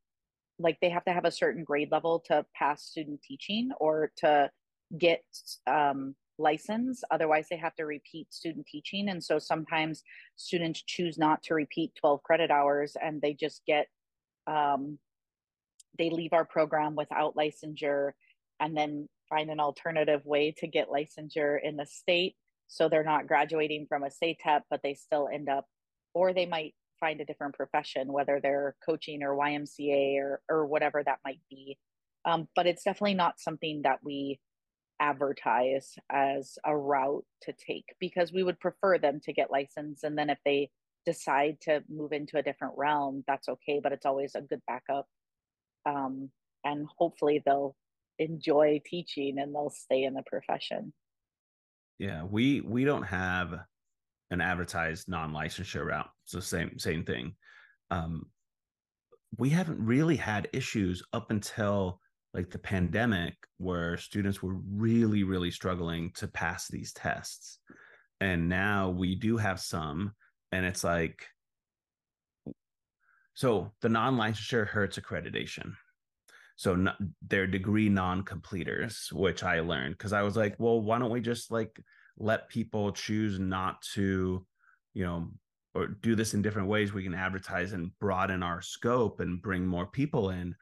like 0.58 0.78
they 0.80 0.90
have 0.90 1.04
to 1.04 1.12
have 1.12 1.24
a 1.24 1.30
certain 1.30 1.64
grade 1.64 1.90
level 1.90 2.22
to 2.26 2.46
pass 2.54 2.82
student 2.82 3.20
teaching 3.22 3.70
or 3.80 4.12
to 4.16 4.50
get 4.96 5.24
um, 5.66 6.14
license. 6.38 7.02
Otherwise, 7.10 7.46
they 7.50 7.56
have 7.56 7.74
to 7.76 7.86
repeat 7.86 8.32
student 8.32 8.66
teaching. 8.66 9.08
And 9.08 9.22
so 9.22 9.38
sometimes 9.38 10.02
students 10.36 10.82
choose 10.86 11.18
not 11.18 11.42
to 11.44 11.54
repeat 11.54 11.94
12 11.96 12.22
credit 12.22 12.50
hours 12.50 12.96
and 13.00 13.20
they 13.20 13.34
just 13.34 13.62
get, 13.66 13.88
um, 14.46 14.98
they 15.98 16.10
leave 16.10 16.32
our 16.32 16.44
program 16.44 16.94
without 16.94 17.36
licensure 17.36 18.12
and 18.60 18.76
then 18.76 19.08
find 19.28 19.50
an 19.50 19.60
alternative 19.60 20.24
way 20.24 20.54
to 20.58 20.66
get 20.66 20.88
licensure 20.88 21.58
in 21.62 21.76
the 21.76 21.86
state 21.86 22.36
so 22.68 22.88
they're 22.88 23.04
not 23.04 23.26
graduating 23.26 23.86
from 23.88 24.04
a 24.04 24.10
SATEP, 24.10 24.62
but 24.70 24.80
they 24.82 24.94
still 24.94 25.28
end 25.32 25.48
up, 25.48 25.66
or 26.14 26.32
they 26.32 26.46
might 26.46 26.74
find 27.00 27.20
a 27.20 27.24
different 27.24 27.54
profession, 27.54 28.12
whether 28.12 28.40
they're 28.42 28.76
coaching 28.84 29.22
or 29.22 29.36
YMCA 29.36 30.16
or 30.18 30.40
or 30.48 30.66
whatever 30.66 31.02
that 31.04 31.18
might 31.24 31.40
be. 31.50 31.78
Um, 32.24 32.48
but 32.56 32.66
it's 32.66 32.84
definitely 32.84 33.14
not 33.14 33.38
something 33.38 33.82
that 33.82 33.98
we 34.02 34.40
advertise 35.00 35.94
as 36.10 36.56
a 36.64 36.76
route 36.76 37.24
to 37.42 37.52
take 37.52 37.84
because 38.00 38.32
we 38.32 38.42
would 38.42 38.60
prefer 38.60 38.98
them 38.98 39.20
to 39.24 39.32
get 39.32 39.50
licensed 39.50 40.04
and 40.04 40.16
then 40.16 40.30
if 40.30 40.38
they 40.44 40.70
decide 41.04 41.56
to 41.60 41.82
move 41.88 42.12
into 42.12 42.38
a 42.38 42.42
different 42.42 42.74
realm 42.76 43.24
that's 43.26 43.48
okay 43.48 43.80
but 43.82 43.92
it's 43.92 44.06
always 44.06 44.34
a 44.36 44.40
good 44.40 44.62
backup 44.68 45.06
um, 45.84 46.30
and 46.64 46.86
hopefully 46.96 47.42
they'll 47.44 47.74
enjoy 48.20 48.80
teaching 48.86 49.38
and 49.38 49.52
they'll 49.52 49.68
stay 49.68 50.04
in 50.04 50.14
the 50.14 50.22
profession 50.22 50.92
yeah, 51.98 52.24
we 52.24 52.60
we 52.60 52.84
don't 52.84 53.04
have 53.04 53.54
an 54.30 54.40
advertised 54.40 55.08
non-licensure 55.08 55.84
route. 55.84 56.10
The 56.32 56.42
same 56.42 56.78
same 56.78 57.04
thing. 57.04 57.34
Um, 57.90 58.26
we 59.38 59.50
haven't 59.50 59.84
really 59.84 60.16
had 60.16 60.48
issues 60.52 61.02
up 61.12 61.30
until 61.30 62.00
like 62.32 62.50
the 62.50 62.58
pandemic 62.58 63.34
where 63.58 63.96
students 63.96 64.42
were 64.42 64.56
really 64.70 65.22
really 65.22 65.50
struggling 65.50 66.10
to 66.16 66.28
pass 66.28 66.68
these 66.68 66.92
tests 66.92 67.58
and 68.20 68.48
now 68.48 68.90
we 68.90 69.14
do 69.14 69.36
have 69.36 69.60
some 69.60 70.12
and 70.52 70.64
it's 70.64 70.84
like 70.84 71.26
so 73.34 73.72
the 73.82 73.88
non-licensure 73.88 74.66
hurts 74.66 74.98
accreditation 74.98 75.74
so 76.56 76.76
no, 76.76 76.92
they're 77.26 77.46
degree 77.46 77.88
non-completers 77.88 79.08
which 79.12 79.42
i 79.42 79.60
learned 79.60 79.96
because 79.96 80.12
i 80.12 80.22
was 80.22 80.36
like 80.36 80.54
well 80.58 80.80
why 80.80 80.98
don't 80.98 81.10
we 81.10 81.20
just 81.20 81.50
like 81.50 81.80
let 82.16 82.48
people 82.48 82.92
choose 82.92 83.38
not 83.38 83.82
to 83.82 84.46
you 84.92 85.04
know 85.04 85.28
or 85.74 85.88
do 85.88 86.14
this 86.14 86.34
in 86.34 86.42
different 86.42 86.68
ways? 86.68 86.92
We 86.92 87.02
can 87.02 87.14
advertise 87.14 87.72
and 87.72 87.90
broaden 87.98 88.42
our 88.42 88.62
scope 88.62 89.20
and 89.20 89.42
bring 89.42 89.66
more 89.66 89.86
people 89.86 90.30
in. 90.30 90.54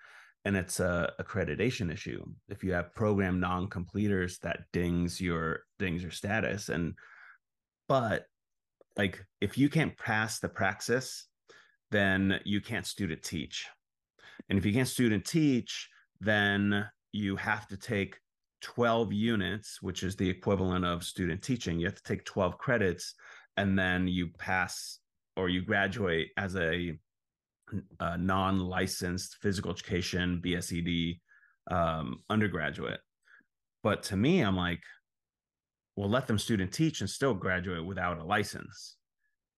And 0.45 0.57
it's 0.57 0.81
a 0.81 1.13
accreditation 1.21 1.93
issue 1.93 2.25
if 2.49 2.65
you 2.65 2.73
have 2.73 2.95
program 2.95 3.39
non-completers 3.39 4.39
that 4.39 4.65
dings 4.73 5.21
your 5.21 5.61
dings 5.79 6.03
your 6.03 6.11
status. 6.11 6.69
And 6.69 6.95
but 7.89 8.25
like 8.97 9.25
if 9.41 9.57
you 9.57 9.69
can't 9.69 9.97
pass 9.97 10.41
the 10.41 10.49
praxis 10.49 11.27
then 11.91 12.41
you 12.45 12.61
can't 12.61 12.87
student 12.87 13.23
teach 13.23 13.67
and 14.49 14.59
if 14.59 14.65
you 14.65 14.73
can't 14.73 14.89
student 14.89 15.25
teach, 15.25 15.89
then 16.21 16.87
you 17.13 17.37
have 17.37 17.67
to 17.69 17.77
take 17.77 18.17
12 18.63 19.13
units, 19.13 19.83
which 19.83 20.03
is 20.03 20.17
the 20.17 20.29
equivalent 20.29 20.85
of 20.85 21.05
student 21.05 21.43
teaching. 21.43 21.79
You 21.79 21.87
have 21.87 21.97
to 21.97 22.03
take 22.03 22.25
12 22.25 22.59
credits 22.59 23.15
and 23.57 23.79
then 23.79 24.09
you 24.09 24.29
pass 24.39 24.99
or 25.37 25.49
you 25.49 25.63
graduate 25.63 26.29
as 26.37 26.57
a, 26.57 26.99
a 28.01 28.19
non 28.19 28.59
licensed 28.61 29.37
physical 29.41 29.73
education 29.73 30.41
BSED 30.45 31.21
um, 31.71 32.19
undergraduate. 32.31 33.01
But 33.83 34.03
to 34.05 34.17
me, 34.17 34.41
I'm 34.41 34.57
like, 34.57 34.83
well, 35.97 36.09
let 36.09 36.27
them 36.27 36.39
student 36.39 36.73
teach 36.73 37.01
and 37.01 37.11
still 37.11 37.35
graduate 37.35 37.85
without 37.85 38.19
a 38.19 38.25
license. 38.25 38.97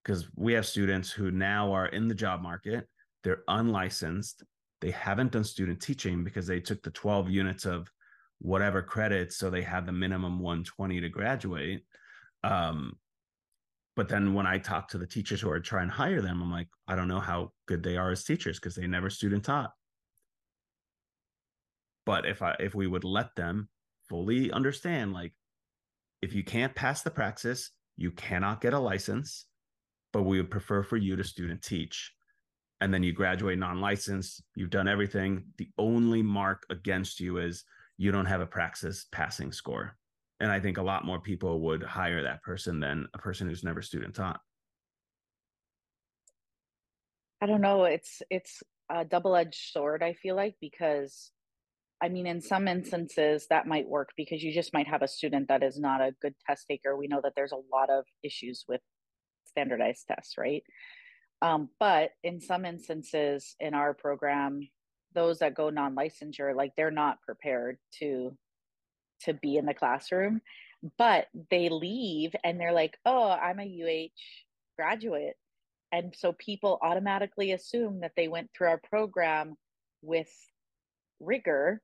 Because 0.02 0.28
we 0.36 0.52
have 0.54 0.66
students 0.66 1.10
who 1.10 1.30
now 1.30 1.72
are 1.72 1.86
in 1.86 2.08
the 2.08 2.14
job 2.14 2.42
market, 2.42 2.86
they're 3.22 3.42
unlicensed, 3.48 4.42
they 4.84 4.90
haven't 4.90 5.32
done 5.32 5.44
student 5.44 5.80
teaching 5.80 6.22
because 6.24 6.46
they 6.46 6.60
took 6.60 6.82
the 6.82 6.90
12 6.90 7.30
units 7.30 7.64
of 7.64 7.90
whatever 8.38 8.82
credits 8.82 9.38
so 9.38 9.48
they 9.48 9.62
had 9.62 9.86
the 9.86 9.92
minimum 9.92 10.38
120 10.38 11.00
to 11.00 11.08
graduate. 11.08 11.86
Um, 12.42 12.98
but 13.96 14.10
then 14.10 14.34
when 14.34 14.46
i 14.46 14.58
talk 14.58 14.88
to 14.88 14.98
the 14.98 15.06
teachers 15.06 15.40
who 15.40 15.48
are 15.48 15.60
trying 15.60 15.88
to 15.88 15.94
hire 15.94 16.20
them 16.20 16.42
i'm 16.42 16.50
like 16.50 16.66
i 16.88 16.96
don't 16.96 17.08
know 17.08 17.20
how 17.20 17.52
good 17.66 17.82
they 17.82 17.96
are 17.96 18.10
as 18.10 18.24
teachers 18.24 18.58
because 18.58 18.74
they 18.74 18.86
never 18.86 19.08
student 19.08 19.44
taught. 19.44 19.70
But 22.04 22.26
if 22.26 22.42
i 22.42 22.54
if 22.60 22.74
we 22.74 22.86
would 22.86 23.04
let 23.04 23.34
them 23.36 23.70
fully 24.10 24.52
understand 24.52 25.14
like 25.14 25.32
if 26.20 26.34
you 26.34 26.44
can't 26.44 26.74
pass 26.74 27.00
the 27.00 27.10
praxis 27.10 27.70
you 27.96 28.10
cannot 28.10 28.60
get 28.60 28.74
a 28.74 28.78
license 28.78 29.46
but 30.12 30.24
we 30.24 30.38
would 30.38 30.50
prefer 30.50 30.82
for 30.82 30.98
you 30.98 31.16
to 31.16 31.24
student 31.24 31.62
teach 31.62 32.12
and 32.84 32.92
then 32.92 33.02
you 33.02 33.14
graduate 33.14 33.58
non-licensed 33.58 34.42
you've 34.54 34.68
done 34.68 34.88
everything. 34.88 35.42
The 35.56 35.70
only 35.78 36.22
mark 36.22 36.66
against 36.68 37.18
you 37.18 37.38
is 37.38 37.64
you 37.96 38.12
don't 38.12 38.26
have 38.26 38.42
a 38.42 38.46
praxis 38.46 39.06
passing 39.10 39.52
score. 39.52 39.96
And 40.40 40.52
i 40.52 40.60
think 40.60 40.76
a 40.76 40.82
lot 40.82 41.06
more 41.06 41.18
people 41.18 41.60
would 41.62 41.82
hire 41.82 42.22
that 42.22 42.42
person 42.42 42.80
than 42.80 43.06
a 43.14 43.18
person 43.18 43.48
who's 43.48 43.64
never 43.64 43.80
student 43.80 44.14
taught. 44.14 44.38
I 47.40 47.46
don't 47.46 47.62
know. 47.62 47.84
It's 47.84 48.20
it's 48.28 48.62
a 48.90 49.02
double-edged 49.02 49.72
sword 49.72 50.02
i 50.02 50.12
feel 50.12 50.36
like 50.36 50.56
because 50.60 51.30
i 52.02 52.08
mean 52.10 52.26
in 52.26 52.38
some 52.38 52.68
instances 52.68 53.46
that 53.48 53.66
might 53.66 53.88
work 53.88 54.10
because 54.14 54.42
you 54.42 54.52
just 54.52 54.74
might 54.74 54.86
have 54.86 55.00
a 55.00 55.08
student 55.08 55.48
that 55.48 55.62
is 55.62 55.80
not 55.80 56.02
a 56.02 56.14
good 56.20 56.34
test 56.46 56.66
taker. 56.68 56.94
We 56.94 57.06
know 57.06 57.22
that 57.22 57.32
there's 57.34 57.52
a 57.52 57.66
lot 57.72 57.88
of 57.88 58.04
issues 58.22 58.66
with 58.68 58.82
standardized 59.46 60.04
tests 60.06 60.34
right 60.36 60.62
um, 61.44 61.68
but 61.78 62.10
in 62.22 62.40
some 62.40 62.64
instances 62.64 63.54
in 63.60 63.74
our 63.74 63.92
program, 63.92 64.66
those 65.14 65.38
that 65.40 65.54
go 65.54 65.68
non-licensure, 65.70 66.56
like 66.56 66.72
they're 66.76 66.90
not 66.90 67.20
prepared 67.22 67.78
to 67.98 68.36
to 69.22 69.34
be 69.34 69.56
in 69.56 69.66
the 69.66 69.74
classroom, 69.74 70.40
but 70.98 71.26
they 71.50 71.68
leave 71.68 72.34
and 72.44 72.58
they're 72.58 72.72
like, 72.72 72.98
"Oh, 73.06 73.30
I'm 73.30 73.60
a 73.60 73.64
UH 73.64 74.20
graduate." 74.76 75.36
and 75.94 76.12
so 76.16 76.32
people 76.32 76.78
automatically 76.82 77.52
assume 77.52 78.00
that 78.00 78.10
they 78.16 78.26
went 78.26 78.50
through 78.52 78.66
our 78.66 78.80
program 78.90 79.54
with 80.02 80.28
rigor 81.20 81.80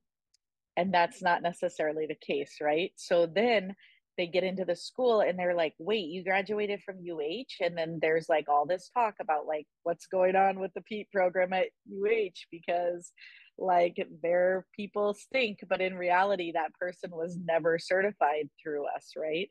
and 0.76 0.92
that's 0.92 1.22
not 1.22 1.42
necessarily 1.42 2.06
the 2.06 2.16
case 2.16 2.56
right 2.60 2.92
so 2.96 3.26
then 3.26 3.74
they 4.16 4.26
get 4.26 4.44
into 4.44 4.64
the 4.64 4.76
school 4.76 5.20
and 5.20 5.38
they're 5.38 5.54
like 5.54 5.74
wait 5.78 6.08
you 6.08 6.22
graduated 6.22 6.82
from 6.82 6.96
uh 7.02 7.44
and 7.60 7.76
then 7.76 7.98
there's 8.02 8.28
like 8.28 8.48
all 8.48 8.66
this 8.66 8.90
talk 8.92 9.14
about 9.20 9.46
like 9.46 9.66
what's 9.82 10.06
going 10.06 10.36
on 10.36 10.58
with 10.58 10.72
the 10.74 10.82
PETE 10.82 11.08
program 11.12 11.52
at 11.52 11.68
uh 11.86 12.46
because 12.50 13.12
like 13.58 13.96
their 14.22 14.66
people 14.74 15.14
stink 15.14 15.58
but 15.68 15.80
in 15.80 15.94
reality 15.94 16.52
that 16.52 16.74
person 16.78 17.10
was 17.12 17.38
never 17.44 17.78
certified 17.78 18.48
through 18.62 18.86
us 18.86 19.12
right? 19.16 19.48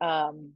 Um 0.00 0.52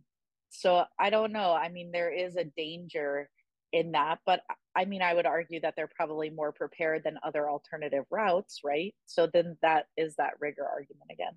so 0.51 0.85
i 0.99 1.11
don't 1.11 1.33
know. 1.33 1.53
I 1.53 1.69
mean 1.69 1.91
there 1.93 2.13
is 2.13 2.37
a 2.37 2.45
danger 2.45 3.29
in 3.73 3.93
that 3.93 4.19
but 4.25 4.41
i 4.75 4.87
mean 4.87 5.03
i 5.03 5.13
would 5.13 5.27
argue 5.27 5.61
that 5.61 5.75
they're 5.77 5.91
probably 5.95 6.31
more 6.31 6.53
prepared 6.53 7.03
than 7.05 7.19
other 7.23 7.51
alternative 7.51 8.05
routes 8.11 8.61
right? 8.65 8.95
So 9.07 9.29
then 9.33 9.57
that 9.63 9.87
is 9.97 10.15
that 10.17 10.35
rigor 10.41 10.67
argument 10.67 11.11
again 11.13 11.35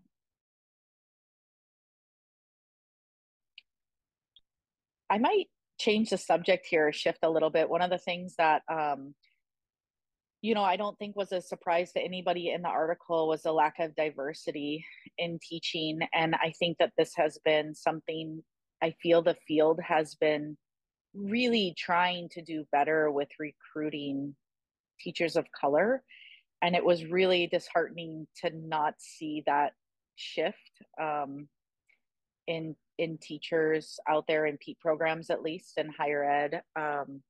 i 5.12 5.18
might 5.18 5.48
change 5.80 6.10
the 6.10 6.18
subject 6.18 6.66
here 6.70 6.92
shift 6.94 7.20
a 7.24 7.30
little 7.30 7.50
bit. 7.50 7.70
One 7.70 7.82
of 7.82 7.90
the 7.90 7.98
things 7.98 8.36
that 8.38 8.62
um, 8.72 9.14
you 10.42 10.56
know 10.56 10.64
i 10.64 10.76
don't 10.76 10.98
think 10.98 11.16
was 11.16 11.32
a 11.32 11.42
surprise 11.42 11.92
to 11.94 12.02
anybody 12.02 12.50
in 12.50 12.64
the 12.64 12.70
article 12.70 13.28
was 13.28 13.44
the 13.44 13.52
lack 13.52 13.76
of 13.80 13.96
diversity 13.96 14.86
in 15.18 15.40
teaching. 15.48 16.00
And 16.14 16.36
i 16.36 16.54
think 16.58 16.78
that 16.80 16.94
this 16.98 17.14
has 17.16 17.38
been 17.46 17.76
something 17.76 18.42
i 18.82 18.92
feel 19.02 19.22
the 19.22 19.38
field 19.48 19.80
has 19.88 20.16
been 20.16 20.58
really 21.14 21.76
trying 21.78 22.30
to 22.30 22.42
do 22.42 22.66
better 22.72 23.12
with 23.12 23.28
recruiting 23.40 24.36
teachers 25.00 25.36
of 25.36 25.46
color. 25.60 26.04
And 26.62 26.76
it 26.76 26.86
was 26.86 27.06
really 27.06 27.48
disheartening 27.48 28.28
to 28.42 28.52
not 28.56 28.94
see 29.00 29.44
that 29.46 29.74
shift 30.16 30.56
um, 31.02 31.48
in 32.52 32.76
in 32.98 33.18
teachers 33.18 34.00
out 34.08 34.26
there 34.28 34.46
in 34.46 34.58
PETE 34.58 34.80
programs 34.80 35.30
at 35.30 35.42
least 35.42 35.78
in 35.78 35.90
higher 35.90 36.24
ed 36.24 36.62
um, 36.76 37.22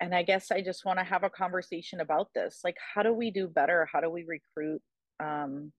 and 0.00 0.14
i 0.14 0.22
guess 0.22 0.50
i 0.50 0.60
just 0.60 0.84
want 0.84 0.98
to 0.98 1.04
have 1.04 1.24
a 1.24 1.30
conversation 1.30 2.00
about 2.00 2.28
this 2.34 2.60
like 2.62 2.76
how 2.94 3.02
do 3.02 3.12
we 3.12 3.30
do 3.30 3.48
better? 3.48 3.88
How 3.90 4.00
do 4.00 4.10
we 4.10 4.24
recruit 4.24 4.82
um, 5.18 5.72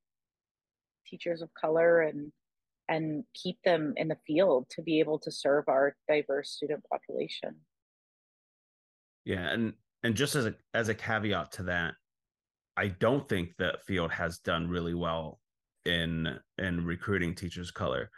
teachers 1.05 1.41
of 1.41 1.49
color 1.53 2.01
and 2.01 2.31
and 2.89 3.23
keep 3.33 3.57
them 3.63 3.93
in 3.95 4.07
the 4.09 4.17
field 4.27 4.67
to 4.71 4.81
be 4.81 4.99
able 4.99 5.19
to 5.19 5.31
serve 5.31 5.65
our 5.67 5.95
diverse 6.07 6.49
student 6.49 6.83
population? 6.91 7.55
Yeah 9.25 9.49
and 9.53 9.73
and 10.03 10.15
just 10.15 10.35
as 10.35 10.47
a 10.47 10.55
as 10.73 10.89
a 10.89 10.95
caveat 10.95 11.51
to 11.53 11.63
that 11.63 11.93
i 12.75 12.87
don't 12.87 13.29
think 13.29 13.55
the 13.57 13.73
field 13.85 14.11
has 14.11 14.39
done 14.39 14.67
really 14.67 14.93
well 14.93 15.39
in 15.85 16.37
in 16.57 16.85
recruiting 16.85 17.33
teachers 17.35 17.69
of 17.69 17.73
color 17.73 18.09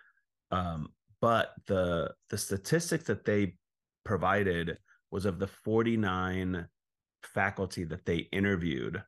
um 0.51 0.87
but 1.21 1.53
the 1.67 2.11
the 2.29 2.37
statistics 2.37 3.05
that 3.05 3.25
they 3.25 3.55
provided 4.03 4.77
was 5.11 5.25
of 5.25 5.39
the 5.39 5.47
49 5.47 6.67
faculty 7.23 7.83
that 7.85 8.05
they 8.05 8.17
interviewed 8.31 9.01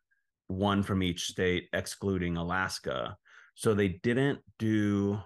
one 0.48 0.82
from 0.82 1.04
each 1.04 1.26
state 1.26 1.68
excluding 1.74 2.38
alaska 2.38 3.16
so 3.56 3.74
they 3.74 3.88
didn't 3.88 4.40
do 4.60 5.20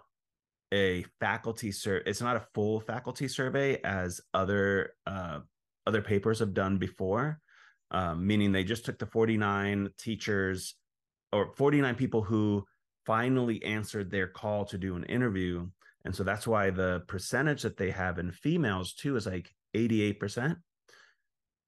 a 0.74 1.06
faculty 1.20 1.72
survey. 1.72 2.04
It's 2.06 2.22
not 2.22 2.38
a 2.38 2.48
full 2.54 2.80
faculty 2.80 3.28
survey 3.28 3.80
as 3.84 4.22
other 4.34 4.94
uh, 5.06 5.40
other 5.86 6.02
papers 6.02 6.40
have 6.40 6.54
done 6.54 6.78
before, 6.78 7.40
um, 7.92 8.26
meaning 8.26 8.52
they 8.52 8.64
just 8.64 8.86
took 8.86 9.00
the 9.00 9.06
49 9.06 9.90
teachers 9.98 10.76
or 11.34 11.54
49 11.56 11.96
people 11.96 12.22
who 12.22 12.66
finally 13.06 13.64
answered 13.64 14.12
their 14.12 14.28
call 14.28 14.66
to 14.66 14.78
do 14.78 14.96
an 14.96 15.04
interview. 15.06 15.68
And 16.06 16.16
so 16.16 16.24
that's 16.24 16.48
why 16.48 16.70
the 16.70 17.04
percentage 17.08 17.62
that 17.62 17.78
they 17.78 17.92
have 17.92 18.20
in 18.20 18.32
females 18.32 18.94
too 18.94 19.16
is 19.16 19.28
like 19.28 19.54
88% 19.76 20.56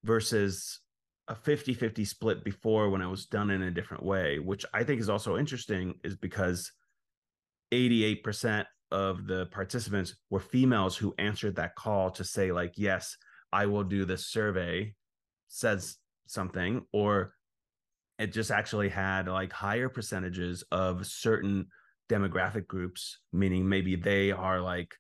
versus 0.04 0.80
a 1.28 1.36
50 1.36 1.74
50 1.74 2.04
split 2.06 2.44
before 2.44 2.90
when 2.90 3.02
it 3.02 3.08
was 3.08 3.28
done 3.28 3.50
in 3.50 3.62
a 3.62 3.72
different 3.72 4.04
way, 4.04 4.40
which 4.40 4.66
I 4.74 4.84
think 4.84 5.00
is 5.00 5.10
also 5.10 5.38
interesting, 5.38 5.94
is 6.04 6.16
because 6.16 6.72
88% 7.72 8.66
of 8.94 9.26
the 9.26 9.48
participants 9.48 10.16
were 10.30 10.40
females 10.40 10.96
who 10.96 11.16
answered 11.18 11.56
that 11.56 11.76
call 11.76 12.12
to 12.12 12.24
say 12.24 12.52
like 12.52 12.74
yes 12.78 13.18
i 13.52 13.66
will 13.66 13.84
do 13.84 14.06
this 14.06 14.28
survey 14.28 14.94
says 15.48 15.98
something 16.28 16.86
or 16.94 17.34
it 18.20 18.32
just 18.32 18.52
actually 18.52 18.90
had 18.90 19.28
like 19.28 19.52
higher 19.52 19.90
percentages 19.90 20.64
of 20.72 21.08
certain 21.08 21.66
demographic 22.10 22.68
groups 22.68 23.20
meaning 23.32 23.68
maybe 23.68 23.96
they 23.96 24.32
are 24.32 24.60
like 24.60 24.94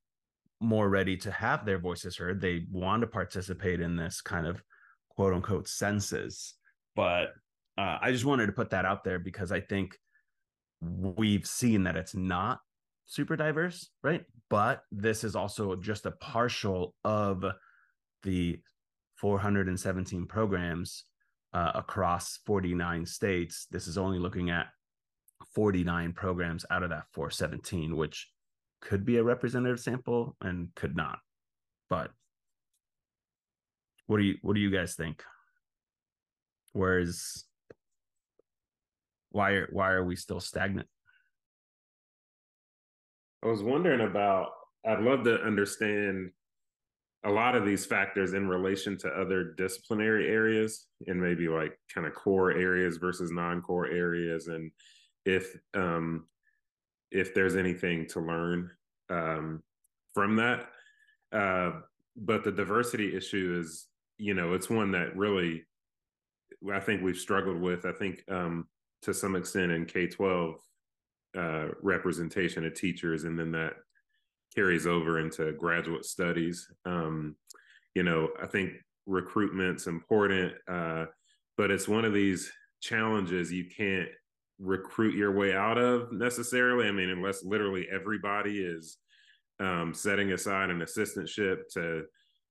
more 0.59 0.87
ready 0.87 1.17
to 1.17 1.31
have 1.31 1.65
their 1.65 1.79
voices 1.79 2.17
heard 2.17 2.39
they 2.39 2.65
want 2.71 3.01
to 3.01 3.07
participate 3.07 3.81
in 3.81 3.95
this 3.95 4.21
kind 4.21 4.47
of 4.47 4.61
quote 5.09 5.33
unquote 5.33 5.67
census 5.67 6.55
but 6.95 7.29
uh, 7.77 7.97
i 8.01 8.11
just 8.11 8.25
wanted 8.25 8.45
to 8.45 8.53
put 8.53 8.69
that 8.69 8.85
out 8.85 9.03
there 9.03 9.19
because 9.19 9.51
i 9.51 9.59
think 9.59 9.97
we've 10.81 11.45
seen 11.45 11.83
that 11.83 11.95
it's 11.95 12.15
not 12.15 12.59
super 13.05 13.35
diverse, 13.35 13.89
right? 14.01 14.23
But 14.49 14.83
this 14.91 15.23
is 15.23 15.35
also 15.35 15.75
just 15.75 16.05
a 16.05 16.11
partial 16.11 16.95
of 17.03 17.45
the 18.23 18.59
417 19.15 20.25
programs 20.27 21.05
uh, 21.53 21.71
across 21.75 22.39
49 22.45 23.05
states. 23.05 23.67
This 23.71 23.87
is 23.87 23.97
only 23.97 24.19
looking 24.19 24.49
at 24.49 24.67
49 25.53 26.13
programs 26.13 26.65
out 26.69 26.83
of 26.83 26.89
that 26.89 27.05
417, 27.13 27.95
which 27.95 28.29
could 28.81 29.05
be 29.05 29.17
a 29.17 29.23
representative 29.23 29.79
sample 29.79 30.35
and 30.41 30.69
could 30.75 30.95
not. 30.95 31.19
But 31.89 32.11
what 34.07 34.17
do 34.17 34.23
you 34.23 34.35
what 34.41 34.55
do 34.55 34.61
you 34.61 34.71
guys 34.71 34.95
think? 34.95 35.23
Whereas 36.73 37.45
why 39.29 39.51
are 39.51 39.69
why 39.71 39.91
are 39.91 40.03
we 40.03 40.15
still 40.15 40.39
stagnant? 40.39 40.87
I 43.43 43.47
was 43.47 43.61
wondering 43.61 44.01
about, 44.01 44.51
I'd 44.85 45.01
love 45.01 45.25
to 45.25 45.41
understand 45.41 46.31
a 47.25 47.29
lot 47.29 47.55
of 47.55 47.65
these 47.65 47.85
factors 47.85 48.33
in 48.33 48.47
relation 48.47 48.97
to 48.99 49.09
other 49.09 49.53
disciplinary 49.57 50.29
areas 50.29 50.87
and 51.07 51.21
maybe 51.21 51.47
like 51.47 51.77
kind 51.93 52.07
of 52.07 52.13
core 52.13 52.51
areas 52.51 52.97
versus 52.97 53.31
non-core 53.31 53.87
areas 53.87 54.47
and 54.47 54.71
if 55.25 55.57
um 55.73 56.25
if 57.11 57.33
there's 57.33 57.55
anything 57.55 58.07
to 58.07 58.19
learn 58.19 58.71
um 59.09 59.61
from 60.13 60.35
that 60.35 60.67
uh 61.31 61.71
but 62.15 62.43
the 62.43 62.51
diversity 62.51 63.15
issue 63.15 63.57
is 63.59 63.87
you 64.17 64.33
know 64.33 64.53
it's 64.53 64.69
one 64.69 64.91
that 64.91 65.15
really 65.15 65.63
i 66.73 66.79
think 66.79 67.01
we've 67.01 67.17
struggled 67.17 67.59
with 67.59 67.85
i 67.85 67.91
think 67.91 68.23
um 68.29 68.67
to 69.01 69.13
some 69.13 69.35
extent 69.35 69.71
in 69.71 69.85
k-12 69.85 70.55
uh, 71.37 71.69
representation 71.81 72.65
of 72.65 72.73
teachers, 72.73 73.23
and 73.23 73.37
then 73.37 73.51
that 73.51 73.73
carries 74.53 74.85
over 74.85 75.19
into 75.19 75.51
graduate 75.53 76.05
studies. 76.05 76.69
Um, 76.85 77.35
you 77.95 78.03
know, 78.03 78.29
I 78.41 78.47
think 78.47 78.73
recruitment's 79.05 79.87
important, 79.87 80.53
uh, 80.67 81.05
but 81.57 81.71
it's 81.71 81.87
one 81.87 82.05
of 82.05 82.13
these 82.13 82.51
challenges 82.81 83.51
you 83.51 83.65
can't 83.65 84.09
recruit 84.63 85.15
your 85.15 85.31
way 85.31 85.53
out 85.53 85.77
of 85.77 86.11
necessarily. 86.11 86.87
I 86.87 86.91
mean, 86.91 87.09
unless 87.09 87.43
literally 87.43 87.87
everybody 87.91 88.59
is 88.63 88.97
um, 89.59 89.93
setting 89.93 90.31
aside 90.31 90.69
an 90.69 90.79
assistantship 90.79 91.67
to 91.73 92.03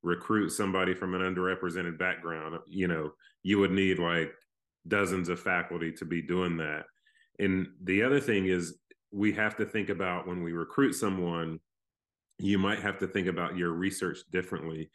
recruit 0.02 0.50
somebody 0.50 0.94
from 0.94 1.14
an 1.14 1.22
underrepresented 1.22 1.98
background, 1.98 2.58
you 2.68 2.88
know, 2.88 3.12
you 3.42 3.58
would 3.58 3.72
need 3.72 3.98
like 3.98 4.32
dozens 4.86 5.28
of 5.28 5.40
faculty 5.40 5.92
to 5.92 6.04
be 6.04 6.22
doing 6.22 6.56
that. 6.58 6.84
And 7.38 7.68
the 7.82 8.02
other 8.02 8.20
thing 8.20 8.46
is, 8.46 8.78
we 9.14 9.32
have 9.32 9.56
to 9.56 9.66
think 9.66 9.90
about 9.90 10.26
when 10.26 10.42
we 10.42 10.52
recruit 10.52 10.94
someone, 10.94 11.60
you 12.38 12.58
might 12.58 12.80
have 12.80 12.98
to 12.98 13.06
think 13.06 13.28
about 13.28 13.56
your 13.56 13.72
research 13.72 14.18
differently. 14.30 14.90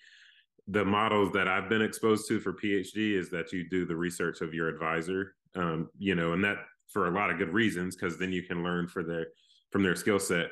The 0.67 0.83
models 0.83 1.31
that 1.33 1.47
I've 1.47 1.69
been 1.69 1.83
exposed 1.83 2.27
to 2.29 2.39
for 2.39 2.53
PhD 2.53 3.17
is 3.17 3.29
that 3.29 3.53
you 3.53 3.69
do 3.69 3.85
the 3.85 3.95
research 3.95 4.41
of 4.41 4.53
your 4.55 4.69
advisor, 4.69 5.35
um, 5.55 5.89
you 5.97 6.15
know, 6.15 6.33
and 6.33 6.43
that 6.43 6.57
for 6.91 7.07
a 7.07 7.11
lot 7.11 7.29
of 7.29 7.37
good 7.37 7.53
reasons, 7.53 7.95
because 7.95 8.17
then 8.17 8.31
you 8.31 8.43
can 8.43 8.63
learn 8.63 8.87
for 8.87 9.03
their 9.03 9.27
from 9.71 9.83
their 9.83 9.95
skill 9.95 10.19
set 10.19 10.47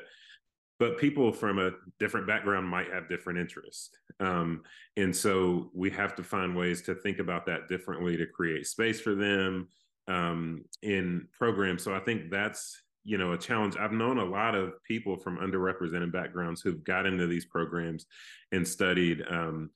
but 0.78 0.98
people 0.98 1.32
from 1.32 1.58
a 1.58 1.70
different 1.98 2.26
background 2.26 2.68
might 2.68 2.92
have 2.92 3.08
different 3.08 3.38
interests 3.38 3.88
um, 4.20 4.62
and 4.96 5.14
so 5.14 5.70
we 5.74 5.88
have 5.90 6.14
to 6.14 6.22
find 6.22 6.54
ways 6.54 6.82
to 6.82 6.94
think 6.94 7.18
about 7.18 7.46
that 7.46 7.66
differently 7.66 8.14
to 8.16 8.26
create 8.26 8.66
space 8.66 9.00
for 9.00 9.14
them 9.14 9.68
um, 10.08 10.64
in 10.82 11.28
programs. 11.32 11.82
So 11.82 11.94
I 11.94 12.00
think 12.00 12.30
that's 12.30 12.82
you 13.04 13.18
know 13.18 13.32
a 13.32 13.38
challenge. 13.38 13.76
I've 13.76 13.92
known 13.92 14.18
a 14.18 14.24
lot 14.24 14.54
of 14.54 14.82
people 14.84 15.16
from 15.16 15.38
underrepresented 15.38 16.12
backgrounds 16.12 16.60
who've 16.60 16.82
got 16.82 17.06
into 17.06 17.26
these 17.26 17.44
programs 17.44 18.06
and 18.52 18.66
studied 18.66 19.22
um, 19.28 19.70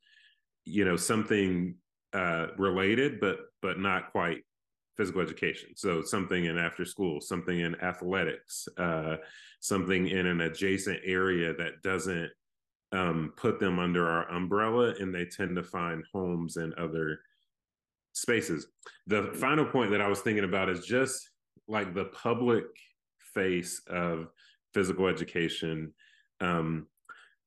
you 0.65 0.85
know 0.85 0.97
something 0.97 1.77
uh, 2.13 2.49
related, 2.57 3.21
but 3.21 3.39
but 3.63 3.79
not 3.79 4.11
quite 4.13 4.43
physical 5.01 5.22
education. 5.22 5.70
So 5.76 6.03
something 6.03 6.44
in 6.44 6.59
after 6.59 6.84
school, 6.84 7.22
something 7.22 7.61
in 7.61 7.74
athletics, 7.80 8.68
uh, 8.76 9.16
something 9.61 10.09
in 10.09 10.26
an 10.26 10.42
adjacent 10.42 10.98
area 11.07 11.55
that 11.55 11.80
doesn't 11.82 12.28
um, 12.92 13.32
put 13.34 13.59
them 13.59 13.78
under 13.78 14.07
our 14.07 14.30
umbrella, 14.30 14.92
and 15.01 15.14
they 15.14 15.24
tend 15.24 15.57
to 15.57 15.62
find 15.62 16.05
homes 16.12 16.59
in 16.59 16.74
other 16.76 17.20
spaces. 18.12 18.66
The 19.07 19.32
final 19.40 19.64
point 19.64 19.90
that 19.92 20.03
I 20.03 20.09
was 20.09 20.20
thinking 20.20 20.44
about 20.44 20.68
is 20.68 20.84
just 20.84 21.30
like 21.66 21.94
the 21.94 22.07
public 22.07 22.64
face 23.32 23.80
of 23.88 24.26
physical 24.74 25.07
education 25.07 25.94
um, 26.42 26.88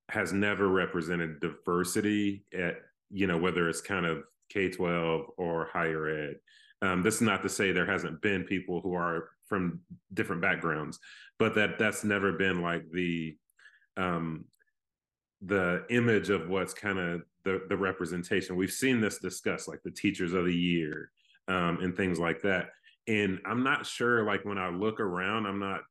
has 0.10 0.34
never 0.34 0.70
represented 0.70 1.40
diversity 1.40 2.46
at 2.52 2.78
you 3.12 3.28
know 3.28 3.38
whether 3.38 3.70
it's 3.70 3.82
kind 3.82 4.08
of 4.08 4.24
K 4.50 4.70
twelve 4.70 5.28
or 5.38 5.70
higher 5.72 6.08
ed. 6.08 6.38
Um, 6.84 7.02
this 7.02 7.16
is 7.16 7.22
not 7.22 7.42
to 7.44 7.50
say 7.50 7.72
there 7.72 7.86
hasn't 7.86 8.22
been 8.22 8.44
people 8.44 8.82
who 8.82 8.94
are 8.94 9.30
from 9.48 9.80
different 10.14 10.42
backgrounds, 10.42 11.00
but 11.40 11.56
that 11.56 11.80
that's 11.80 12.04
never 12.04 12.34
been 12.34 12.62
like 12.62 12.84
the 12.92 13.38
um, 13.96 14.44
the 15.42 15.86
image 15.90 16.30
of 16.30 16.50
what's 16.50 16.74
kind 16.74 17.00
of 17.00 17.22
the 17.46 17.62
the 17.70 17.78
representation. 17.78 18.58
We've 18.58 18.70
seen 18.70 19.00
this 19.00 19.20
discussed, 19.20 19.70
like 19.70 19.82
the 19.84 19.92
teachers 19.92 20.34
of 20.34 20.44
the 20.44 20.56
year 20.56 21.10
um, 21.48 21.80
and 21.82 21.96
things 21.96 22.20
like 22.20 22.42
that. 22.42 22.72
And 23.08 23.40
I'm 23.46 23.64
not 23.64 23.86
sure, 23.86 24.26
like 24.26 24.44
when 24.44 24.58
I 24.58 24.70
look 24.70 25.00
around, 25.00 25.46
I'm 25.46 25.60
not, 25.60 25.82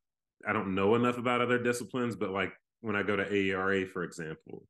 I 0.47 0.53
don't 0.53 0.75
know 0.75 0.93
enough 0.93 1.17
about 1.17 1.41
other 1.41 1.61
disciplines, 1.61 2.15
but 2.15 2.29
like 2.29 2.53
when 2.81 2.95
I 2.95 3.01
go 3.01 3.15
to 3.15 3.25
AERA, 3.25 3.87
for 3.87 4.03
example, 4.03 4.67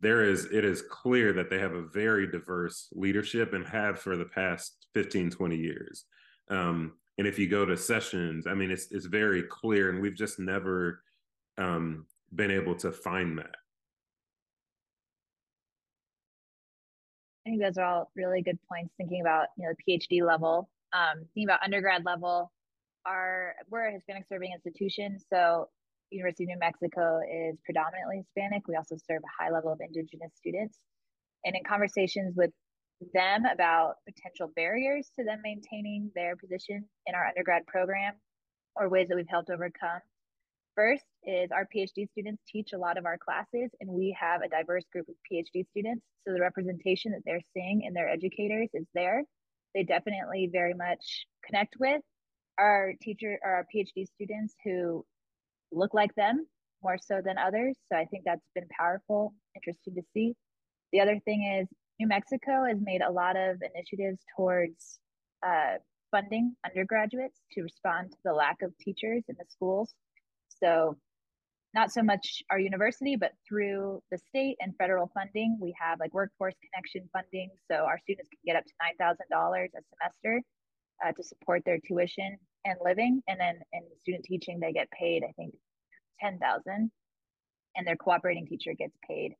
there 0.00 0.24
is 0.24 0.46
it 0.46 0.64
is 0.64 0.82
clear 0.82 1.32
that 1.32 1.50
they 1.50 1.58
have 1.58 1.72
a 1.72 1.82
very 1.82 2.26
diverse 2.26 2.88
leadership 2.92 3.52
and 3.52 3.66
have 3.66 3.98
for 3.98 4.16
the 4.16 4.24
past 4.24 4.86
15 4.94 5.30
20 5.30 5.56
years. 5.56 6.04
Um, 6.48 6.94
and 7.18 7.26
if 7.26 7.38
you 7.38 7.48
go 7.48 7.66
to 7.66 7.76
sessions 7.76 8.46
i 8.46 8.54
mean 8.54 8.70
it's 8.70 8.90
it's 8.92 9.04
very 9.04 9.42
clear 9.42 9.90
and 9.90 10.00
we've 10.00 10.16
just 10.16 10.38
never 10.38 11.02
um, 11.58 12.06
been 12.34 12.50
able 12.50 12.74
to 12.76 12.90
find 12.90 13.38
that. 13.38 13.56
I 17.46 17.50
think 17.50 17.62
those 17.62 17.78
are 17.78 17.84
all 17.84 18.10
really 18.14 18.42
good 18.42 18.58
points 18.68 18.94
thinking 18.96 19.20
about 19.20 19.48
you 19.56 19.66
know 19.66 19.74
the 19.86 19.92
phd 19.98 20.26
level. 20.26 20.68
Um, 20.92 21.24
thinking 21.34 21.44
about 21.44 21.62
undergrad 21.62 22.04
level 22.04 22.52
are 23.06 23.54
we're 23.70 23.88
a 23.88 23.92
hispanic 23.92 24.26
serving 24.28 24.52
institution 24.52 25.18
so 25.32 25.68
University 26.10 26.44
of 26.44 26.48
New 26.48 26.58
Mexico 26.58 27.20
is 27.20 27.58
predominantly 27.64 28.18
Hispanic. 28.18 28.66
We 28.68 28.76
also 28.76 28.96
serve 28.96 29.22
a 29.22 29.42
high 29.42 29.50
level 29.50 29.72
of 29.72 29.80
Indigenous 29.80 30.32
students. 30.36 30.78
And 31.44 31.56
in 31.56 31.62
conversations 31.64 32.34
with 32.36 32.50
them 33.14 33.44
about 33.46 33.94
potential 34.06 34.52
barriers 34.54 35.10
to 35.18 35.24
them 35.24 35.40
maintaining 35.42 36.10
their 36.14 36.36
position 36.36 36.84
in 37.06 37.14
our 37.14 37.26
undergrad 37.26 37.66
program 37.66 38.14
or 38.76 38.88
ways 38.88 39.08
that 39.08 39.16
we've 39.16 39.26
helped 39.28 39.50
overcome. 39.50 40.00
First 40.76 41.04
is 41.24 41.50
our 41.50 41.66
PhD 41.74 42.08
students 42.10 42.42
teach 42.46 42.72
a 42.72 42.78
lot 42.78 42.96
of 42.96 43.04
our 43.04 43.18
classes, 43.18 43.70
and 43.80 43.90
we 43.90 44.16
have 44.18 44.42
a 44.42 44.48
diverse 44.48 44.84
group 44.92 45.08
of 45.08 45.14
PhD 45.30 45.66
students. 45.70 46.04
So 46.26 46.32
the 46.32 46.40
representation 46.40 47.12
that 47.12 47.22
they're 47.24 47.40
seeing 47.54 47.82
in 47.82 47.92
their 47.92 48.08
educators 48.08 48.68
is 48.74 48.86
there. 48.94 49.24
They 49.74 49.82
definitely 49.82 50.48
very 50.52 50.74
much 50.74 51.26
connect 51.44 51.74
with 51.78 52.02
our 52.58 52.94
teacher 53.00 53.38
or 53.42 53.50
our 53.50 53.66
PhD 53.74 54.06
students 54.14 54.54
who 54.64 55.04
look 55.72 55.94
like 55.94 56.14
them 56.14 56.46
more 56.82 56.96
so 56.98 57.20
than 57.24 57.38
others. 57.38 57.76
So 57.90 57.98
I 57.98 58.04
think 58.06 58.24
that's 58.24 58.46
been 58.54 58.68
powerful, 58.78 59.34
interesting 59.54 59.94
to 59.94 60.02
see. 60.14 60.34
The 60.92 61.00
other 61.00 61.18
thing 61.24 61.60
is 61.60 61.68
New 61.98 62.08
Mexico 62.08 62.64
has 62.66 62.78
made 62.80 63.02
a 63.02 63.12
lot 63.12 63.36
of 63.36 63.56
initiatives 63.74 64.20
towards 64.36 64.98
uh, 65.46 65.76
funding 66.10 66.54
undergraduates 66.64 67.40
to 67.52 67.62
respond 67.62 68.10
to 68.12 68.18
the 68.24 68.32
lack 68.32 68.62
of 68.62 68.76
teachers 68.78 69.22
in 69.28 69.36
the 69.38 69.44
schools. 69.48 69.94
So 70.48 70.96
not 71.72 71.92
so 71.92 72.02
much 72.02 72.42
our 72.50 72.58
university, 72.58 73.16
but 73.16 73.32
through 73.48 74.02
the 74.10 74.18
state 74.18 74.56
and 74.60 74.74
federal 74.76 75.10
funding, 75.14 75.56
we 75.60 75.72
have 75.80 76.00
like 76.00 76.12
workforce 76.12 76.54
connection 76.72 77.08
funding. 77.12 77.50
So 77.70 77.76
our 77.76 77.98
students 77.98 78.28
can 78.28 78.40
get 78.44 78.56
up 78.56 78.64
to 78.64 78.72
$9,000 79.04 79.64
a 79.64 79.68
semester 79.68 80.42
uh, 81.04 81.12
to 81.12 81.22
support 81.22 81.62
their 81.64 81.78
tuition 81.86 82.38
and 82.64 82.78
living. 82.84 83.22
And 83.28 83.40
then 83.40 83.60
in 83.72 83.82
student 84.00 84.24
teaching, 84.24 84.60
they 84.60 84.72
get 84.72 84.90
paid, 84.90 85.22
I 85.24 85.32
think, 85.32 85.54
10,000 86.20 86.90
and 87.76 87.86
their 87.86 87.96
cooperating 87.96 88.46
teacher 88.46 88.74
gets 88.74 88.96
paid 89.06 89.34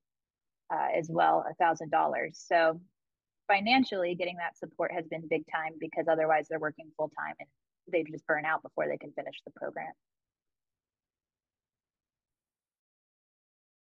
uh, 0.72 0.88
as 0.96 1.08
well, 1.10 1.44
$1,000. 1.60 2.30
So 2.32 2.80
financially 3.48 4.14
getting 4.14 4.36
that 4.36 4.56
support 4.56 4.92
has 4.92 5.06
been 5.08 5.26
big 5.28 5.42
time 5.52 5.72
because 5.80 6.06
otherwise 6.10 6.46
they're 6.48 6.60
working 6.60 6.90
full 6.96 7.10
time 7.18 7.34
and 7.40 7.48
they 7.92 8.04
just 8.10 8.26
burn 8.26 8.44
out 8.44 8.62
before 8.62 8.86
they 8.88 8.96
can 8.96 9.12
finish 9.12 9.34
the 9.44 9.52
program. 9.52 9.92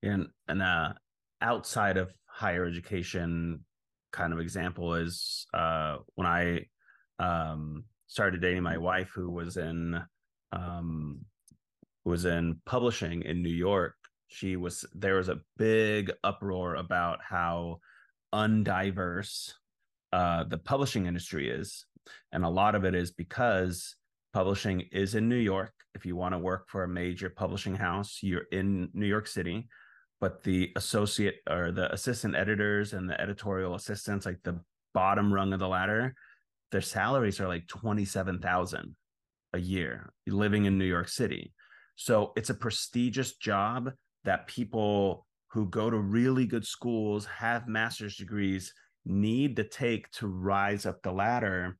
And, 0.03 0.27
and 0.47 0.61
uh, 0.61 0.93
outside 1.41 1.97
of 1.97 2.13
higher 2.27 2.65
education 2.65 3.65
kind 4.11 4.31
of 4.31 4.39
example 4.39 4.93
is 4.93 5.45
uh, 5.53 5.97
when 6.15 6.27
I 6.27 6.65
um, 7.19 7.83
started 8.07 8.41
dating 8.41 8.63
my 8.63 8.77
wife, 8.77 9.11
who 9.13 9.29
was 9.29 9.57
in 9.57 10.01
um, 10.51 11.19
was 12.05 12.25
in 12.25 12.61
publishing 12.65 13.21
in 13.23 13.43
New 13.43 13.49
York. 13.49 13.95
She 14.27 14.55
was 14.55 14.85
there 14.93 15.15
was 15.15 15.29
a 15.29 15.41
big 15.57 16.11
uproar 16.23 16.75
about 16.75 17.19
how 17.21 17.79
undiverse 18.33 19.53
uh, 20.11 20.43
the 20.45 20.57
publishing 20.57 21.05
industry 21.05 21.49
is, 21.49 21.85
and 22.31 22.43
a 22.43 22.49
lot 22.49 22.75
of 22.75 22.85
it 22.85 22.95
is 22.95 23.11
because 23.11 23.95
publishing 24.33 24.81
is 24.91 25.15
in 25.15 25.29
New 25.29 25.35
York. 25.35 25.73
If 25.95 26.05
you 26.05 26.15
want 26.15 26.33
to 26.33 26.39
work 26.39 26.69
for 26.69 26.83
a 26.83 26.87
major 26.87 27.29
publishing 27.29 27.75
house, 27.75 28.19
you're 28.21 28.45
in 28.51 28.89
New 28.93 29.07
York 29.07 29.27
City 29.27 29.67
but 30.19 30.43
the 30.43 30.71
associate 30.75 31.41
or 31.49 31.71
the 31.71 31.91
assistant 31.93 32.35
editors 32.35 32.93
and 32.93 33.09
the 33.09 33.19
editorial 33.21 33.75
assistants, 33.75 34.25
like 34.25 34.39
the 34.43 34.59
bottom 34.93 35.31
rung 35.31 35.53
of 35.53 35.59
the 35.59 35.67
ladder, 35.67 36.15
their 36.71 36.81
salaries 36.81 37.39
are 37.39 37.47
like 37.47 37.67
27,000 37.67 38.95
a 39.53 39.59
year 39.59 40.11
living 40.27 40.65
in 40.65 40.77
New 40.77 40.85
York 40.85 41.07
City. 41.07 41.53
So 41.95 42.33
it's 42.35 42.49
a 42.49 42.55
prestigious 42.55 43.35
job 43.35 43.91
that 44.23 44.47
people 44.47 45.25
who 45.51 45.67
go 45.69 45.89
to 45.89 45.97
really 45.97 46.45
good 46.45 46.65
schools, 46.65 47.25
have 47.25 47.67
master's 47.67 48.17
degrees, 48.17 48.73
need 49.05 49.55
to 49.55 49.63
take 49.63 50.11
to 50.11 50.27
rise 50.27 50.85
up 50.85 51.01
the 51.01 51.11
ladder. 51.11 51.77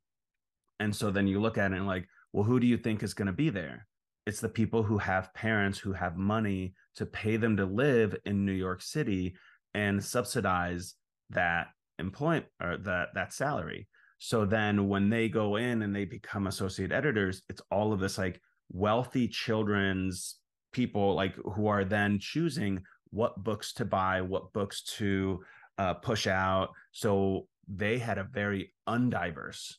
And 0.80 0.94
so 0.94 1.10
then 1.10 1.26
you 1.26 1.40
look 1.40 1.58
at 1.58 1.72
it 1.72 1.76
and 1.76 1.86
like, 1.86 2.08
well, 2.32 2.44
who 2.44 2.58
do 2.58 2.66
you 2.66 2.78
think 2.78 3.02
is 3.02 3.14
going 3.14 3.26
to 3.26 3.32
be 3.32 3.50
there? 3.50 3.86
It's 4.26 4.40
the 4.40 4.48
people 4.48 4.82
who 4.82 4.98
have 4.98 5.32
parents 5.34 5.78
who 5.78 5.92
have 5.92 6.16
money 6.16 6.74
to 6.96 7.06
pay 7.06 7.36
them 7.36 7.56
to 7.56 7.64
live 7.64 8.16
in 8.24 8.44
New 8.44 8.52
York 8.52 8.82
City 8.82 9.36
and 9.74 10.02
subsidize 10.02 10.94
that 11.30 11.68
employment 11.98 12.46
or 12.62 12.76
that 12.78 13.08
that 13.14 13.32
salary. 13.32 13.88
So 14.18 14.44
then 14.44 14.88
when 14.88 15.10
they 15.10 15.28
go 15.28 15.56
in 15.56 15.82
and 15.82 15.94
they 15.94 16.04
become 16.04 16.46
associate 16.46 16.92
editors, 16.92 17.42
it's 17.48 17.62
all 17.70 17.92
of 17.92 18.00
this 18.00 18.18
like 18.18 18.40
wealthy 18.70 19.28
children's 19.28 20.36
people 20.72 21.14
like 21.14 21.34
who 21.54 21.66
are 21.68 21.84
then 21.84 22.18
choosing 22.18 22.82
what 23.10 23.42
books 23.42 23.72
to 23.74 23.84
buy, 23.84 24.20
what 24.20 24.52
books 24.52 24.82
to 24.82 25.42
uh, 25.78 25.94
push 25.94 26.26
out. 26.26 26.70
So 26.92 27.46
they 27.68 27.98
had 27.98 28.18
a 28.18 28.24
very 28.24 28.74
undiverse 28.88 29.74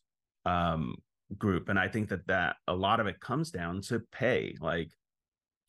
um, 0.46 0.96
group, 1.38 1.70
and 1.70 1.78
I 1.78 1.88
think 1.88 2.10
that 2.10 2.26
that 2.28 2.56
a 2.68 2.74
lot 2.74 3.00
of 3.00 3.08
it 3.08 3.20
comes 3.20 3.52
down 3.52 3.82
to 3.84 4.02
pay. 4.12 4.56
Like 4.60 4.90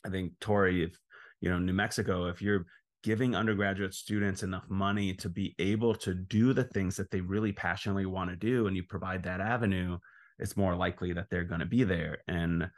I 0.05 0.11
think 0.11 0.33
Tori, 0.41 0.85
if 0.85 0.99
you 1.41 1.51
know 1.51 1.59
New 1.59 1.73
Mexico, 1.73 2.27
if 2.27 2.41
you're 2.41 2.67
giving 3.03 3.35
undergraduate 3.35 3.95
students 3.95 4.43
enough 4.43 4.69
money 4.69 5.15
to 5.15 5.29
be 5.29 5.55
able 5.59 5.95
to 5.95 6.15
do 6.15 6.53
the 6.53 6.65
things 6.65 6.97
that 6.97 7.11
they 7.11 7.21
really 7.21 7.53
passionately 7.53 8.07
want 8.07 8.29
to 8.29 8.37
do 8.37 8.67
and 8.67 8.77
you 8.77 8.83
provide 8.83 9.23
that 9.23 9.41
avenue 9.41 9.97
it's 10.41 10.57
more 10.57 10.75
likely 10.75 11.13
that 11.13 11.27
they're 11.31 11.45
going 11.45 11.61
to 11.61 11.67
be 11.67 11.85
there. 11.85 12.19
And 12.27 12.69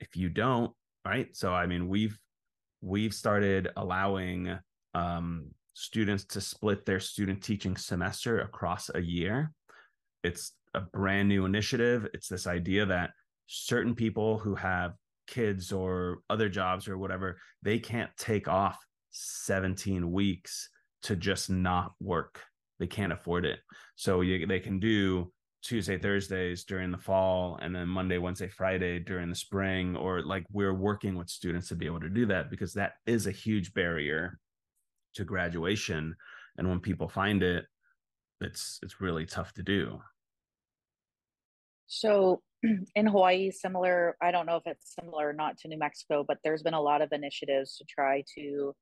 if 0.00 0.16
you 0.16 0.28
don't 0.28 0.72
right? 1.06 1.28
So 1.36 1.52
i 1.52 1.66
mean 1.66 1.88
we've 1.88 2.18
we've 2.80 3.14
started 3.14 3.68
allowing 3.76 4.58
um, 4.94 5.46
students 5.74 6.24
to 6.24 6.40
split 6.40 6.84
their 6.84 7.00
student 7.00 7.42
teaching 7.42 7.76
semester 7.76 8.40
across 8.40 8.90
a 8.94 9.00
year. 9.00 9.52
It's 10.22 10.52
a 10.74 10.80
brand 10.80 11.28
new 11.28 11.46
initiative. 11.46 12.06
It's 12.12 12.28
this 12.28 12.46
idea 12.46 12.86
that 12.86 13.10
certain 13.46 13.94
people 13.94 14.38
who 14.38 14.54
have 14.54 14.92
kids 15.26 15.72
or 15.72 16.18
other 16.28 16.48
jobs 16.48 16.88
or 16.88 16.98
whatever 16.98 17.38
they 17.62 17.78
can't 17.78 18.10
take 18.18 18.46
off 18.46 18.78
17 19.14 20.10
weeks 20.10 20.68
to 21.02 21.16
just 21.16 21.50
not 21.50 21.92
work. 22.00 22.40
They 22.78 22.86
can't 22.86 23.12
afford 23.12 23.44
it. 23.44 23.60
So 23.96 24.20
you, 24.20 24.46
they 24.46 24.60
can 24.60 24.80
do 24.80 25.32
Tuesday, 25.62 25.98
Thursdays 25.98 26.64
during 26.64 26.90
the 26.90 26.98
fall, 26.98 27.58
and 27.62 27.74
then 27.74 27.88
Monday, 27.88 28.18
Wednesday, 28.18 28.48
Friday 28.48 28.98
during 28.98 29.30
the 29.30 29.34
spring, 29.34 29.96
or 29.96 30.22
like 30.22 30.44
we're 30.52 30.74
working 30.74 31.14
with 31.16 31.28
students 31.28 31.68
to 31.68 31.76
be 31.76 31.86
able 31.86 32.00
to 32.00 32.10
do 32.10 32.26
that 32.26 32.50
because 32.50 32.74
that 32.74 32.94
is 33.06 33.26
a 33.26 33.32
huge 33.32 33.72
barrier 33.72 34.38
to 35.14 35.24
graduation. 35.24 36.14
And 36.58 36.68
when 36.68 36.80
people 36.80 37.08
find 37.08 37.42
it, 37.42 37.64
it's 38.40 38.78
it's 38.82 39.00
really 39.00 39.24
tough 39.24 39.54
to 39.54 39.62
do 39.62 40.00
so 41.86 42.42
in 42.94 43.06
Hawaii, 43.06 43.50
similar, 43.50 44.16
I 44.20 44.30
don't 44.30 44.46
know 44.46 44.56
if 44.56 44.66
it's 44.66 44.94
similar 44.94 45.28
or 45.30 45.32
not 45.32 45.58
to 45.58 45.68
New 45.68 45.78
Mexico, 45.78 46.24
but 46.26 46.38
there's 46.42 46.62
been 46.62 46.74
a 46.74 46.80
lot 46.80 47.02
of 47.02 47.12
initiatives 47.12 47.76
to 47.76 47.84
try 47.84 48.24
to 48.36 48.74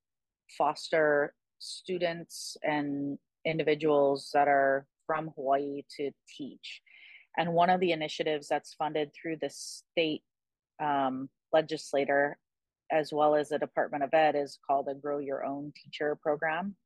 foster 0.57 1.35
students 1.59 2.57
and 2.63 3.19
individuals 3.45 4.31
that 4.35 4.49
are 4.49 4.87
from 5.07 5.31
Hawaii 5.37 5.83
to 5.97 6.11
teach. 6.29 6.81
And 7.37 7.55
one 7.55 7.71
of 7.71 7.81
the 7.81 7.93
initiatives 7.93 8.49
that's 8.49 8.75
funded 8.75 9.11
through 9.15 9.37
the 9.41 9.51
state 9.51 10.23
um, 10.83 11.29
legislator, 11.53 12.39
as 12.91 13.13
well 13.13 13.35
as 13.35 13.49
the 13.49 13.59
Department 13.59 14.05
of 14.05 14.13
Ed, 14.13 14.35
is 14.37 14.59
called 14.67 14.87
the 14.87 14.95
Grow 14.95 15.19
Your 15.19 15.45
Own 15.45 15.73
Teacher 15.83 16.19
program. 16.23 16.77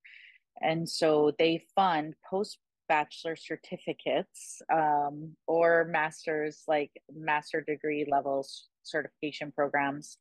And 0.60 0.88
so 0.88 1.32
they 1.38 1.64
fund 1.74 2.14
post 2.28 2.58
bachelor 2.88 3.34
certificates 3.34 4.62
um, 4.72 5.36
or 5.46 5.88
master's, 5.90 6.62
like 6.68 6.90
master 7.14 7.60
degree 7.60 8.06
levels 8.08 8.68
certification 8.84 9.50
programs 9.50 10.18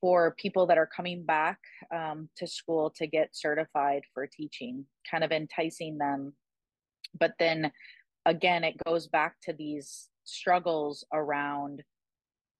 for 0.00 0.34
people 0.38 0.66
that 0.66 0.78
are 0.78 0.88
coming 0.94 1.24
back 1.24 1.58
um, 1.94 2.28
to 2.36 2.46
school 2.46 2.92
to 2.96 3.06
get 3.06 3.30
certified 3.32 4.02
for 4.14 4.26
teaching, 4.26 4.84
kind 5.10 5.24
of 5.24 5.32
enticing 5.32 5.98
them. 5.98 6.32
But 7.18 7.32
then 7.38 7.72
again, 8.24 8.64
it 8.64 8.76
goes 8.84 9.08
back 9.08 9.36
to 9.44 9.52
these 9.52 10.08
struggles 10.24 11.04
around 11.12 11.82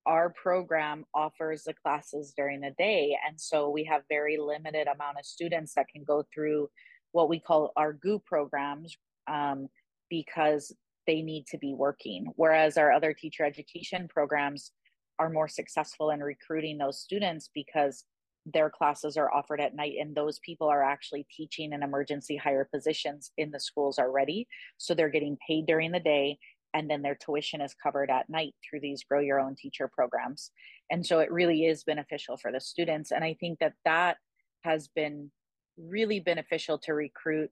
our 0.05 0.33
program 0.41 1.05
offers 1.13 1.63
the 1.63 1.73
classes 1.73 2.33
during 2.35 2.61
the 2.61 2.73
day 2.79 3.15
and 3.27 3.39
so 3.39 3.69
we 3.69 3.83
have 3.83 4.01
very 4.09 4.37
limited 4.39 4.87
amount 4.87 5.19
of 5.19 5.25
students 5.25 5.73
that 5.75 5.87
can 5.93 6.03
go 6.03 6.23
through 6.33 6.67
what 7.11 7.29
we 7.29 7.39
call 7.39 7.71
our 7.75 7.93
GU 7.93 8.19
programs 8.25 8.97
um, 9.27 9.67
because 10.09 10.73
they 11.07 11.21
need 11.21 11.45
to 11.47 11.57
be 11.57 11.73
working. 11.73 12.27
Whereas 12.35 12.77
our 12.77 12.91
other 12.91 13.13
teacher 13.13 13.43
education 13.43 14.07
programs 14.07 14.71
are 15.19 15.29
more 15.29 15.47
successful 15.47 16.11
in 16.11 16.21
recruiting 16.21 16.77
those 16.77 16.99
students 16.99 17.49
because 17.53 18.05
their 18.45 18.69
classes 18.69 19.17
are 19.17 19.31
offered 19.33 19.61
at 19.61 19.75
night 19.75 19.93
and 19.99 20.15
those 20.15 20.39
people 20.39 20.67
are 20.67 20.83
actually 20.83 21.27
teaching 21.29 21.73
in 21.73 21.83
emergency 21.83 22.37
higher 22.37 22.67
positions 22.73 23.31
in 23.37 23.51
the 23.51 23.59
schools 23.59 23.99
already. 23.99 24.47
So 24.77 24.93
they're 24.93 25.09
getting 25.09 25.37
paid 25.45 25.65
during 25.65 25.91
the 25.91 25.99
day 25.99 26.39
and 26.73 26.89
then 26.89 27.01
their 27.01 27.15
tuition 27.15 27.61
is 27.61 27.73
covered 27.73 28.09
at 28.09 28.29
night 28.29 28.53
through 28.63 28.79
these 28.79 29.03
grow 29.03 29.19
your 29.19 29.39
own 29.39 29.55
teacher 29.55 29.89
programs. 29.91 30.51
And 30.89 31.05
so 31.05 31.19
it 31.19 31.31
really 31.31 31.65
is 31.65 31.83
beneficial 31.83 32.37
for 32.37 32.51
the 32.51 32.59
students. 32.59 33.11
And 33.11 33.23
I 33.23 33.35
think 33.39 33.59
that 33.59 33.73
that 33.85 34.17
has 34.61 34.87
been 34.87 35.31
really 35.77 36.19
beneficial 36.19 36.77
to 36.79 36.93
recruit 36.93 37.49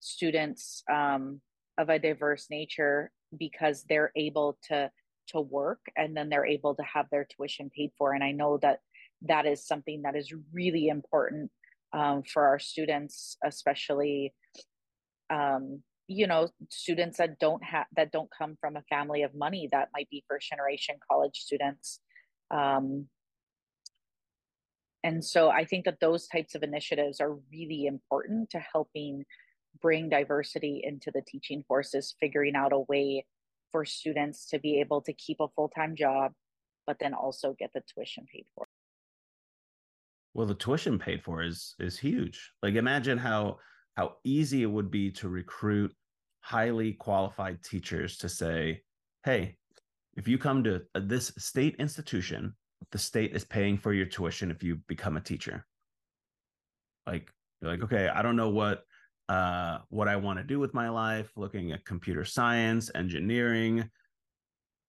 students 0.00 0.82
um, 0.92 1.40
of 1.78 1.88
a 1.88 1.98
diverse 1.98 2.46
nature 2.50 3.10
because 3.38 3.84
they're 3.88 4.12
able 4.16 4.58
to 4.68 4.90
to 5.28 5.40
work 5.40 5.80
and 5.96 6.16
then 6.16 6.28
they're 6.28 6.46
able 6.46 6.74
to 6.74 6.82
have 6.82 7.06
their 7.10 7.24
tuition 7.24 7.70
paid 7.74 7.90
for 7.96 8.12
and 8.12 8.24
i 8.24 8.32
know 8.32 8.58
that 8.60 8.78
that 9.22 9.46
is 9.46 9.66
something 9.66 10.02
that 10.02 10.16
is 10.16 10.32
really 10.52 10.88
important 10.88 11.50
um, 11.92 12.22
for 12.22 12.46
our 12.46 12.58
students 12.58 13.36
especially 13.44 14.32
um, 15.30 15.82
you 16.06 16.26
know 16.26 16.48
students 16.70 17.18
that 17.18 17.38
don't 17.38 17.62
have 17.62 17.86
that 17.96 18.12
don't 18.12 18.30
come 18.36 18.56
from 18.60 18.76
a 18.76 18.82
family 18.82 19.22
of 19.22 19.34
money 19.34 19.68
that 19.72 19.88
might 19.94 20.08
be 20.10 20.24
first 20.28 20.48
generation 20.48 20.96
college 21.10 21.36
students 21.36 22.00
um, 22.50 23.06
and 25.04 25.24
so 25.24 25.50
i 25.50 25.64
think 25.64 25.84
that 25.84 26.00
those 26.00 26.26
types 26.28 26.54
of 26.54 26.62
initiatives 26.62 27.20
are 27.20 27.36
really 27.52 27.86
important 27.86 28.50
to 28.50 28.58
helping 28.58 29.24
bring 29.80 30.08
diversity 30.08 30.80
into 30.84 31.10
the 31.12 31.22
teaching 31.26 31.62
forces, 31.66 32.14
figuring 32.20 32.54
out 32.56 32.72
a 32.72 32.80
way 32.80 33.24
for 33.70 33.84
students 33.84 34.46
to 34.46 34.58
be 34.58 34.80
able 34.80 35.00
to 35.02 35.12
keep 35.12 35.38
a 35.40 35.48
full 35.48 35.68
time 35.68 35.94
job, 35.96 36.32
but 36.86 36.98
then 37.00 37.14
also 37.14 37.54
get 37.58 37.72
the 37.72 37.82
tuition 37.92 38.26
paid 38.32 38.46
for. 38.54 38.66
Well, 40.34 40.46
the 40.46 40.54
tuition 40.54 40.98
paid 40.98 41.22
for 41.22 41.42
is 41.42 41.74
is 41.78 41.98
huge. 41.98 42.52
Like 42.62 42.74
imagine 42.74 43.18
how 43.18 43.58
how 43.96 44.16
easy 44.24 44.62
it 44.62 44.70
would 44.70 44.90
be 44.90 45.10
to 45.12 45.28
recruit 45.28 45.92
highly 46.40 46.92
qualified 46.92 47.62
teachers 47.62 48.16
to 48.18 48.28
say, 48.28 48.82
"Hey, 49.24 49.56
if 50.16 50.28
you 50.28 50.38
come 50.38 50.62
to 50.64 50.82
uh, 50.94 51.00
this 51.02 51.32
state 51.38 51.76
institution, 51.78 52.54
the 52.92 52.98
state 52.98 53.34
is 53.34 53.44
paying 53.44 53.78
for 53.78 53.92
your 53.92 54.06
tuition 54.06 54.50
if 54.50 54.62
you 54.62 54.76
become 54.86 55.16
a 55.16 55.20
teacher." 55.20 55.66
Like, 57.06 57.32
like, 57.62 57.82
okay, 57.82 58.08
I 58.08 58.22
don't 58.22 58.36
know 58.36 58.50
what 58.50 58.84
uh, 59.28 59.78
what 59.88 60.08
I 60.08 60.16
want 60.16 60.38
to 60.38 60.44
do 60.44 60.58
with 60.58 60.74
my 60.74 60.88
life, 60.88 61.30
looking 61.36 61.72
at 61.72 61.84
computer 61.84 62.24
science, 62.24 62.90
engineering. 62.94 63.88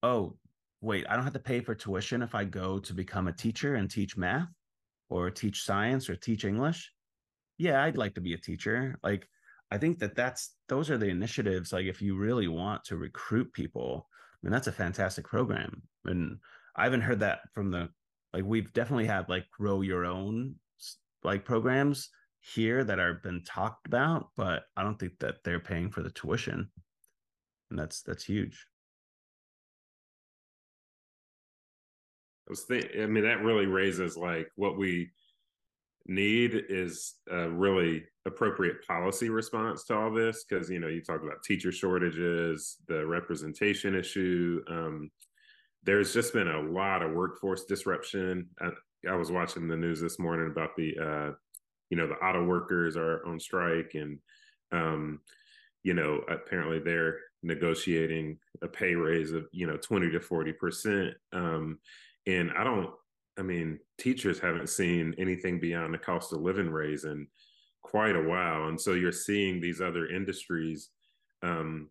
Oh, 0.01 0.37
wait, 0.81 1.05
I 1.09 1.15
don't 1.15 1.25
have 1.25 1.33
to 1.33 1.39
pay 1.39 1.59
for 1.59 1.75
tuition 1.75 2.21
if 2.21 2.35
I 2.35 2.45
go 2.45 2.79
to 2.79 2.93
become 2.93 3.27
a 3.27 3.33
teacher 3.33 3.75
and 3.75 3.89
teach 3.89 4.15
math 4.15 4.47
or 5.09 5.29
teach 5.29 5.63
science 5.63 6.09
or 6.09 6.15
teach 6.15 6.45
English. 6.45 6.91
Yeah, 7.57 7.83
I'd 7.83 7.97
like 7.97 8.15
to 8.15 8.21
be 8.21 8.33
a 8.33 8.37
teacher. 8.37 8.97
Like, 9.03 9.27
I 9.71 9.77
think 9.77 9.99
that 9.99 10.15
that's 10.15 10.55
those 10.69 10.89
are 10.89 10.97
the 10.97 11.09
initiatives. 11.09 11.73
Like, 11.73 11.85
if 11.85 12.01
you 12.01 12.15
really 12.15 12.47
want 12.47 12.85
to 12.85 12.95
recruit 12.95 13.51
people, 13.53 14.07
I 14.11 14.37
mean, 14.41 14.53
that's 14.53 14.67
a 14.67 14.71
fantastic 14.71 15.25
program. 15.25 15.81
And 16.05 16.37
I 16.75 16.85
haven't 16.85 17.01
heard 17.01 17.19
that 17.19 17.39
from 17.53 17.71
the 17.71 17.89
like 18.33 18.43
we've 18.45 18.71
definitely 18.73 19.05
had 19.05 19.27
like 19.27 19.49
grow 19.51 19.81
your 19.81 20.05
own 20.05 20.55
like 21.23 21.45
programs 21.45 22.09
here 22.41 22.83
that 22.83 22.99
are 22.99 23.15
been 23.15 23.43
talked 23.43 23.87
about, 23.87 24.29
but 24.35 24.63
I 24.75 24.83
don't 24.83 24.99
think 24.99 25.19
that 25.19 25.43
they're 25.43 25.59
paying 25.59 25.91
for 25.91 26.01
the 26.01 26.09
tuition. 26.09 26.69
And 27.69 27.77
that's 27.77 28.01
that's 28.01 28.23
huge. 28.23 28.65
I 32.47 32.51
was 32.51 32.63
thinking, 32.63 33.03
I 33.03 33.05
mean, 33.05 33.23
that 33.25 33.43
really 33.43 33.67
raises 33.67 34.17
like 34.17 34.49
what 34.55 34.77
we 34.77 35.11
need 36.09 36.65
is 36.69 37.15
a 37.29 37.47
really 37.47 38.03
appropriate 38.25 38.85
policy 38.85 39.29
response 39.29 39.83
to 39.85 39.95
all 39.95 40.11
this 40.11 40.43
because 40.43 40.69
you 40.69 40.79
know 40.79 40.87
you 40.87 41.01
talk 41.01 41.21
about 41.21 41.43
teacher 41.43 41.71
shortages 41.71 42.77
the 42.87 43.05
representation 43.05 43.95
issue 43.95 44.61
um, 44.69 45.11
there's 45.83 46.13
just 46.13 46.33
been 46.33 46.47
a 46.47 46.61
lot 46.61 47.03
of 47.03 47.11
workforce 47.11 47.65
disruption 47.65 48.47
I, 48.59 48.69
I, 49.07 49.15
was 49.15 49.31
watching 49.31 49.67
the 49.67 49.77
news 49.77 50.01
this 50.01 50.17
morning 50.19 50.47
about 50.51 50.75
the 50.75 50.97
uh, 50.97 51.31
you 51.89 51.97
know 51.97 52.07
the 52.07 52.15
auto 52.15 52.43
workers 52.43 52.95
are 52.95 53.25
on 53.25 53.39
strike 53.39 53.91
and 53.95 54.19
um, 54.71 55.19
you 55.83 55.93
know 55.93 56.21
apparently 56.29 56.79
they're 56.79 57.19
negotiating 57.41 58.37
a 58.61 58.67
pay 58.67 58.95
raise 58.95 59.31
of 59.31 59.45
you 59.51 59.65
know 59.65 59.77
20 59.77 60.11
to 60.11 60.19
40 60.19 60.53
percent 60.53 61.13
um, 61.33 61.79
and 62.27 62.51
i 62.57 62.63
don't 62.63 62.89
i 63.37 63.41
mean 63.41 63.79
teachers 63.97 64.39
haven't 64.39 64.69
seen 64.69 65.15
anything 65.17 65.59
beyond 65.59 65.93
the 65.93 65.97
cost 65.97 66.33
of 66.33 66.41
living 66.41 66.69
raise 66.69 67.05
in 67.05 67.27
quite 67.81 68.15
a 68.15 68.21
while 68.21 68.67
and 68.67 68.79
so 68.79 68.93
you're 68.93 69.11
seeing 69.11 69.59
these 69.59 69.81
other 69.81 70.07
industries 70.07 70.89
um, 71.41 71.89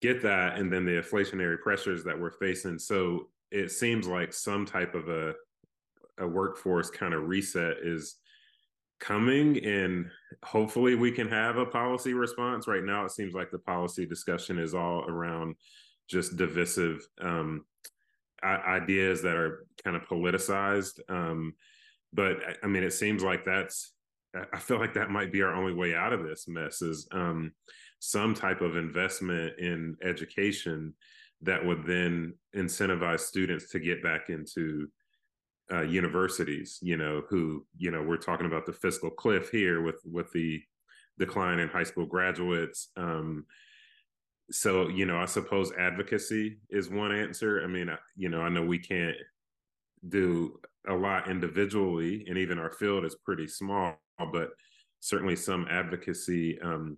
get 0.00 0.22
that 0.22 0.56
and 0.56 0.72
then 0.72 0.84
the 0.84 0.92
inflationary 0.92 1.60
pressures 1.60 2.04
that 2.04 2.18
we're 2.18 2.30
facing. 2.30 2.78
So 2.78 3.28
it 3.50 3.70
seems 3.70 4.06
like 4.06 4.32
some 4.32 4.66
type 4.66 4.94
of 4.94 5.08
a 5.08 5.34
a 6.20 6.26
workforce 6.26 6.90
kind 6.90 7.14
of 7.14 7.28
reset 7.28 7.76
is 7.82 8.16
coming 9.00 9.64
and 9.64 10.06
hopefully 10.42 10.94
we 10.94 11.10
can 11.10 11.28
have 11.28 11.56
a 11.56 11.66
policy 11.66 12.14
response. 12.14 12.66
Right 12.66 12.84
now 12.84 13.04
it 13.04 13.12
seems 13.12 13.34
like 13.34 13.50
the 13.50 13.58
policy 13.58 14.06
discussion 14.06 14.58
is 14.58 14.74
all 14.74 15.04
around 15.08 15.56
just 16.08 16.36
divisive 16.36 17.06
um, 17.20 17.64
ideas 18.44 19.22
that 19.22 19.36
are 19.36 19.66
kind 19.82 19.96
of 19.96 20.02
politicized 20.02 21.00
um, 21.08 21.54
but 22.12 22.36
i 22.62 22.66
mean 22.66 22.82
it 22.82 22.92
seems 22.92 23.22
like 23.22 23.44
that's 23.44 23.92
i 24.52 24.58
feel 24.58 24.78
like 24.78 24.94
that 24.94 25.10
might 25.10 25.32
be 25.32 25.42
our 25.42 25.54
only 25.54 25.74
way 25.74 25.94
out 25.94 26.12
of 26.12 26.22
this 26.22 26.46
mess 26.48 26.82
is 26.82 27.08
um, 27.12 27.52
some 27.98 28.34
type 28.34 28.60
of 28.60 28.76
investment 28.76 29.58
in 29.58 29.96
education 30.04 30.94
that 31.42 31.64
would 31.64 31.84
then 31.84 32.32
incentivize 32.56 33.20
students 33.20 33.70
to 33.70 33.78
get 33.78 34.02
back 34.02 34.28
into 34.28 34.88
uh, 35.72 35.82
universities, 35.82 36.78
you 36.82 36.96
know, 36.96 37.22
who, 37.28 37.66
you 37.76 37.90
know, 37.90 38.02
we're 38.02 38.16
talking 38.16 38.46
about 38.46 38.66
the 38.66 38.72
fiscal 38.72 39.10
cliff 39.10 39.50
here 39.50 39.82
with 39.82 40.00
with 40.04 40.30
the 40.32 40.62
decline 41.18 41.58
in 41.58 41.68
high 41.68 41.84
school 41.84 42.06
graduates. 42.06 42.88
Um, 42.96 43.44
so, 44.50 44.88
you 44.88 45.04
know, 45.04 45.18
I 45.18 45.26
suppose 45.26 45.72
advocacy 45.78 46.58
is 46.70 46.88
one 46.88 47.12
answer. 47.12 47.62
I 47.62 47.66
mean, 47.66 47.90
you 48.16 48.28
know, 48.28 48.40
I 48.40 48.48
know 48.48 48.64
we 48.64 48.78
can't 48.78 49.16
do 50.08 50.58
a 50.88 50.94
lot 50.94 51.28
individually, 51.28 52.24
and 52.28 52.38
even 52.38 52.58
our 52.58 52.72
field 52.72 53.04
is 53.04 53.16
pretty 53.16 53.46
small, 53.46 53.96
but 54.32 54.50
certainly 55.00 55.36
some 55.36 55.66
advocacy 55.70 56.58
um, 56.62 56.96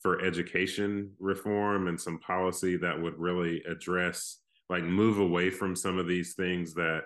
for 0.00 0.24
education 0.24 1.10
reform 1.18 1.88
and 1.88 2.00
some 2.00 2.18
policy 2.20 2.76
that 2.78 2.98
would 2.98 3.18
really 3.18 3.62
address, 3.68 4.38
like, 4.70 4.84
move 4.84 5.18
away 5.18 5.50
from 5.50 5.76
some 5.76 5.98
of 5.98 6.06
these 6.06 6.34
things 6.34 6.72
that 6.74 7.02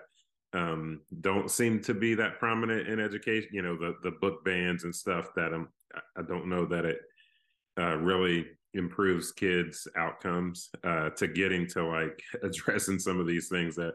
um, 0.53 1.01
don't 1.21 1.49
seem 1.49 1.81
to 1.81 1.93
be 1.93 2.13
that 2.15 2.39
prominent 2.39 2.87
in 2.87 2.99
education. 2.99 3.49
You 3.51 3.63
know, 3.63 3.77
the 3.77 3.95
the 4.03 4.11
book 4.11 4.45
bans 4.45 4.83
and 4.83 4.95
stuff 4.95 5.29
that 5.35 5.53
um, 5.53 5.69
I 6.17 6.21
don't 6.21 6.47
know 6.47 6.65
that 6.65 6.85
it 6.85 6.99
uh, 7.77 7.95
really 7.95 8.45
improves 8.73 9.31
kids 9.31 9.87
outcomes 9.95 10.69
uh, 10.83 11.09
to 11.11 11.27
getting 11.27 11.67
to 11.67 11.85
like 11.85 12.21
addressing 12.43 12.99
some 12.99 13.19
of 13.19 13.27
these 13.27 13.47
things 13.47 13.75
that 13.75 13.93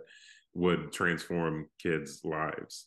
would 0.54 0.92
transform 0.92 1.68
kids 1.80 2.20
lives 2.24 2.86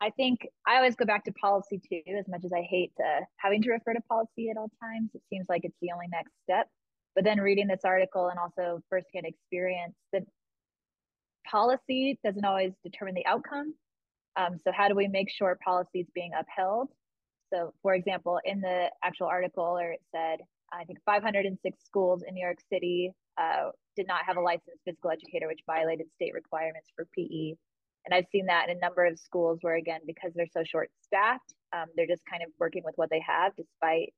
i 0.00 0.10
think 0.10 0.46
i 0.66 0.76
always 0.76 0.96
go 0.96 1.04
back 1.04 1.24
to 1.24 1.32
policy 1.32 1.80
too 1.88 2.00
as 2.18 2.26
much 2.26 2.44
as 2.44 2.52
i 2.52 2.62
hate 2.62 2.92
having 3.36 3.62
to 3.62 3.70
refer 3.70 3.92
to 3.92 4.00
policy 4.08 4.50
at 4.50 4.56
all 4.56 4.70
times 4.82 5.10
it 5.14 5.22
seems 5.30 5.46
like 5.48 5.64
it's 5.64 5.76
the 5.82 5.92
only 5.92 6.06
next 6.10 6.32
step 6.42 6.66
but 7.14 7.22
then 7.22 7.38
reading 7.38 7.66
this 7.66 7.84
article 7.84 8.28
and 8.28 8.38
also 8.38 8.80
firsthand 8.88 9.26
experience 9.26 9.94
that 10.12 10.22
policy 11.50 12.18
doesn't 12.24 12.44
always 12.44 12.72
determine 12.82 13.14
the 13.14 13.26
outcome 13.26 13.74
um, 14.36 14.58
so 14.64 14.72
how 14.72 14.88
do 14.88 14.94
we 14.94 15.08
make 15.08 15.30
sure 15.30 15.56
policy 15.64 16.00
is 16.00 16.06
being 16.14 16.32
upheld 16.38 16.88
so, 17.54 17.72
for 17.82 17.94
example, 17.94 18.40
in 18.44 18.60
the 18.60 18.90
actual 19.02 19.28
article, 19.28 19.78
or 19.78 19.92
it 19.92 20.02
said, 20.10 20.40
I 20.72 20.84
think 20.84 20.98
506 21.06 21.78
schools 21.84 22.24
in 22.26 22.34
New 22.34 22.44
York 22.44 22.58
City 22.72 23.12
uh, 23.38 23.70
did 23.96 24.08
not 24.08 24.24
have 24.26 24.36
a 24.36 24.40
licensed 24.40 24.82
physical 24.84 25.10
educator, 25.10 25.46
which 25.46 25.60
violated 25.66 26.06
state 26.14 26.34
requirements 26.34 26.88
for 26.96 27.06
PE. 27.16 27.54
And 28.06 28.12
I've 28.12 28.26
seen 28.32 28.46
that 28.46 28.68
in 28.68 28.76
a 28.76 28.80
number 28.80 29.06
of 29.06 29.18
schools 29.18 29.58
where, 29.62 29.76
again, 29.76 30.00
because 30.04 30.32
they're 30.34 30.46
so 30.52 30.64
short 30.64 30.90
staffed, 31.00 31.54
um, 31.72 31.86
they're 31.96 32.08
just 32.08 32.26
kind 32.28 32.42
of 32.42 32.50
working 32.58 32.82
with 32.84 32.94
what 32.96 33.08
they 33.08 33.22
have 33.26 33.54
despite 33.56 34.12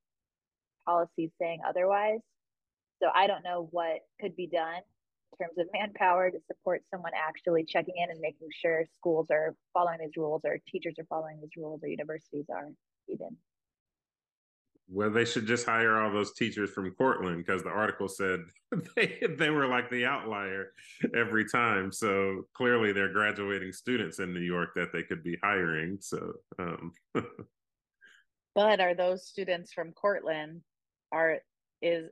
policies 0.87 1.31
saying 1.41 1.61
otherwise. 1.67 2.21
So 3.03 3.11
I 3.15 3.27
don't 3.27 3.45
know 3.45 3.69
what 3.71 3.99
could 4.21 4.35
be 4.35 4.47
done 4.47 4.81
in 5.33 5.47
terms 5.47 5.59
of 5.59 5.67
manpower 5.73 6.31
to 6.31 6.39
support 6.47 6.83
someone 6.91 7.13
actually 7.17 7.65
checking 7.65 7.95
in 7.97 8.11
and 8.11 8.21
making 8.21 8.49
sure 8.63 8.85
schools 8.99 9.27
are 9.31 9.55
following 9.73 9.99
these 10.01 10.17
rules 10.17 10.43
or 10.45 10.59
teachers 10.69 10.95
are 10.99 11.07
following 11.09 11.39
these 11.41 11.51
rules 11.57 11.81
or 11.83 11.89
universities 11.89 12.47
are 12.51 12.69
even. 13.09 13.37
Well, 14.89 15.11
they 15.11 15.25
should 15.25 15.47
just 15.47 15.67
hire 15.67 16.01
all 16.01 16.13
those 16.13 16.33
teachers 16.35 16.71
from 16.71 16.93
Cortland 16.93 17.39
because 17.39 17.65
the 17.65 17.71
article 17.71 18.07
said 18.09 18.41
they 18.97 19.21
they 19.37 19.51
were 19.51 19.67
like 19.67 19.91
the 19.91 20.07
outlier 20.07 20.73
every 21.15 21.45
time. 21.49 21.91
So 21.91 22.43
clearly, 22.55 22.93
they're 22.93 23.13
graduating 23.13 23.73
students 23.73 24.21
in 24.21 24.33
New 24.33 24.41
York 24.41 24.71
that 24.77 24.93
they 24.93 25.03
could 25.03 25.25
be 25.25 25.37
hiring. 25.43 25.99
So, 26.01 26.35
um. 26.61 26.93
but 28.55 28.81
are 28.81 28.95
those 28.95 29.27
students 29.27 29.73
from 29.73 29.93
Cortland? 29.93 30.61
Are 31.11 31.39
is 31.83 32.11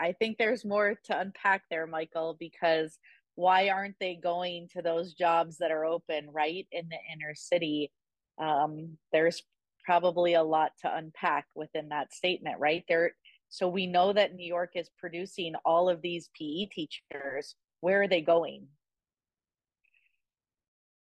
I 0.00 0.12
think 0.12 0.38
there's 0.38 0.64
more 0.64 0.98
to 1.04 1.20
unpack 1.20 1.64
there, 1.70 1.86
Michael, 1.86 2.36
because 2.40 2.98
why 3.34 3.68
aren't 3.68 3.96
they 4.00 4.14
going 4.14 4.68
to 4.72 4.82
those 4.82 5.12
jobs 5.14 5.58
that 5.58 5.70
are 5.70 5.84
open 5.84 6.30
right 6.32 6.66
in 6.72 6.88
the 6.88 6.98
inner 7.12 7.34
city? 7.34 7.92
Um, 8.38 8.96
there's 9.12 9.42
probably 9.84 10.34
a 10.34 10.42
lot 10.42 10.72
to 10.82 10.94
unpack 10.94 11.46
within 11.54 11.90
that 11.90 12.14
statement, 12.14 12.58
right? 12.58 12.84
There 12.88 13.12
so 13.50 13.68
we 13.68 13.86
know 13.86 14.12
that 14.12 14.34
New 14.34 14.46
York 14.46 14.70
is 14.76 14.88
producing 14.96 15.54
all 15.64 15.88
of 15.88 16.00
these 16.02 16.30
PE 16.38 16.66
teachers. 16.66 17.56
Where 17.80 18.02
are 18.02 18.08
they 18.08 18.20
going? 18.20 18.68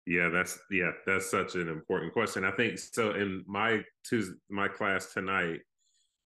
Yeah, 0.06 0.30
that's 0.30 0.58
yeah, 0.70 0.90
that's 1.06 1.30
such 1.30 1.54
an 1.54 1.68
important 1.68 2.12
question. 2.12 2.44
I 2.44 2.50
think 2.52 2.78
so 2.78 3.12
in 3.12 3.44
my 3.46 3.82
Tuesday, 4.04 4.34
my 4.50 4.66
class 4.66 5.12
tonight, 5.12 5.60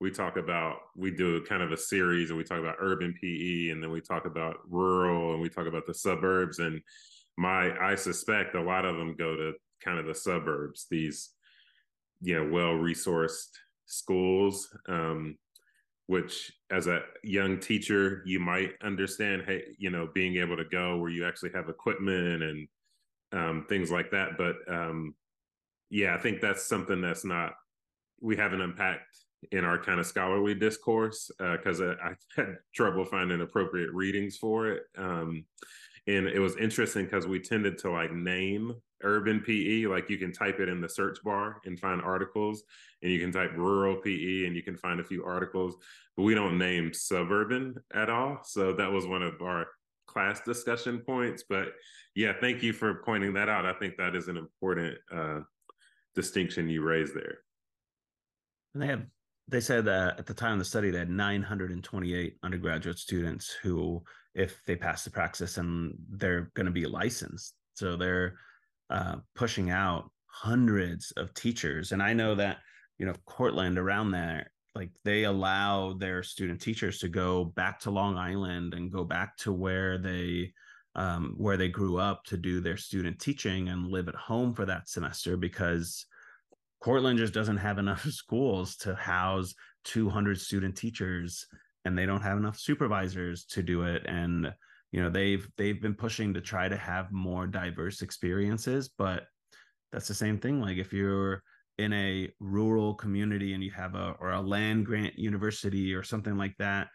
we 0.01 0.11
talk 0.11 0.37
about 0.37 0.77
we 0.95 1.11
do 1.11 1.43
kind 1.45 1.63
of 1.63 1.73
a 1.73 1.77
series 1.77 2.31
and 2.31 2.39
we 2.39 2.45
talk 2.45 2.59
about 2.59 2.77
urban 2.81 3.15
PE 3.21 3.71
and 3.71 3.83
then 3.83 3.91
we 3.91 4.01
talk 4.01 4.27
about 4.27 4.57
rural 4.69 5.33
and 5.33 5.41
we 5.41 5.49
talk 5.49 5.67
about 5.67 5.87
the 5.87 5.95
suburbs. 5.95 6.59
And 6.59 6.81
my 7.39 7.77
I 7.79 7.95
suspect 7.95 8.55
a 8.55 8.63
lot 8.63 8.85
of 8.85 8.97
them 8.97 9.17
go 9.17 9.37
to 9.37 9.53
kind 9.83 9.99
of 9.99 10.07
the 10.07 10.15
suburbs, 10.15 10.87
these 10.91 11.31
you 12.21 12.35
know 12.35 12.51
well 12.51 12.73
resourced 12.73 13.51
schools 13.85 14.75
um, 14.89 15.37
which 16.07 16.51
as 16.71 16.87
a 16.87 17.03
young 17.23 17.59
teacher 17.59 18.23
you 18.25 18.41
might 18.41 18.73
understand 18.83 19.43
hey 19.47 19.63
you 19.79 19.91
know 19.91 20.09
being 20.15 20.37
able 20.37 20.57
to 20.57 20.65
go 20.65 20.97
where 20.97 21.11
you 21.11 21.27
actually 21.27 21.51
have 21.55 21.69
equipment 21.69 22.43
and 22.43 22.69
um, 23.33 23.67
things 23.69 23.91
like 23.91 24.11
that. 24.11 24.39
But 24.39 24.57
um, 24.69 25.15
yeah 25.91 26.15
i 26.15 26.19
think 26.19 26.41
that's 26.41 26.67
something 26.67 27.01
that's 27.01 27.25
not 27.25 27.53
we 28.21 28.37
haven't 28.37 28.61
unpacked 28.61 29.17
in 29.53 29.65
our 29.65 29.79
kind 29.79 30.01
of 30.01 30.07
scholarly 30.07 30.55
discourse 30.55 31.31
because 31.39 31.81
uh, 31.81 31.95
I, 32.03 32.11
I, 32.11 32.15
had 32.37 32.57
trouble 32.75 33.05
finding 33.05 33.41
appropriate 33.41 33.93
readings 33.93 34.37
for 34.37 34.69
it 34.71 34.83
um, 34.97 35.45
and 36.07 36.29
it 36.29 36.39
was 36.39 36.57
interesting 36.57 37.05
because 37.05 37.27
we 37.27 37.41
tended 37.41 37.79
to 37.79 37.91
like 37.91 38.13
name 38.13 38.75
urban 39.03 39.41
PE, 39.41 39.87
like 39.87 40.09
you 40.09 40.19
can 40.19 40.33
type 40.33 40.61
it 40.61 40.69
in 40.69 40.81
the 40.81 40.89
search 40.89 41.19
bar 41.25 41.61
and 41.65 41.79
find 41.79 42.01
articles, 42.01 42.63
and 43.03 43.11
you 43.11 43.19
can 43.19 43.33
type 43.33 43.53
rural 43.57 43.97
PE 43.97 44.47
and 44.47 44.55
you 44.55 44.63
can 44.63 44.77
find 44.77 45.01
a 45.01 45.05
few 45.05 45.25
articles, 45.25 45.77
but 46.17 46.23
we 46.23 46.35
don't 46.35 46.59
name 46.59 46.93
suburban 46.93 47.75
at 47.95 48.09
all. 48.09 48.41
So 48.45 48.73
that 48.75 48.91
was 48.91 49.07
one 49.07 49.23
of 49.23 49.43
our 49.43 49.67
class 50.07 50.41
discussion 50.41 51.01
points. 51.01 51.45
But 51.49 51.69
yeah, 52.15 52.33
thank 52.41 52.63
you 52.63 52.73
for 52.73 53.03
pointing 53.05 53.35
that 53.35 53.49
out. 53.49 53.67
I 53.67 53.73
think 53.75 53.97
that 53.97 54.15
is 54.15 54.29
an 54.29 54.37
important 54.37 54.97
uh, 55.15 55.41
distinction 56.15 56.69
you 56.69 56.83
raised 56.83 57.15
there. 57.15 57.39
And 58.75 58.83
they 58.83 58.87
have 58.87 59.03
they 59.49 59.61
said 59.61 59.85
that 59.85 60.19
at 60.19 60.27
the 60.27 60.35
time 60.35 60.55
of 60.55 60.59
the 60.59 60.65
study 60.65 60.91
they 60.91 60.99
had 60.99 61.11
928 61.11 62.37
undergraduate 62.43 62.99
students 62.99 63.57
who 63.63 64.03
if 64.35 64.61
they 64.67 64.77
pass 64.77 65.05
the 65.05 65.11
praxis 65.11 65.59
and 65.59 65.95
they're 66.11 66.51
going 66.55 66.67
to 66.67 66.73
be 66.73 66.87
licensed 66.87 67.55
so 67.75 67.97
they're 67.97 68.37
uh, 68.91 69.17
pushing 69.35 69.71
out 69.71 70.11
hundreds 70.27 71.13
of 71.13 71.33
teachers. 71.35 71.93
And 71.93 72.03
I 72.03 72.13
know 72.13 72.35
that, 72.35 72.59
you 72.99 73.07
know, 73.07 73.15
Cortland 73.25 73.79
around 73.79 74.11
there, 74.11 74.51
like 74.75 74.91
they 75.05 75.25
allow 75.25 75.95
their 75.95 76.23
student 76.23 76.61
teachers 76.61 76.99
to 76.99 77.09
go 77.09 77.45
back 77.45 77.81
to 77.81 77.91
Long 77.91 78.17
Island 78.17 78.75
and 78.75 78.93
go 78.93 79.05
back 79.05 79.37
to 79.39 79.53
where 79.53 79.99
they 79.99 80.53
um, 80.95 81.35
where 81.37 81.59
they 81.59 81.69
grew 81.69 81.99
up 81.99 82.25
to 82.25 82.39
do 82.39 82.61
their 82.61 82.79
student 82.79 83.19
teaching 83.19 83.69
and 83.69 83.91
live 83.91 84.09
at 84.09 84.15
home 84.15 84.55
for 84.55 84.65
that 84.65 84.89
semester 84.89 85.37
because 85.37 86.07
Cortland 86.87 87.18
just 87.18 87.34
doesn't 87.34 87.57
have 87.57 87.78
enough 87.78 88.05
schools 88.11 88.76
to 88.76 88.95
house 88.95 89.53
200 89.87 90.41
student 90.41 90.76
teachers 90.76 91.45
and 91.84 91.99
they 91.99 92.07
don't 92.07 92.22
have 92.22 92.39
enough 92.39 92.57
supervisors 92.57 93.45
to 93.47 93.61
do 93.61 93.82
it. 93.82 94.05
And 94.07 94.53
you 94.93 95.03
know 95.03 95.11
they've 95.11 95.49
they've 95.57 95.82
been 95.82 95.97
pushing 95.97 96.32
to 96.34 96.41
try 96.41 96.68
to 96.68 96.76
have 96.76 97.11
more 97.11 97.49
diverse 97.49 98.03
experiences 98.03 98.89
but 98.97 99.24
that's 99.91 100.07
the 100.07 100.14
same 100.14 100.39
thing. 100.39 100.61
Like 100.61 100.78
if 100.78 100.93
you're 100.93 101.43
in 101.76 101.93
a 101.93 102.30
rural 102.39 102.95
community 102.95 103.53
and 103.55 103.64
you 103.64 103.72
have 103.72 103.97
a 103.97 104.14
or 104.20 104.30
a 104.30 104.41
land 104.41 104.87
grant 104.87 105.18
university 105.18 105.93
or 105.93 106.05
something 106.05 106.37
like 106.37 106.55
that 106.61 106.87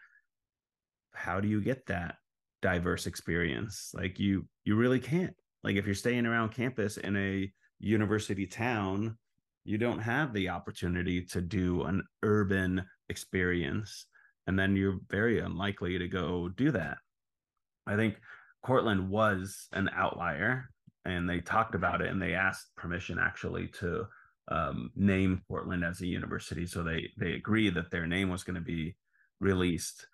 how 1.12 1.38
do 1.38 1.48
you 1.48 1.60
get 1.60 1.84
that 1.84 2.14
diverse 2.62 3.06
experience? 3.06 3.90
Like 3.92 4.18
you 4.18 4.46
you 4.64 4.74
really 4.74 5.00
can't. 5.00 5.34
Like 5.62 5.76
if 5.76 5.84
you're 5.84 5.94
staying 5.94 6.24
around 6.24 6.48
campus 6.54 6.96
in 6.96 7.14
a 7.14 7.52
university 7.78 8.46
town 8.46 9.18
you 9.64 9.78
don't 9.78 10.00
have 10.00 10.32
the 10.32 10.48
opportunity 10.48 11.24
to 11.24 11.40
do 11.40 11.82
an 11.82 12.02
urban 12.22 12.84
experience 13.08 14.06
and 14.46 14.58
then 14.58 14.74
you're 14.74 14.98
very 15.10 15.40
unlikely 15.40 15.98
to 15.98 16.08
go 16.08 16.48
do 16.48 16.70
that 16.70 16.98
I 17.86 17.96
think 17.96 18.16
Cortland 18.62 19.08
was 19.08 19.68
an 19.72 19.90
outlier, 19.94 20.70
and 21.04 21.28
they 21.28 21.40
talked 21.40 21.74
about 21.74 22.00
it, 22.00 22.08
and 22.08 22.20
they 22.22 22.34
asked 22.34 22.74
permission 22.76 23.18
actually 23.18 23.68
to 23.80 24.06
um, 24.48 24.90
name 24.94 25.42
Cortland 25.48 25.84
as 25.84 26.00
a 26.00 26.06
university. 26.06 26.66
So 26.66 26.82
they 26.82 27.10
they 27.18 27.32
agreed 27.32 27.74
that 27.74 27.90
their 27.90 28.06
name 28.06 28.30
was 28.30 28.44
going 28.44 28.54
to 28.54 28.60
be 28.60 28.96
released, 29.40 30.06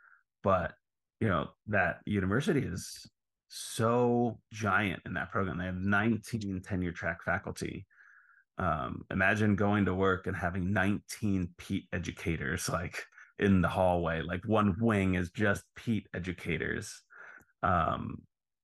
but 0.43 0.73
you 1.21 1.29
know 1.29 1.49
that 1.67 2.01
university 2.07 2.61
is 2.61 3.11
so 3.49 4.39
giant 4.53 5.03
in 5.07 5.15
that 5.15 5.31
program. 5.31 5.59
They 5.59 5.65
have 5.67 5.77
19 5.77 6.61
tenure 6.63 6.93
track 6.93 7.23
faculty. 7.25 7.87
Um, 8.59 9.05
imagine 9.11 9.55
going 9.55 9.85
to 9.85 9.95
work 9.95 10.27
and 10.27 10.37
having 10.37 10.73
19 10.73 11.49
PETE 11.59 11.89
educators 11.93 12.69
like 12.69 13.05
in 13.39 13.63
the 13.63 13.69
hallway. 13.69 14.21
Like 14.21 14.41
one 14.47 14.77
wing 14.81 15.15
is 15.15 15.31
just 15.31 15.63
PETE 15.77 16.09
educators 16.15 17.03
um 17.63 18.21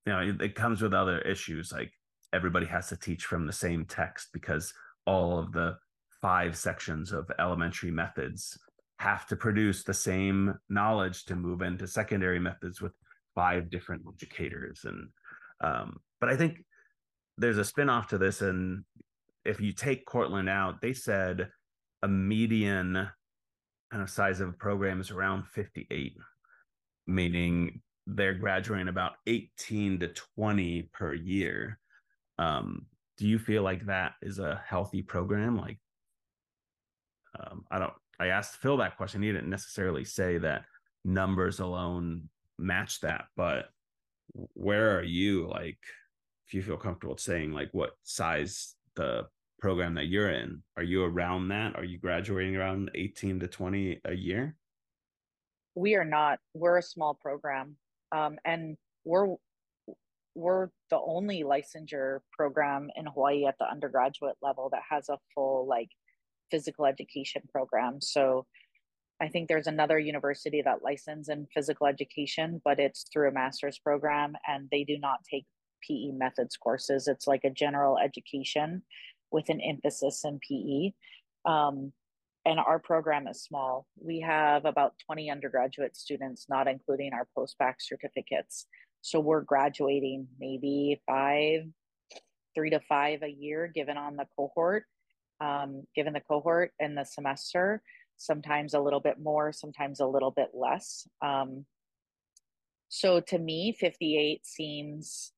you 0.06 0.12
know 0.12 0.20
it, 0.20 0.40
it 0.40 0.54
comes 0.54 0.80
with 0.80 0.94
other 0.94 1.18
issues 1.20 1.72
like 1.72 1.90
everybody 2.32 2.66
has 2.66 2.88
to 2.88 2.96
teach 2.96 3.24
from 3.24 3.46
the 3.46 3.52
same 3.52 3.84
text 3.84 4.28
because 4.32 4.72
all 5.06 5.38
of 5.38 5.52
the 5.52 5.76
five 6.20 6.56
sections 6.56 7.12
of 7.12 7.30
elementary 7.38 7.90
methods 7.90 8.58
have 8.98 9.26
to 9.26 9.36
produce 9.36 9.82
the 9.82 9.94
same 9.94 10.54
knowledge 10.68 11.24
to 11.24 11.36
move 11.36 11.60
into 11.60 11.86
secondary 11.86 12.38
methods 12.38 12.80
with 12.80 12.92
five 13.34 13.68
different 13.68 14.02
educators 14.14 14.80
and 14.84 15.08
um, 15.60 15.96
but 16.20 16.28
i 16.28 16.36
think 16.36 16.64
there's 17.36 17.58
a 17.58 17.64
spin-off 17.64 18.06
to 18.08 18.18
this 18.18 18.42
and 18.42 18.84
if 19.44 19.60
you 19.60 19.72
take 19.72 20.06
cortland 20.06 20.48
out 20.48 20.80
they 20.80 20.92
said 20.92 21.48
a 22.02 22.08
median 22.08 23.08
kind 23.90 24.02
of 24.02 24.10
size 24.10 24.40
of 24.40 24.48
a 24.48 24.52
program 24.52 25.00
is 25.00 25.10
around 25.10 25.46
58 25.46 26.16
meaning 27.06 27.80
they're 28.06 28.34
graduating 28.34 28.88
about 28.88 29.12
18 29.26 30.00
to 30.00 30.08
20 30.08 30.90
per 30.92 31.14
year. 31.14 31.78
Um, 32.38 32.86
do 33.16 33.26
you 33.26 33.38
feel 33.38 33.62
like 33.62 33.86
that 33.86 34.12
is 34.22 34.38
a 34.38 34.62
healthy 34.66 35.02
program? 35.02 35.56
Like, 35.56 35.78
um, 37.38 37.64
I 37.70 37.78
don't, 37.78 37.92
I 38.20 38.26
asked 38.28 38.56
Phil 38.56 38.76
that 38.78 38.96
question. 38.96 39.22
He 39.22 39.32
didn't 39.32 39.50
necessarily 39.50 40.04
say 40.04 40.38
that 40.38 40.64
numbers 41.04 41.60
alone 41.60 42.28
match 42.58 43.00
that, 43.00 43.26
but 43.36 43.66
where 44.54 44.98
are 44.98 45.02
you? 45.02 45.48
Like, 45.48 45.78
if 46.46 46.54
you 46.54 46.62
feel 46.62 46.76
comfortable 46.76 47.16
saying, 47.16 47.52
like, 47.52 47.70
what 47.72 47.92
size 48.02 48.74
the 48.96 49.26
program 49.60 49.94
that 49.94 50.06
you're 50.06 50.30
in, 50.30 50.62
are 50.76 50.82
you 50.82 51.04
around 51.04 51.48
that? 51.48 51.76
Are 51.76 51.84
you 51.84 51.98
graduating 51.98 52.56
around 52.56 52.90
18 52.94 53.40
to 53.40 53.48
20 53.48 54.00
a 54.04 54.14
year? 54.14 54.56
We 55.74 55.94
are 55.94 56.04
not. 56.04 56.38
We're 56.54 56.78
a 56.78 56.82
small 56.82 57.14
program. 57.14 57.76
Um, 58.12 58.38
and 58.44 58.76
we're 59.04 59.34
we're 60.36 60.68
the 60.90 60.98
only 60.98 61.44
licensure 61.44 62.18
program 62.32 62.90
in 62.96 63.06
Hawaii 63.06 63.46
at 63.46 63.56
the 63.58 63.70
undergraduate 63.70 64.36
level 64.42 64.68
that 64.70 64.82
has 64.90 65.08
a 65.08 65.18
full 65.34 65.66
like 65.68 65.90
physical 66.50 66.86
education 66.86 67.42
program. 67.52 68.00
So 68.00 68.46
I 69.20 69.28
think 69.28 69.48
there's 69.48 69.68
another 69.68 69.98
university 69.98 70.60
that 70.62 70.82
license 70.82 71.28
in 71.28 71.46
physical 71.54 71.86
education, 71.86 72.60
but 72.64 72.80
it's 72.80 73.06
through 73.12 73.28
a 73.28 73.32
master's 73.32 73.78
program 73.78 74.34
and 74.46 74.68
they 74.70 74.84
do 74.84 74.98
not 74.98 75.20
take 75.30 75.46
PE 75.86 76.12
methods 76.12 76.56
courses. 76.56 77.08
It's 77.08 77.26
like 77.26 77.44
a 77.44 77.50
general 77.50 77.98
education 77.98 78.82
with 79.30 79.48
an 79.48 79.60
emphasis 79.60 80.24
in 80.24 80.38
PE. 80.38 80.92
Um, 81.50 81.92
and 82.46 82.58
our 82.58 82.78
program 82.78 83.26
is 83.26 83.42
small. 83.42 83.86
We 83.98 84.20
have 84.20 84.64
about 84.64 84.94
20 85.06 85.30
undergraduate 85.30 85.96
students, 85.96 86.46
not 86.48 86.68
including 86.68 87.12
our 87.12 87.26
post-bac 87.34 87.78
certificates. 87.80 88.66
So 89.00 89.18
we're 89.20 89.42
graduating 89.42 90.28
maybe 90.38 91.00
five, 91.06 91.62
three 92.54 92.70
to 92.70 92.80
five 92.80 93.22
a 93.22 93.28
year, 93.28 93.70
given 93.74 93.96
on 93.96 94.16
the 94.16 94.26
cohort, 94.36 94.84
um, 95.40 95.84
given 95.94 96.12
the 96.12 96.20
cohort 96.20 96.72
and 96.80 96.96
the 96.96 97.04
semester. 97.04 97.82
Sometimes 98.16 98.74
a 98.74 98.80
little 98.80 99.00
bit 99.00 99.18
more, 99.18 99.52
sometimes 99.52 100.00
a 100.00 100.06
little 100.06 100.30
bit 100.30 100.50
less. 100.54 101.06
Um, 101.22 101.66
so 102.88 103.20
to 103.20 103.38
me, 103.38 103.76
58 103.78 104.46
seems 104.46 105.32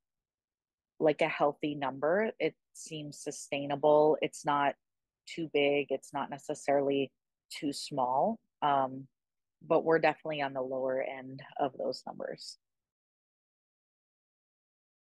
like 0.99 1.21
a 1.21 1.29
healthy 1.29 1.75
number. 1.75 2.31
It 2.39 2.55
seems 2.75 3.19
sustainable. 3.19 4.17
It's 4.23 4.45
not 4.45 4.75
too 5.27 5.51
big. 5.53 5.89
It's 5.91 6.13
not 6.13 6.31
necessarily 6.31 7.11
too 7.51 7.73
small. 7.73 8.39
Um, 8.63 9.07
but 9.67 9.85
we're 9.85 9.99
definitely 9.99 10.43
on 10.43 10.53
the 10.53 10.63
lower 10.63 11.03
end 11.03 11.43
of 11.59 11.73
those 11.79 12.03
numbers 12.07 12.59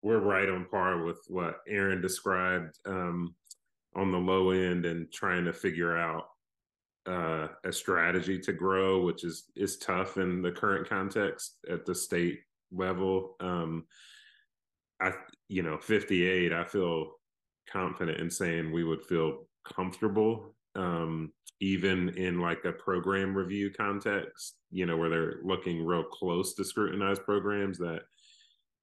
we're 0.02 0.18
right 0.18 0.48
on 0.48 0.66
par 0.70 1.02
with 1.04 1.20
what 1.28 1.60
Erin 1.68 2.00
described 2.00 2.78
um, 2.86 3.34
on 3.94 4.12
the 4.12 4.18
low 4.18 4.50
end 4.50 4.86
and 4.86 5.10
trying 5.12 5.44
to 5.44 5.52
figure 5.52 5.96
out 5.96 6.24
uh, 7.06 7.48
a 7.64 7.72
strategy 7.72 8.38
to 8.38 8.52
grow, 8.52 9.02
which 9.02 9.24
is 9.24 9.44
is 9.56 9.78
tough 9.78 10.16
in 10.16 10.42
the 10.42 10.52
current 10.52 10.88
context 10.88 11.58
at 11.70 11.84
the 11.84 11.94
state 11.94 12.40
level. 12.72 13.36
Um, 13.40 13.84
I, 15.00 15.12
you 15.48 15.62
know, 15.62 15.78
58, 15.78 16.52
I 16.52 16.64
feel 16.64 17.12
confident 17.70 18.20
in 18.20 18.30
saying 18.30 18.72
we 18.72 18.84
would 18.84 19.04
feel 19.04 19.46
comfortable, 19.64 20.54
um, 20.74 21.32
even 21.60 22.10
in 22.10 22.40
like 22.40 22.64
a 22.64 22.72
program 22.72 23.34
review 23.34 23.70
context, 23.70 24.56
you 24.70 24.86
know, 24.86 24.96
where 24.96 25.10
they're 25.10 25.36
looking 25.42 25.84
real 25.84 26.04
close 26.04 26.54
to 26.54 26.64
scrutinized 26.64 27.24
programs 27.24 27.78
that 27.78 28.00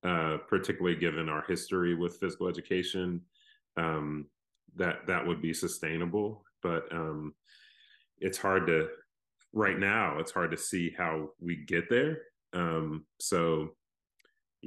uh, 0.03 0.37
particularly 0.47 0.97
given 0.97 1.27
our 1.27 1.43
history 1.47 1.95
with 1.95 2.17
physical 2.17 2.47
education, 2.47 3.21
um, 3.77 4.25
that 4.75 5.07
that 5.07 5.25
would 5.25 5.41
be 5.41 5.53
sustainable. 5.53 6.43
But 6.61 6.83
um, 6.91 7.33
it's 8.19 8.37
hard 8.37 8.67
to 8.67 8.89
right 9.53 9.77
now. 9.77 10.19
It's 10.19 10.31
hard 10.31 10.51
to 10.51 10.57
see 10.57 10.93
how 10.97 11.29
we 11.39 11.65
get 11.65 11.89
there. 11.89 12.19
Um, 12.53 13.05
so, 13.19 13.69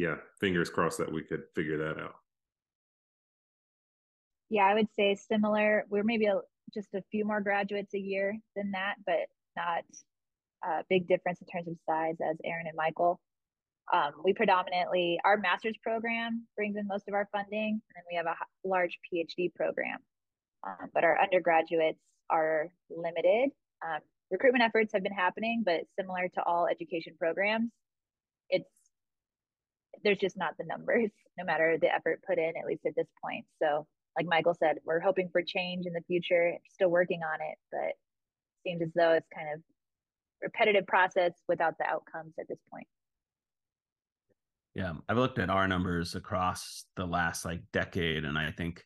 yeah, 0.01 0.15
fingers 0.41 0.71
crossed 0.71 0.97
that 0.97 1.13
we 1.13 1.23
could 1.23 1.43
figure 1.55 1.77
that 1.77 2.01
out. 2.01 2.15
Yeah, 4.49 4.63
I 4.63 4.73
would 4.73 4.89
say 4.97 5.15
similar. 5.15 5.85
We're 5.91 6.05
maybe 6.05 6.25
a, 6.25 6.41
just 6.73 6.89
a 6.95 7.03
few 7.11 7.27
more 7.27 7.43
graduates 7.43 7.93
a 7.93 7.99
year 7.99 8.35
than 8.57 8.71
that, 8.71 8.95
but 9.05 9.29
not 9.59 9.85
a 10.65 10.85
big 10.89 11.07
difference 11.07 11.43
in 11.43 11.47
terms 11.49 11.69
of 11.69 11.77
size 11.87 12.17
as 12.27 12.39
Erin 12.43 12.67
and 12.67 12.77
Michael. 12.77 13.21
Um, 13.93 14.13
we 14.25 14.33
predominantly, 14.33 15.21
our 15.23 15.37
master's 15.37 15.77
program 15.83 16.47
brings 16.57 16.77
in 16.77 16.87
most 16.87 17.07
of 17.07 17.13
our 17.13 17.29
funding, 17.31 17.73
and 17.73 17.95
then 17.95 18.05
we 18.11 18.17
have 18.17 18.27
a 18.27 18.37
large 18.65 18.99
PhD 19.05 19.55
program. 19.55 19.99
Um, 20.67 20.89
but 20.95 21.05
our 21.05 21.21
undergraduates 21.21 22.01
are 22.31 22.69
limited. 22.89 23.51
Um, 23.85 24.01
recruitment 24.31 24.65
efforts 24.65 24.95
have 24.95 25.03
been 25.03 25.13
happening, 25.13 25.63
but 25.63 25.83
similar 25.99 26.29
to 26.37 26.43
all 26.45 26.67
education 26.69 27.17
programs, 27.19 27.71
it's 28.49 28.69
there's 30.05 30.19
just 30.19 30.37
not 30.37 30.57
the 30.59 30.65
numbers, 30.65 31.11
no 31.39 31.45
matter 31.45 31.77
the 31.81 31.93
effort 31.93 32.23
put 32.27 32.39
in, 32.39 32.53
at 32.59 32.67
least 32.67 32.87
at 32.87 32.95
this 32.97 33.09
point. 33.23 33.45
So, 33.63 33.87
like 34.17 34.27
Michael 34.27 34.55
said, 34.59 34.79
we're 34.85 35.01
hoping 35.01 35.29
for 35.31 35.43
change 35.43 35.87
in 35.87 35.93
the 35.93 36.03
future. 36.07 36.55
Still 36.73 36.89
working 36.89 37.21
on 37.23 37.41
it, 37.41 37.59
but 37.71 37.93
seems 38.65 38.83
as 38.83 38.91
though 38.95 39.13
it's 39.13 39.29
kind 39.35 39.49
of 39.55 39.61
repetitive 40.43 40.87
process 40.87 41.33
without 41.49 41.79
the 41.79 41.85
outcomes 41.85 42.35
at 42.39 42.49
this 42.49 42.59
point. 42.73 42.87
Yeah, 44.75 44.95
I've 45.09 45.17
looked 45.17 45.39
at 45.39 45.51
our 45.51 45.67
numbers 45.67 46.15
across 46.15 46.85
the 46.97 47.07
last 47.07 47.45
like 47.45 47.61
decade, 47.73 48.25
and 48.25 48.39
I 48.39 48.51
think 48.51 48.85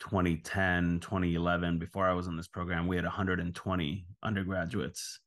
2010, 0.00 1.00
2011, 1.00 1.78
before 1.78 2.06
I 2.06 2.12
was 2.12 2.26
in 2.26 2.36
this 2.36 2.48
program, 2.48 2.86
we 2.86 2.96
had 2.96 3.04
120 3.04 4.06
undergraduates. 4.22 5.20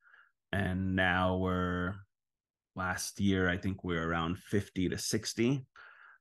And 0.51 0.95
now 0.95 1.37
we're 1.37 1.95
last 2.77 3.19
year, 3.19 3.49
I 3.49 3.57
think 3.57 3.83
we 3.83 3.97
are 3.97 4.07
around 4.07 4.37
50 4.37 4.89
to 4.89 4.97
60. 4.97 5.65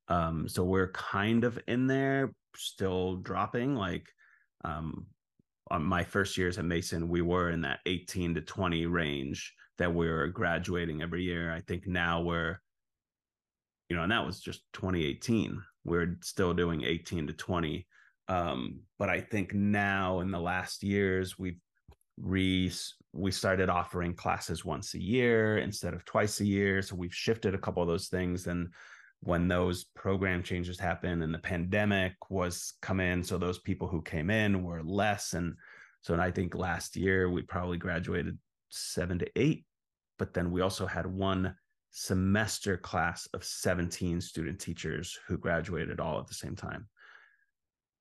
Um, 0.08 0.48
so 0.48 0.64
we're 0.64 0.92
kind 0.92 1.44
of 1.44 1.58
in 1.68 1.86
there, 1.86 2.32
still 2.56 3.16
dropping. 3.16 3.74
Like 3.74 4.08
um, 4.64 5.06
on 5.70 5.84
my 5.84 6.02
first 6.02 6.36
years 6.36 6.58
at 6.58 6.64
Mason, 6.64 7.08
we 7.08 7.22
were 7.22 7.50
in 7.50 7.60
that 7.62 7.80
18 7.86 8.34
to 8.34 8.40
20 8.40 8.86
range 8.86 9.54
that 9.78 9.94
we 9.94 10.08
are 10.08 10.28
graduating 10.28 11.02
every 11.02 11.22
year. 11.22 11.52
I 11.52 11.60
think 11.60 11.86
now 11.86 12.22
we're 12.22 12.58
you 13.88 13.96
know, 13.96 14.02
and 14.02 14.12
that 14.12 14.26
was 14.26 14.40
just 14.40 14.62
2018. 14.72 15.62
We're 15.84 16.18
still 16.22 16.52
doing 16.52 16.82
18 16.82 17.28
to 17.28 17.32
20. 17.32 17.86
Um, 18.28 18.80
but 18.98 19.08
I 19.08 19.20
think 19.20 19.54
now 19.54 20.20
in 20.20 20.30
the 20.30 20.40
last 20.40 20.82
years, 20.82 21.38
we've 21.38 21.60
re 22.18 22.72
we 23.12 23.30
started 23.30 23.68
offering 23.68 24.14
classes 24.14 24.64
once 24.64 24.94
a 24.94 25.02
year 25.02 25.58
instead 25.58 25.94
of 25.94 26.04
twice 26.04 26.40
a 26.40 26.44
year. 26.44 26.82
So 26.82 26.96
we've 26.96 27.14
shifted 27.14 27.54
a 27.54 27.58
couple 27.58 27.82
of 27.82 27.88
those 27.88 28.08
things. 28.08 28.46
And 28.46 28.68
when 29.20 29.48
those 29.48 29.84
program 29.84 30.42
changes 30.42 30.78
happened 30.78 31.22
and 31.22 31.32
the 31.32 31.38
pandemic 31.38 32.14
was 32.28 32.74
come 32.82 33.00
in, 33.00 33.22
so 33.22 33.38
those 33.38 33.58
people 33.58 33.88
who 33.88 34.02
came 34.02 34.30
in 34.30 34.62
were 34.62 34.82
less. 34.82 35.32
And 35.32 35.54
so 36.02 36.12
and 36.12 36.22
I 36.22 36.30
think 36.30 36.54
last 36.54 36.96
year 36.96 37.30
we 37.30 37.42
probably 37.42 37.78
graduated 37.78 38.38
seven 38.68 39.18
to 39.20 39.30
eight, 39.36 39.64
but 40.18 40.34
then 40.34 40.50
we 40.50 40.60
also 40.60 40.86
had 40.86 41.06
one 41.06 41.54
semester 41.90 42.76
class 42.76 43.26
of 43.32 43.42
17 43.42 44.20
student 44.20 44.60
teachers 44.60 45.18
who 45.26 45.38
graduated 45.38 45.98
all 45.98 46.20
at 46.20 46.26
the 46.26 46.34
same 46.34 46.54
time. 46.54 46.86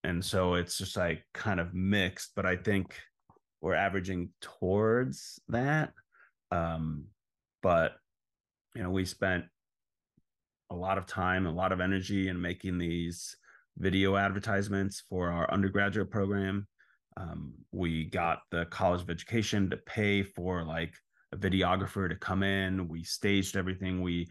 And 0.04 0.24
so 0.24 0.56
it's 0.56 0.78
just 0.78 0.98
like 0.98 1.24
kind 1.34 1.60
of 1.60 1.74
mixed, 1.74 2.34
but 2.36 2.46
I 2.46 2.58
think 2.58 2.96
we're 3.66 3.74
averaging 3.74 4.30
towards 4.42 5.42
that. 5.50 5.92
Um, 6.52 7.06
but 7.64 7.94
you 8.76 8.84
know, 8.84 8.92
we 8.92 9.06
spent 9.06 9.46
a 10.70 10.76
lot 10.76 11.00
of 11.00 11.08
time, 11.08 11.48
a 11.48 11.52
lot 11.52 11.72
of 11.72 11.82
energy 11.82 12.28
in 12.28 12.40
making 12.40 12.78
these 12.78 13.36
video 13.80 14.18
advertisements 14.18 15.02
for 15.10 15.32
our 15.32 15.50
undergraduate 15.52 16.12
program. 16.12 16.68
Um, 17.18 17.54
we 17.72 18.06
got 18.06 18.42
the 18.52 18.66
College 18.66 19.02
of 19.02 19.10
Education 19.10 19.72
to 19.72 19.78
pay 19.78 20.22
for 20.22 20.64
like 20.64 20.94
a 21.32 21.38
videographer 21.38 22.08
to 22.08 22.16
come 22.16 22.44
in. 22.44 22.88
We 22.88 23.04
staged 23.04 23.58
everything. 23.58 24.04
We 24.04 24.28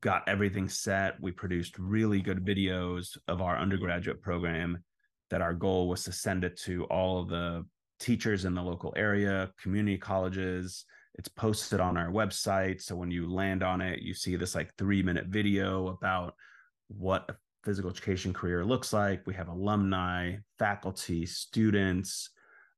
got 0.00 0.26
everything 0.26 0.70
set. 0.70 1.20
We 1.20 1.32
produced 1.32 1.78
really 1.78 2.22
good 2.22 2.42
videos 2.42 3.18
of 3.28 3.42
our 3.42 3.58
undergraduate 3.58 4.22
program 4.22 4.82
that 5.28 5.42
our 5.42 5.52
goal 5.52 5.86
was 5.86 6.02
to 6.04 6.12
send 6.12 6.44
it 6.44 6.56
to 6.60 6.84
all 6.84 7.20
of 7.20 7.28
the 7.28 7.66
teachers 8.00 8.44
in 8.44 8.54
the 8.54 8.62
local 8.62 8.92
area, 8.96 9.52
community 9.62 9.98
colleges. 9.98 10.84
It's 11.14 11.28
posted 11.28 11.80
on 11.80 11.96
our 11.96 12.10
website. 12.10 12.80
So 12.80 12.96
when 12.96 13.10
you 13.10 13.30
land 13.30 13.62
on 13.62 13.80
it, 13.80 14.00
you 14.00 14.14
see 14.14 14.36
this 14.36 14.54
like 14.54 14.74
three 14.76 15.02
minute 15.02 15.26
video 15.26 15.88
about 15.88 16.34
what 16.88 17.26
a 17.28 17.36
physical 17.64 17.90
education 17.90 18.32
career 18.32 18.64
looks 18.64 18.92
like. 18.92 19.26
We 19.26 19.34
have 19.34 19.48
alumni, 19.48 20.36
faculty, 20.58 21.26
students. 21.26 22.30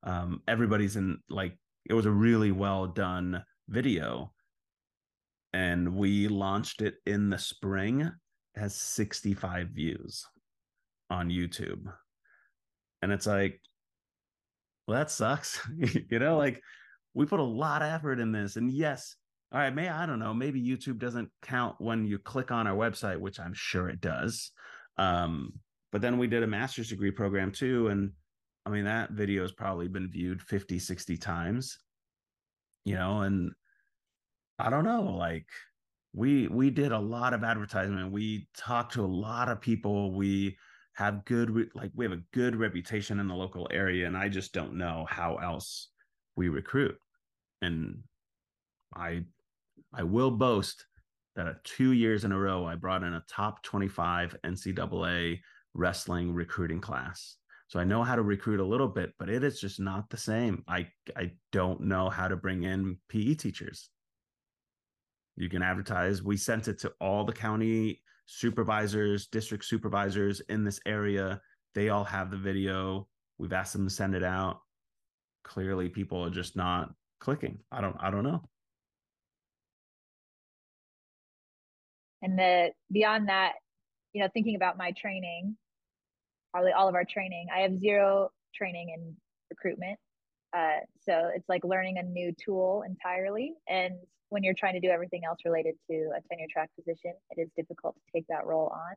Um, 0.03 0.41
everybody's 0.47 0.97
in 0.97 1.19
like, 1.29 1.57
it 1.85 1.93
was 1.93 2.05
a 2.05 2.11
really 2.11 2.51
well 2.51 2.87
done 2.87 3.43
video 3.69 4.33
and 5.53 5.95
we 5.95 6.27
launched 6.27 6.81
it 6.81 6.95
in 7.05 7.29
the 7.29 7.37
spring 7.37 8.01
it 8.01 8.59
has 8.59 8.75
65 8.75 9.69
views 9.69 10.25
on 11.09 11.29
youtube 11.29 11.85
and 13.01 13.11
it's 13.11 13.27
like 13.27 13.61
well 14.87 14.97
that 14.97 15.11
sucks 15.11 15.61
you 15.77 16.19
know 16.19 16.37
like 16.37 16.61
we 17.13 17.25
put 17.25 17.39
a 17.39 17.43
lot 17.43 17.81
of 17.81 17.89
effort 17.89 18.19
in 18.19 18.31
this. 18.31 18.55
And 18.55 18.71
yes, 18.71 19.15
all 19.51 19.59
right, 19.59 19.73
may 19.73 19.87
I 19.87 20.05
don't 20.05 20.19
know, 20.19 20.33
maybe 20.33 20.61
YouTube 20.61 20.97
doesn't 20.97 21.29
count 21.41 21.75
when 21.79 22.05
you 22.05 22.17
click 22.17 22.51
on 22.51 22.67
our 22.67 22.75
website, 22.75 23.19
which 23.19 23.39
I'm 23.39 23.53
sure 23.53 23.89
it 23.89 24.01
does. 24.01 24.51
Um, 24.97 25.53
but 25.91 26.01
then 26.01 26.17
we 26.17 26.27
did 26.27 26.43
a 26.43 26.47
master's 26.47 26.89
degree 26.89 27.11
program 27.11 27.51
too. 27.51 27.87
And 27.89 28.11
I 28.65 28.71
mean, 28.71 28.85
that 28.85 29.11
video 29.11 29.43
has 29.43 29.51
probably 29.51 29.87
been 29.87 30.09
viewed 30.09 30.41
50, 30.41 30.79
60 30.79 31.17
times, 31.17 31.77
you 32.83 32.95
know, 32.95 33.21
and 33.21 33.51
I 34.57 34.69
don't 34.69 34.85
know, 34.85 35.03
like 35.03 35.47
we 36.15 36.47
we 36.47 36.69
did 36.69 36.91
a 36.91 36.99
lot 36.99 37.33
of 37.33 37.43
advertisement. 37.43 38.11
We 38.11 38.47
talked 38.55 38.93
to 38.93 39.03
a 39.03 39.07
lot 39.07 39.49
of 39.49 39.61
people. 39.61 40.13
We 40.13 40.57
have 40.93 41.25
good 41.25 41.69
like 41.73 41.91
we 41.95 42.05
have 42.05 42.11
a 42.11 42.21
good 42.33 42.55
reputation 42.55 43.19
in 43.19 43.27
the 43.27 43.35
local 43.35 43.67
area 43.71 44.05
and 44.07 44.15
I 44.15 44.29
just 44.29 44.53
don't 44.53 44.75
know 44.75 45.05
how 45.09 45.35
else 45.35 45.89
we 46.35 46.49
recruit. 46.49 46.95
And 47.61 47.99
I 48.95 49.23
I 49.93 50.03
will 50.03 50.31
boast 50.31 50.85
that 51.35 51.63
two 51.63 51.91
years 51.91 52.25
in 52.25 52.31
a 52.31 52.39
row 52.39 52.65
I 52.65 52.75
brought 52.75 53.03
in 53.03 53.15
a 53.15 53.23
top 53.27 53.63
25 53.63 54.35
NCAA 54.45 55.39
wrestling 55.73 56.33
recruiting 56.33 56.79
class. 56.79 57.37
So 57.67 57.79
I 57.79 57.83
know 57.85 58.03
how 58.03 58.15
to 58.15 58.21
recruit 58.21 58.59
a 58.59 58.65
little 58.65 58.87
bit, 58.87 59.13
but 59.17 59.29
it 59.29 59.43
is 59.43 59.59
just 59.59 59.79
not 59.79 60.09
the 60.11 60.17
same. 60.17 60.63
I 60.67 60.87
I 61.17 61.31
don't 61.51 61.81
know 61.81 62.09
how 62.09 62.27
to 62.27 62.35
bring 62.35 62.63
in 62.63 62.97
PE 63.09 63.33
teachers. 63.33 63.89
You 65.35 65.49
can 65.49 65.63
advertise. 65.63 66.21
We 66.21 66.37
sent 66.37 66.67
it 66.67 66.77
to 66.79 66.93
all 67.01 67.25
the 67.25 67.33
county 67.33 68.01
supervisors, 68.37 69.27
district 69.27 69.65
supervisors 69.65 70.41
in 70.49 70.63
this 70.63 70.79
area. 70.85 71.39
They 71.75 71.89
all 71.89 72.03
have 72.03 72.31
the 72.31 72.37
video. 72.37 73.07
We've 73.37 73.53
asked 73.53 73.73
them 73.73 73.87
to 73.87 73.93
send 73.93 74.15
it 74.15 74.23
out. 74.23 74.59
Clearly, 75.43 75.89
people 75.89 76.23
are 76.23 76.29
just 76.29 76.55
not 76.55 76.91
clicking. 77.19 77.59
I 77.71 77.81
don't. 77.81 77.95
I 77.99 78.09
don't 78.09 78.23
know. 78.23 78.41
And 82.21 82.39
the 82.39 82.71
beyond 82.91 83.29
that, 83.29 83.53
you 84.13 84.21
know, 84.21 84.29
thinking 84.33 84.55
about 84.55 84.77
my 84.77 84.91
training, 84.91 85.57
probably 86.51 86.71
all 86.71 86.87
of 86.87 86.95
our 86.95 87.05
training, 87.05 87.47
I 87.53 87.59
have 87.61 87.79
zero 87.79 88.29
training 88.55 88.89
in 88.95 89.15
recruitment. 89.49 89.99
Uh, 90.55 90.79
so 91.05 91.31
it's 91.33 91.49
like 91.49 91.63
learning 91.63 91.97
a 91.97 92.03
new 92.03 92.31
tool 92.43 92.83
entirely. 92.85 93.53
And 93.67 93.95
when 94.29 94.43
you're 94.43 94.53
trying 94.53 94.73
to 94.73 94.79
do 94.79 94.89
everything 94.89 95.21
else 95.25 95.39
related 95.45 95.75
to 95.89 95.95
a 96.15 96.21
tenure 96.29 96.47
track 96.51 96.69
position, 96.75 97.13
it 97.31 97.41
is 97.41 97.49
difficult 97.55 97.95
to 97.95 98.01
take 98.13 98.25
that 98.27 98.45
role 98.45 98.71
on. 98.73 98.95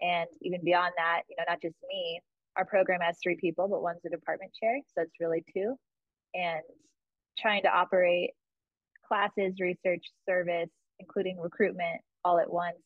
And 0.00 0.28
even 0.42 0.62
beyond 0.64 0.92
that, 0.98 1.22
you 1.28 1.36
know, 1.38 1.44
not 1.48 1.62
just 1.62 1.76
me, 1.88 2.20
our 2.56 2.64
program 2.64 3.00
has 3.00 3.16
three 3.22 3.36
people, 3.36 3.68
but 3.68 3.82
one's 3.82 4.04
a 4.06 4.10
department 4.10 4.52
chair. 4.58 4.78
So 4.94 5.02
it's 5.02 5.20
really 5.20 5.44
two. 5.52 5.74
And 6.34 6.62
trying 7.38 7.62
to 7.62 7.68
operate 7.68 8.30
classes, 9.06 9.54
research, 9.60 10.04
service, 10.28 10.70
including 10.98 11.38
recruitment 11.38 12.00
all 12.24 12.38
at 12.38 12.50
once, 12.50 12.76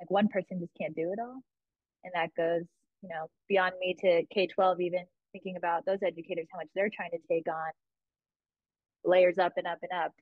like 0.00 0.10
one 0.10 0.28
person 0.28 0.58
just 0.60 0.72
can't 0.80 0.96
do 0.96 1.12
it 1.12 1.18
all. 1.20 1.40
And 2.02 2.12
that 2.14 2.30
goes, 2.36 2.64
you 3.02 3.08
know, 3.08 3.28
beyond 3.48 3.74
me 3.80 3.94
to 4.00 4.22
K 4.32 4.46
12, 4.46 4.80
even 4.80 5.04
thinking 5.34 5.56
about 5.56 5.84
those 5.84 5.98
educators, 6.02 6.46
how 6.52 6.58
much 6.58 6.68
they're 6.74 6.90
trying 6.94 7.10
to 7.10 7.18
take 7.28 7.48
on 7.48 7.72
layers 9.04 9.36
up 9.38 9.52
and 9.56 9.66
up 9.66 9.78
and 9.82 9.92
up 9.92 10.12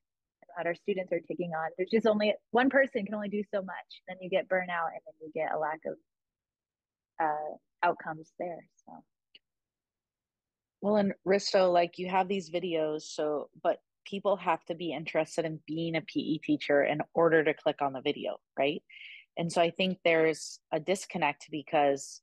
that 0.57 0.67
our 0.67 0.75
students 0.75 1.13
are 1.13 1.21
taking 1.21 1.51
on. 1.51 1.71
There's 1.77 1.91
just 1.91 2.07
only 2.07 2.35
one 2.51 2.71
person 2.71 3.05
can 3.05 3.15
only 3.15 3.29
do 3.29 3.43
so 3.55 3.63
much. 3.63 4.03
Then 4.09 4.17
you 4.21 4.29
get 4.29 4.49
burnout 4.49 4.91
and 4.93 5.01
then 5.07 5.15
you 5.21 5.31
get 5.35 5.53
a 5.55 5.59
lack 5.59 5.81
of 5.87 5.95
uh, 7.23 7.87
outcomes 7.87 8.33
there. 8.39 8.67
So. 8.87 8.93
Well, 10.81 10.97
and 10.97 11.15
Risto, 11.27 11.73
like 11.73 11.99
you 11.99 12.09
have 12.09 12.29
these 12.29 12.51
videos, 12.51 13.03
so 13.03 13.49
but 13.63 13.79
people 14.05 14.37
have 14.37 14.65
to 14.65 14.75
be 14.75 14.93
interested 14.93 15.45
in 15.45 15.61
being 15.67 15.95
a 15.95 16.01
PE 16.01 16.39
teacher 16.39 16.83
in 16.83 17.01
order 17.15 17.45
to 17.45 17.55
click 17.55 17.77
on 17.81 17.93
the 17.93 18.01
video, 18.01 18.39
right? 18.59 18.83
And 19.37 19.51
so 19.51 19.63
I 19.63 19.71
think 19.71 19.99
there's 20.05 20.59
a 20.73 20.81
disconnect 20.81 21.47
because 21.51 22.21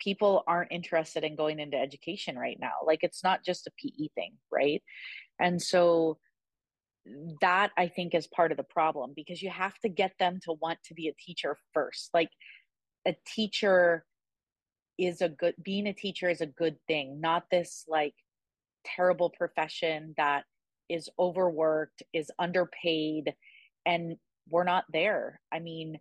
people 0.00 0.42
aren't 0.46 0.72
interested 0.72 1.22
in 1.24 1.36
going 1.36 1.60
into 1.60 1.76
education 1.76 2.38
right 2.38 2.58
now. 2.60 2.72
Like 2.84 3.00
it's 3.02 3.22
not 3.22 3.44
just 3.44 3.66
a 3.66 3.72
PE 3.78 4.08
thing, 4.14 4.32
right? 4.50 4.82
And 5.38 5.60
so 5.60 6.18
that 7.40 7.70
I 7.76 7.88
think 7.88 8.14
is 8.14 8.26
part 8.26 8.50
of 8.50 8.56
the 8.56 8.64
problem 8.64 9.12
because 9.14 9.42
you 9.42 9.50
have 9.50 9.78
to 9.80 9.88
get 9.88 10.12
them 10.18 10.38
to 10.44 10.52
want 10.52 10.78
to 10.84 10.94
be 10.94 11.08
a 11.08 11.14
teacher 11.14 11.56
first. 11.72 12.10
Like 12.12 12.30
a 13.06 13.14
teacher 13.26 14.04
is 14.98 15.22
a 15.22 15.28
good 15.28 15.54
being 15.62 15.86
a 15.86 15.92
teacher 15.92 16.28
is 16.28 16.40
a 16.40 16.46
good 16.46 16.76
thing, 16.86 17.20
not 17.20 17.44
this 17.50 17.84
like 17.88 18.14
terrible 18.84 19.30
profession 19.30 20.14
that 20.16 20.44
is 20.88 21.08
overworked, 21.18 22.02
is 22.12 22.30
underpaid, 22.38 23.34
and 23.86 24.16
we're 24.48 24.64
not 24.64 24.84
there. 24.92 25.40
I 25.52 25.60
mean, 25.60 25.98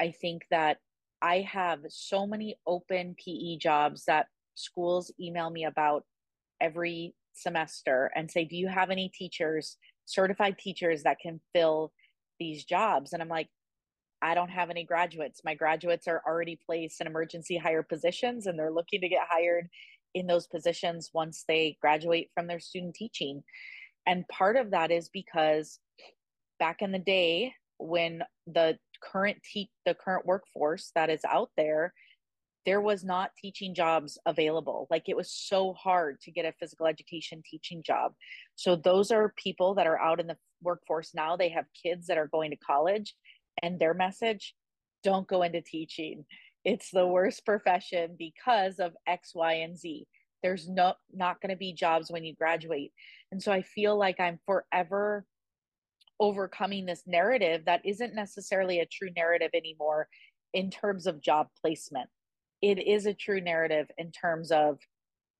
I 0.00 0.10
think 0.10 0.42
that 0.50 0.78
I 1.22 1.46
have 1.50 1.80
so 1.88 2.26
many 2.26 2.56
open 2.66 3.14
PE 3.22 3.56
jobs 3.58 4.04
that 4.06 4.26
schools 4.54 5.12
email 5.20 5.50
me 5.50 5.64
about 5.64 6.04
every 6.60 7.14
semester 7.32 8.10
and 8.14 8.30
say, 8.30 8.44
Do 8.44 8.56
you 8.56 8.68
have 8.68 8.90
any 8.90 9.08
teachers 9.14 9.78
certified 10.06 10.58
teachers 10.58 11.02
that 11.04 11.18
can 11.20 11.40
fill 11.54 11.92
these 12.38 12.64
jobs. 12.64 13.12
And 13.12 13.22
I'm 13.22 13.28
like, 13.28 13.48
I 14.20 14.34
don't 14.34 14.50
have 14.50 14.70
any 14.70 14.84
graduates. 14.84 15.40
My 15.44 15.54
graduates 15.54 16.06
are 16.06 16.22
already 16.26 16.58
placed 16.64 17.00
in 17.00 17.06
emergency 17.06 17.56
hire 17.56 17.82
positions 17.82 18.46
and 18.46 18.58
they're 18.58 18.72
looking 18.72 19.00
to 19.00 19.08
get 19.08 19.26
hired 19.28 19.68
in 20.14 20.26
those 20.26 20.46
positions 20.46 21.10
once 21.12 21.44
they 21.48 21.76
graduate 21.80 22.30
from 22.34 22.46
their 22.46 22.60
student 22.60 22.94
teaching. 22.94 23.42
And 24.06 24.28
part 24.28 24.56
of 24.56 24.70
that 24.70 24.90
is 24.90 25.08
because 25.08 25.80
back 26.58 26.82
in 26.82 26.92
the 26.92 26.98
day 26.98 27.54
when 27.78 28.22
the 28.46 28.78
current 29.02 29.38
te- 29.42 29.70
the 29.84 29.94
current 29.94 30.26
workforce 30.26 30.92
that 30.94 31.10
is 31.10 31.20
out 31.28 31.50
there 31.56 31.92
there 32.64 32.80
was 32.80 33.02
not 33.04 33.30
teaching 33.40 33.74
jobs 33.74 34.18
available. 34.26 34.86
Like 34.90 35.08
it 35.08 35.16
was 35.16 35.30
so 35.30 35.72
hard 35.72 36.20
to 36.22 36.30
get 36.30 36.44
a 36.44 36.54
physical 36.58 36.86
education 36.86 37.42
teaching 37.48 37.82
job. 37.82 38.12
So 38.54 38.76
those 38.76 39.10
are 39.10 39.34
people 39.36 39.74
that 39.74 39.86
are 39.86 40.00
out 40.00 40.20
in 40.20 40.26
the 40.26 40.36
workforce 40.62 41.10
now. 41.14 41.36
They 41.36 41.48
have 41.50 41.64
kids 41.82 42.06
that 42.06 42.18
are 42.18 42.28
going 42.28 42.50
to 42.50 42.56
college 42.56 43.14
and 43.62 43.78
their 43.78 43.94
message 43.94 44.54
don't 45.02 45.26
go 45.26 45.42
into 45.42 45.60
teaching. 45.60 46.24
It's 46.64 46.90
the 46.90 47.06
worst 47.06 47.44
profession 47.44 48.14
because 48.16 48.78
of 48.78 48.92
X, 49.06 49.32
Y, 49.34 49.54
and 49.54 49.76
Z. 49.76 50.06
There's 50.42 50.68
no 50.68 50.94
not 51.12 51.40
going 51.40 51.50
to 51.50 51.56
be 51.56 51.72
jobs 51.72 52.10
when 52.10 52.24
you 52.24 52.34
graduate. 52.34 52.92
And 53.32 53.42
so 53.42 53.52
I 53.52 53.62
feel 53.62 53.96
like 53.96 54.20
I'm 54.20 54.38
forever 54.46 55.24
overcoming 56.22 56.86
this 56.86 57.02
narrative 57.06 57.66
that 57.66 57.82
isn't 57.84 58.14
necessarily 58.14 58.80
a 58.80 58.86
true 58.86 59.10
narrative 59.14 59.50
anymore 59.52 60.08
in 60.54 60.70
terms 60.70 61.06
of 61.06 61.20
job 61.20 61.48
placement 61.60 62.08
it 62.62 62.78
is 62.78 63.06
a 63.06 63.12
true 63.12 63.40
narrative 63.40 63.88
in 63.98 64.12
terms 64.12 64.52
of 64.52 64.78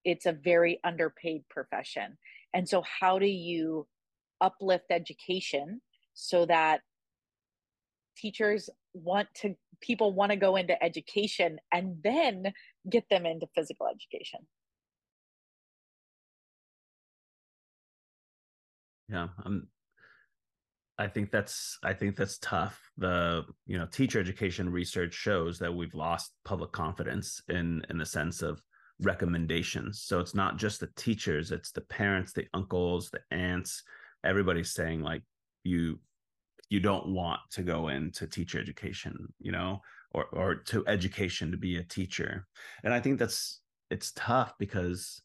it's 0.05 0.27
a 0.27 0.33
very 0.33 0.81
underpaid 0.85 1.45
profession. 1.49 2.19
And 2.53 2.69
so, 2.69 2.83
how 3.01 3.19
do 3.19 3.27
you 3.27 3.87
uplift 4.41 4.87
education 4.91 5.81
so 6.15 6.45
that 6.47 6.81
teachers 8.17 8.69
want 8.93 9.29
to, 9.37 9.55
people 9.81 10.13
want 10.13 10.31
to 10.33 10.37
go 10.37 10.57
into 10.57 10.83
education 10.83 11.59
and 11.73 11.97
then 12.03 12.53
get 12.91 13.05
them 13.09 13.25
into 13.25 13.47
physical 13.55 13.87
education? 13.87 14.41
Yeah, 19.09 19.29
I'm 19.45 19.69
I 20.99 21.09
think 21.09 21.31
that's 21.31 21.79
I 21.83 21.95
think 21.95 22.17
that's 22.17 22.39
tough. 22.39 22.79
The 22.99 23.45
you 23.67 23.79
know 23.79 23.87
teacher 23.87 24.21
education 24.21 24.71
research 24.71 25.15
shows 25.15 25.59
that 25.59 25.75
we've 25.75 25.95
lost 25.95 26.33
public 26.45 26.73
confidence 26.73 27.43
in 27.49 27.85
in 27.89 27.99
the 27.99 28.07
sense 28.07 28.43
of 28.43 28.63
recommendations. 29.01 30.03
So 30.03 30.21
it's 30.21 30.35
not 30.35 30.59
just 30.59 30.81
the 30.81 30.91
teachers, 30.97 31.51
it's 31.51 31.73
the 31.73 31.81
parents, 31.81 32.33
the 32.33 32.47
uncles, 32.55 33.11
the 33.11 33.21
aunts, 33.35 33.83
everybody's 34.25 34.73
saying 34.73 35.03
like 35.03 35.23
you 35.65 35.99
you 36.69 36.81
don't 36.81 37.09
want 37.09 37.41
to 37.51 37.63
go 37.63 37.89
into 37.89 38.27
teacher 38.27 38.59
education, 38.59 39.33
you 39.41 39.53
know, 39.53 39.81
or 40.13 40.27
or 40.33 40.55
to 40.57 40.87
education 40.87 41.51
to 41.51 41.57
be 41.57 41.77
a 41.77 41.83
teacher. 41.83 42.47
And 42.85 42.93
I 42.93 43.01
think 43.01 43.19
that's 43.19 43.61
it's 43.91 44.13
tough 44.15 44.55
because 44.59 45.23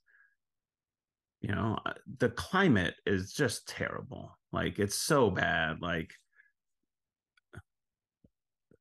you 1.41 1.53
know 1.53 1.77
uh, 1.85 1.93
the 2.19 2.29
climate 2.29 2.95
is 3.05 3.33
just 3.33 3.67
terrible 3.67 4.36
like 4.57 4.79
it's 4.79 4.95
so 4.95 5.29
bad. 5.29 5.81
Like 5.81 6.11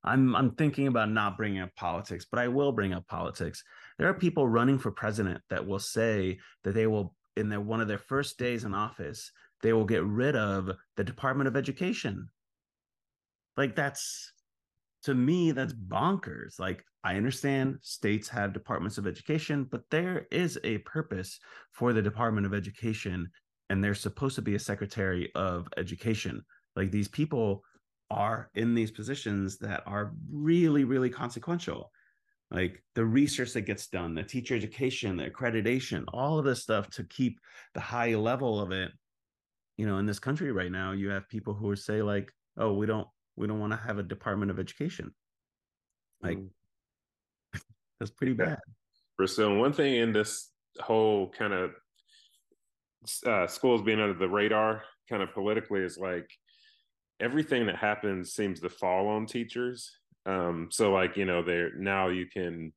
I'm 0.03 0.35
I'm 0.35 0.53
thinking 0.53 0.87
about 0.87 1.11
not 1.11 1.37
bringing 1.37 1.61
up 1.61 1.75
politics, 1.77 2.25
but 2.31 2.41
I 2.41 2.49
will 2.49 2.73
bring 2.73 2.95
up 2.95 3.07
politics. 3.07 3.63
There 3.99 4.09
are 4.09 4.15
people 4.15 4.49
running 4.49 4.79
for 4.79 4.91
president 4.91 5.43
that 5.51 5.67
will 5.67 5.79
say 5.79 6.39
that 6.65 6.73
they 6.73 6.87
will 6.87 7.15
in 7.37 7.51
their 7.51 7.61
one 7.61 7.83
of 7.83 7.89
their 7.89 7.99
first 7.99 8.39
days 8.39 8.65
in 8.65 8.73
office, 8.73 9.31
they 9.61 9.75
will 9.75 9.85
get 9.85 10.03
rid 10.05 10.35
of 10.35 10.71
the 10.97 11.05
Department 11.05 11.47
of 11.47 11.57
Education. 11.57 12.27
Like 13.59 13.77
that's 13.77 14.33
to 15.03 15.15
me 15.15 15.53
that's 15.53 15.75
bonkers. 15.75 16.59
Like 16.59 16.83
I 17.05 17.17
understand 17.17 17.81
states 17.83 18.31
have 18.31 18.55
departments 18.55 18.97
of 18.97 19.07
education, 19.07 19.69
but 19.71 19.83
there 19.91 20.27
is 20.31 20.59
a 20.65 20.79
purpose 20.79 21.39
for 21.73 21.93
the 21.93 22.01
Department 22.01 22.47
of 22.47 22.55
Education 22.55 23.31
and 23.71 23.83
there's 23.83 24.01
supposed 24.01 24.37
to 24.37 24.43
be 24.43 24.55
a 24.55 24.61
secretary 24.61 25.31
of 25.35 25.69
education. 25.77 26.45
Like 26.75 26.91
these 26.91 27.09
people 27.09 27.65
are 28.11 28.51
in 28.55 28.75
these 28.75 28.91
positions 28.91 29.59
that 29.59 29.83
are 29.87 30.13
really 30.31 30.85
really 30.85 31.11
consequential. 31.11 31.91
Like 32.51 32.83
the 32.95 33.05
research 33.05 33.53
that 33.55 33.63
gets 33.63 33.89
done 33.89 34.15
the 34.15 34.23
teacher 34.23 34.55
education 34.55 35.17
the 35.17 35.29
accreditation 35.29 36.05
all 36.13 36.39
of 36.39 36.45
this 36.45 36.63
stuff 36.63 36.89
to 36.91 37.05
keep 37.05 37.41
the 37.75 37.81
high 37.81 38.15
level 38.15 38.61
of 38.61 38.71
it. 38.73 38.93
You 39.77 39.87
know 39.87 39.99
in 39.99 40.07
this 40.07 40.19
country 40.19 40.53
right 40.53 40.71
now 40.71 40.93
you 40.93 41.11
have 41.11 41.29
people 41.29 41.55
who 41.55 41.75
say 41.77 42.03
like 42.03 42.33
oh 42.57 42.73
we 42.73 42.87
don't 42.87 43.09
we 43.37 43.47
don't 43.47 43.61
want 43.61 43.73
to 43.73 43.77
have 43.77 43.99
a 43.99 44.03
department 44.03 44.51
of 44.51 44.59
education. 44.59 45.13
Like 46.23 46.39
mm. 46.39 46.49
that's 48.01 48.13
pretty 48.13 48.33
bad. 48.33 48.59
Priscilla, 49.17 49.59
one 49.59 49.73
thing 49.73 49.97
in 49.97 50.13
this 50.13 50.51
whole 50.81 51.31
kind 51.31 51.53
of 51.53 51.71
uh, 53.27 53.47
schools 53.47 53.83
being 53.83 54.01
under 54.01 54.15
the 54.15 54.29
radar 54.29 54.83
kind 55.09 55.23
of 55.23 55.33
politically 55.33 55.81
is 55.81 55.99
like 55.99 56.31
everything 57.21 57.67
that 57.67 57.77
happens 57.77 58.33
seems 58.33 58.61
to 58.61 58.69
fall 58.69 59.09
on 59.09 59.27
teachers. 59.27 59.91
Um, 60.27 60.69
so 60.71 60.93
like 60.93 61.17
you 61.17 61.25
know 61.25 61.43
there 61.43 61.75
now 61.77 62.09
you 62.09 62.27
can 62.27 62.73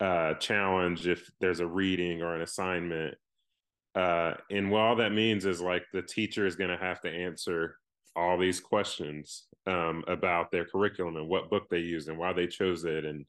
uh, 0.00 0.34
challenge 0.34 1.06
if 1.06 1.30
there's 1.40 1.60
a 1.60 1.66
reading 1.66 2.22
or 2.22 2.34
an 2.34 2.42
assignment. 2.42 3.14
Uh, 3.94 4.34
and 4.50 4.70
what 4.70 4.80
all 4.80 4.96
that 4.96 5.12
means 5.12 5.44
is 5.44 5.60
like 5.60 5.84
the 5.92 6.02
teacher 6.02 6.46
is 6.46 6.56
going 6.56 6.70
to 6.70 6.82
have 6.82 7.00
to 7.02 7.10
answer 7.10 7.76
all 8.16 8.38
these 8.38 8.60
questions 8.60 9.44
um, 9.66 10.02
about 10.08 10.50
their 10.50 10.64
curriculum 10.64 11.16
and 11.16 11.28
what 11.28 11.50
book 11.50 11.68
they 11.70 11.78
use 11.78 12.08
and 12.08 12.18
why 12.18 12.32
they 12.32 12.46
chose 12.46 12.84
it 12.84 13.04
and 13.04 13.24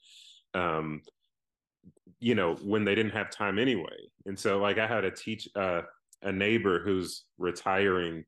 um, 0.53 1.01
you 2.19 2.35
know 2.35 2.55
when 2.55 2.85
they 2.85 2.95
didn't 2.95 3.11
have 3.11 3.29
time 3.29 3.59
anyway. 3.59 3.97
And 4.25 4.37
so 4.37 4.59
like 4.59 4.77
i 4.77 4.87
had 4.87 5.03
a 5.03 5.11
teach 5.11 5.47
uh, 5.55 5.81
a 6.23 6.31
neighbor 6.31 6.79
who's 6.83 7.25
retiring 7.37 8.23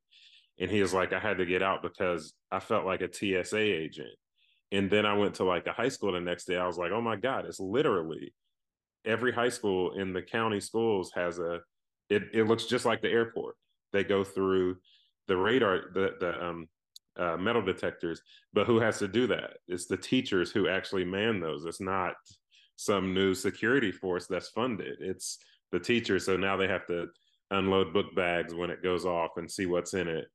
and 0.60 0.72
he 0.72 0.82
was 0.82 0.94
like 0.94 1.14
i 1.14 1.20
had 1.20 1.38
to 1.38 1.46
get 1.46 1.62
out 1.62 1.82
because 1.82 2.34
i 2.52 2.60
felt 2.60 2.86
like 2.86 3.02
a 3.02 3.12
tsa 3.12 3.58
agent. 3.58 4.10
And 4.72 4.90
then 4.90 5.06
i 5.06 5.14
went 5.14 5.36
to 5.36 5.44
like 5.44 5.68
a 5.68 5.74
high 5.74 5.90
school 5.90 6.14
the 6.14 6.20
next 6.20 6.46
day. 6.46 6.58
I 6.58 6.68
was 6.68 6.78
like 6.78 6.92
oh 6.92 7.02
my 7.02 7.16
god 7.16 7.46
it's 7.46 7.60
literally 7.60 8.34
every 9.06 9.32
high 9.32 9.50
school 9.50 9.94
in 10.00 10.14
the 10.14 10.22
county 10.22 10.60
schools 10.60 11.12
has 11.16 11.40
a 11.40 11.60
it, 12.10 12.24
it 12.34 12.44
looks 12.44 12.66
just 12.66 12.86
like 12.86 13.02
the 13.02 13.10
airport. 13.10 13.56
They 13.94 14.04
go 14.04 14.24
through 14.24 14.78
the 15.28 15.38
radar 15.38 15.92
the 15.94 16.16
the 16.20 16.46
um 16.46 16.68
uh, 17.18 17.38
metal 17.38 17.62
detectors 17.62 18.22
but 18.52 18.68
who 18.68 18.80
has 18.80 19.00
to 19.00 19.08
do 19.08 19.26
that? 19.28 19.58
It's 19.70 19.86
the 19.86 19.96
teachers 19.98 20.52
who 20.52 20.68
actually 20.68 21.06
man 21.06 21.40
those. 21.40 21.66
It's 21.66 21.80
not 21.80 22.16
some 22.78 23.14
new 23.14 23.34
security 23.34 23.92
force 23.92 24.28
that's 24.28 24.50
funded. 24.50 24.98
It's 25.00 25.40
the 25.72 25.80
teachers. 25.80 26.26
So 26.26 26.38
now 26.38 26.58
they 26.58 26.68
have 26.68 26.86
to 26.88 27.08
unload 27.52 27.94
book 27.94 28.16
bags 28.16 28.54
when 28.54 28.70
it 28.70 28.84
goes 28.84 29.06
off 29.06 29.38
and 29.38 29.50
see 29.50 29.66
what's 29.66 29.94
in 29.94 30.08
it. 30.08 30.26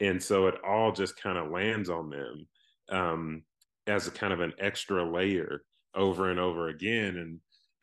And 0.00 0.22
so 0.22 0.46
it 0.46 0.54
all 0.64 0.92
just 0.92 1.20
kind 1.20 1.38
of 1.38 1.50
lands 1.50 1.90
on 1.90 2.10
them 2.10 2.46
um, 2.90 3.42
as 3.86 4.06
a 4.06 4.10
kind 4.10 4.32
of 4.32 4.40
an 4.40 4.52
extra 4.58 5.04
layer 5.04 5.62
over 5.94 6.30
and 6.30 6.38
over 6.38 6.68
again. 6.68 7.16
And 7.16 7.40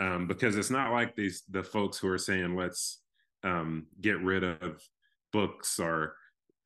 um, 0.08 0.28
because 0.28 0.56
it's 0.56 0.70
not 0.70 0.92
like 0.92 1.16
these 1.16 1.44
the 1.50 1.64
folks 1.64 1.98
who 1.98 2.10
are 2.10 2.18
saying 2.18 2.56
let's 2.56 3.02
um, 3.44 3.88
get 4.02 4.20
rid 4.22 4.44
of 4.44 4.82
books 5.32 5.80
or 5.80 6.16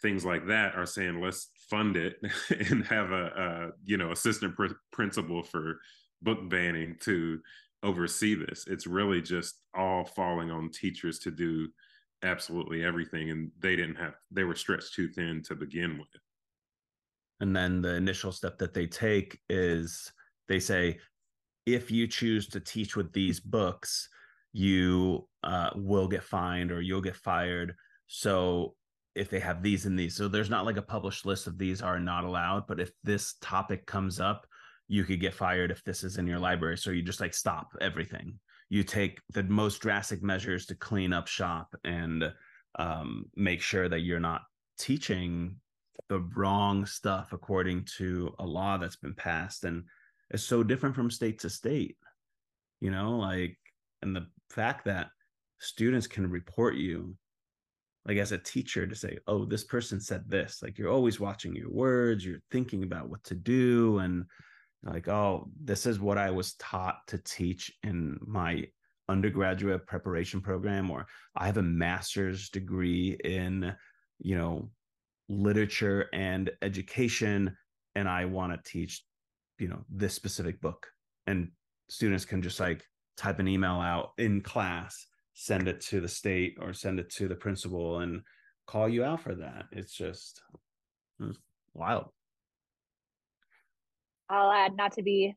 things 0.02 0.24
like 0.24 0.48
that 0.48 0.76
are 0.76 0.86
saying 0.86 1.20
let's 1.22 1.50
fund 1.70 1.98
it 1.98 2.16
and 2.70 2.86
have 2.86 3.12
a, 3.12 3.26
a 3.26 3.70
you 3.84 3.98
know 3.98 4.12
assistant 4.12 4.56
pr- 4.56 4.68
principal 4.92 5.44
for 5.44 5.80
book 6.22 6.50
banning 6.50 6.96
to 7.02 7.40
oversee 7.84 8.36
this. 8.36 8.66
It's 8.68 8.88
really 8.88 9.22
just 9.22 9.56
all 9.74 10.06
falling 10.06 10.52
on 10.52 10.70
teachers 10.70 11.20
to 11.20 11.32
do 11.32 11.70
absolutely 12.24 12.84
everything 12.84 13.32
and 13.32 13.52
they 13.60 13.76
didn't 13.76 13.96
have 13.96 14.14
they 14.32 14.44
were 14.44 14.56
stretched 14.56 14.94
too 14.94 15.08
thin 15.08 15.42
to 15.44 15.56
begin 15.56 15.98
with. 15.98 16.08
And 17.40 17.56
then 17.56 17.82
the 17.82 17.96
initial 17.96 18.32
step 18.32 18.58
that 18.58 18.74
they 18.74 18.88
take 18.88 19.40
is 19.50 20.12
they 20.48 20.60
say 20.60 21.00
if 21.66 21.92
you 21.92 22.08
choose 22.08 22.48
to 22.50 22.60
teach 22.60 22.96
with 22.96 23.14
these 23.14 23.40
books 23.40 24.10
you 24.52 25.28
uh, 25.44 25.70
will 25.76 26.08
get 26.08 26.24
fined 26.24 26.72
or 26.72 26.82
you'll 26.82 27.02
get 27.02 27.16
fired. 27.16 27.76
So 28.08 28.76
if 29.16 29.30
they 29.30 29.40
have 29.40 29.62
these 29.64 29.86
and 29.86 29.98
these 29.98 30.16
so 30.16 30.28
there's 30.28 30.50
not 30.50 30.66
like 30.66 30.78
a 30.78 30.82
published 30.82 31.26
list 31.26 31.48
of 31.48 31.58
these 31.58 31.82
are 31.82 32.00
not 32.00 32.24
allowed 32.24 32.66
but 32.68 32.80
if 32.80 32.92
this 33.04 33.36
topic 33.42 33.86
comes 33.86 34.20
up 34.20 34.46
you 34.88 35.04
could 35.04 35.20
get 35.20 35.34
fired 35.34 35.72
if 35.72 35.84
this 35.84 36.04
is 36.04 36.18
in 36.18 36.28
your 36.28 36.40
library. 36.40 36.78
So 36.78 36.90
you 36.90 37.02
just 37.02 37.22
like 37.22 37.34
stop 37.34 37.70
everything 37.80 38.40
you 38.70 38.84
take 38.84 39.20
the 39.34 39.44
most 39.44 39.80
drastic 39.82 40.22
measures 40.22 40.66
to 40.68 40.76
clean 40.76 41.12
up 41.12 41.28
shop 41.28 41.76
and 41.84 42.32
um, 42.78 43.26
make 43.36 43.62
sure 43.62 43.90
that 43.90 44.02
you're 44.02 44.20
not 44.20 44.42
teaching 44.78 45.56
the 46.08 46.20
wrong 46.36 46.86
stuff 46.86 47.34
according 47.34 47.86
to 47.98 48.34
a 48.40 48.46
law 48.46 48.78
that's 48.78 48.96
been 48.96 49.14
passed 49.14 49.64
and 49.66 49.84
it's 50.32 50.44
so 50.44 50.64
different 50.64 50.96
from 50.96 51.12
state 51.12 51.40
to 51.40 51.50
state 51.50 51.98
you 52.80 52.90
know 52.90 53.18
like 53.18 53.58
and 54.02 54.16
the 54.16 54.26
fact 54.50 54.86
that 54.86 55.08
students 55.60 56.08
can 56.08 56.30
report 56.30 56.76
you 56.76 57.16
like 58.06 58.18
as 58.18 58.32
a 58.32 58.38
teacher 58.38 58.88
to 58.88 58.96
say 58.96 59.18
oh 59.28 59.44
this 59.44 59.66
person 59.66 60.00
said 60.00 60.24
this 60.28 60.62
like 60.64 60.78
you're 60.78 60.92
always 60.92 61.20
watching 61.20 61.54
your 61.54 61.70
words 61.70 62.26
you're 62.26 62.42
thinking 62.50 62.84
about 62.84 63.10
what 63.10 63.24
to 63.24 63.36
do 63.36 64.00
and 64.00 64.24
like 64.84 65.08
oh 65.08 65.50
this 65.62 65.86
is 65.86 66.00
what 66.00 66.18
i 66.18 66.32
was 66.32 66.54
taught 66.56 67.00
to 67.08 67.18
teach 67.20 67.72
in 67.84 68.18
my 68.26 68.64
undergraduate 69.10 69.86
preparation 69.88 70.40
program 70.40 70.90
or 70.90 71.06
i 71.36 71.46
have 71.46 71.58
a 71.58 71.62
master's 71.62 72.50
degree 72.50 73.18
in 73.24 73.74
you 74.20 74.38
know 74.38 74.70
literature 75.28 76.08
and 76.14 76.50
education 76.62 77.56
and 77.96 78.08
i 78.08 78.24
want 78.26 78.54
to 78.54 78.72
teach 78.72 79.04
you 79.60 79.68
know 79.68 79.84
this 79.90 80.14
specific 80.14 80.60
book. 80.62 80.88
And 81.28 81.52
students 81.90 82.26
can 82.26 82.42
just 82.42 82.60
like 82.60 82.84
type 83.18 83.40
an 83.40 83.48
email 83.48 83.74
out 83.74 84.12
in 84.18 84.42
class 84.42 85.06
send 85.34 85.68
it 85.68 85.80
to 85.80 86.02
the 86.02 86.08
state 86.08 86.58
or 86.60 86.74
send 86.74 87.00
it 87.00 87.10
to 87.10 87.28
the 87.28 87.36
principal 87.36 88.00
and 88.00 88.22
call 88.66 88.90
you 88.90 89.04
out 89.04 89.22
for 89.22 89.36
that. 89.36 89.66
It's 89.72 89.94
just 89.94 90.42
it's 91.20 91.38
wild 91.74 92.06
I'll 94.30 94.52
add 94.52 94.76
not 94.76 94.94
to 94.94 95.04
be 95.04 95.36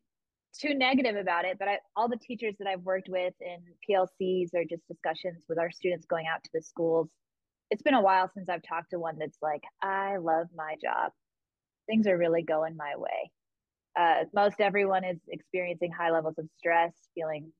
too 0.59 0.75
negative 0.75 1.17
about 1.17 1.45
it, 1.45 1.59
but 1.59 1.69
I, 1.69 1.79
all 1.97 2.09
the 2.09 2.19
teachers 2.19 2.55
that 2.59 2.69
I've 2.69 2.83
worked 2.83 3.09
with 3.09 3.35
in 3.41 3.59
PLCs 3.89 4.51
or 4.55 4.65
just 4.69 4.87
discussions 4.89 5.45
with 5.49 5.59
our 5.59 5.71
students 5.71 6.07
going 6.07 6.27
out 6.27 6.43
to 6.45 6.51
the 6.53 6.63
schools, 6.63 7.09
it's 7.71 7.83
been 7.83 7.95
a 7.95 8.03
while 8.03 8.31
since 8.35 8.49
I've 8.49 8.63
talked 8.63 8.91
to 8.91 8.99
one 8.99 9.17
that's 9.19 9.39
like, 9.41 9.63
I 9.83 10.19
love 10.19 10.49
my 10.55 10.77
job. 10.83 11.13
Things 11.87 12.07
are 12.07 12.19
really 12.19 12.43
going 12.43 12.77
my 12.77 12.95
way. 12.97 13.31
Uh, 13.99 14.25
most 14.35 14.61
everyone 14.61 15.05
is 15.05 15.19
experiencing 15.29 15.91
high 15.91 16.11
levels 16.11 16.35
of 16.39 16.49
stress, 16.59 16.93
feeling 17.15 17.53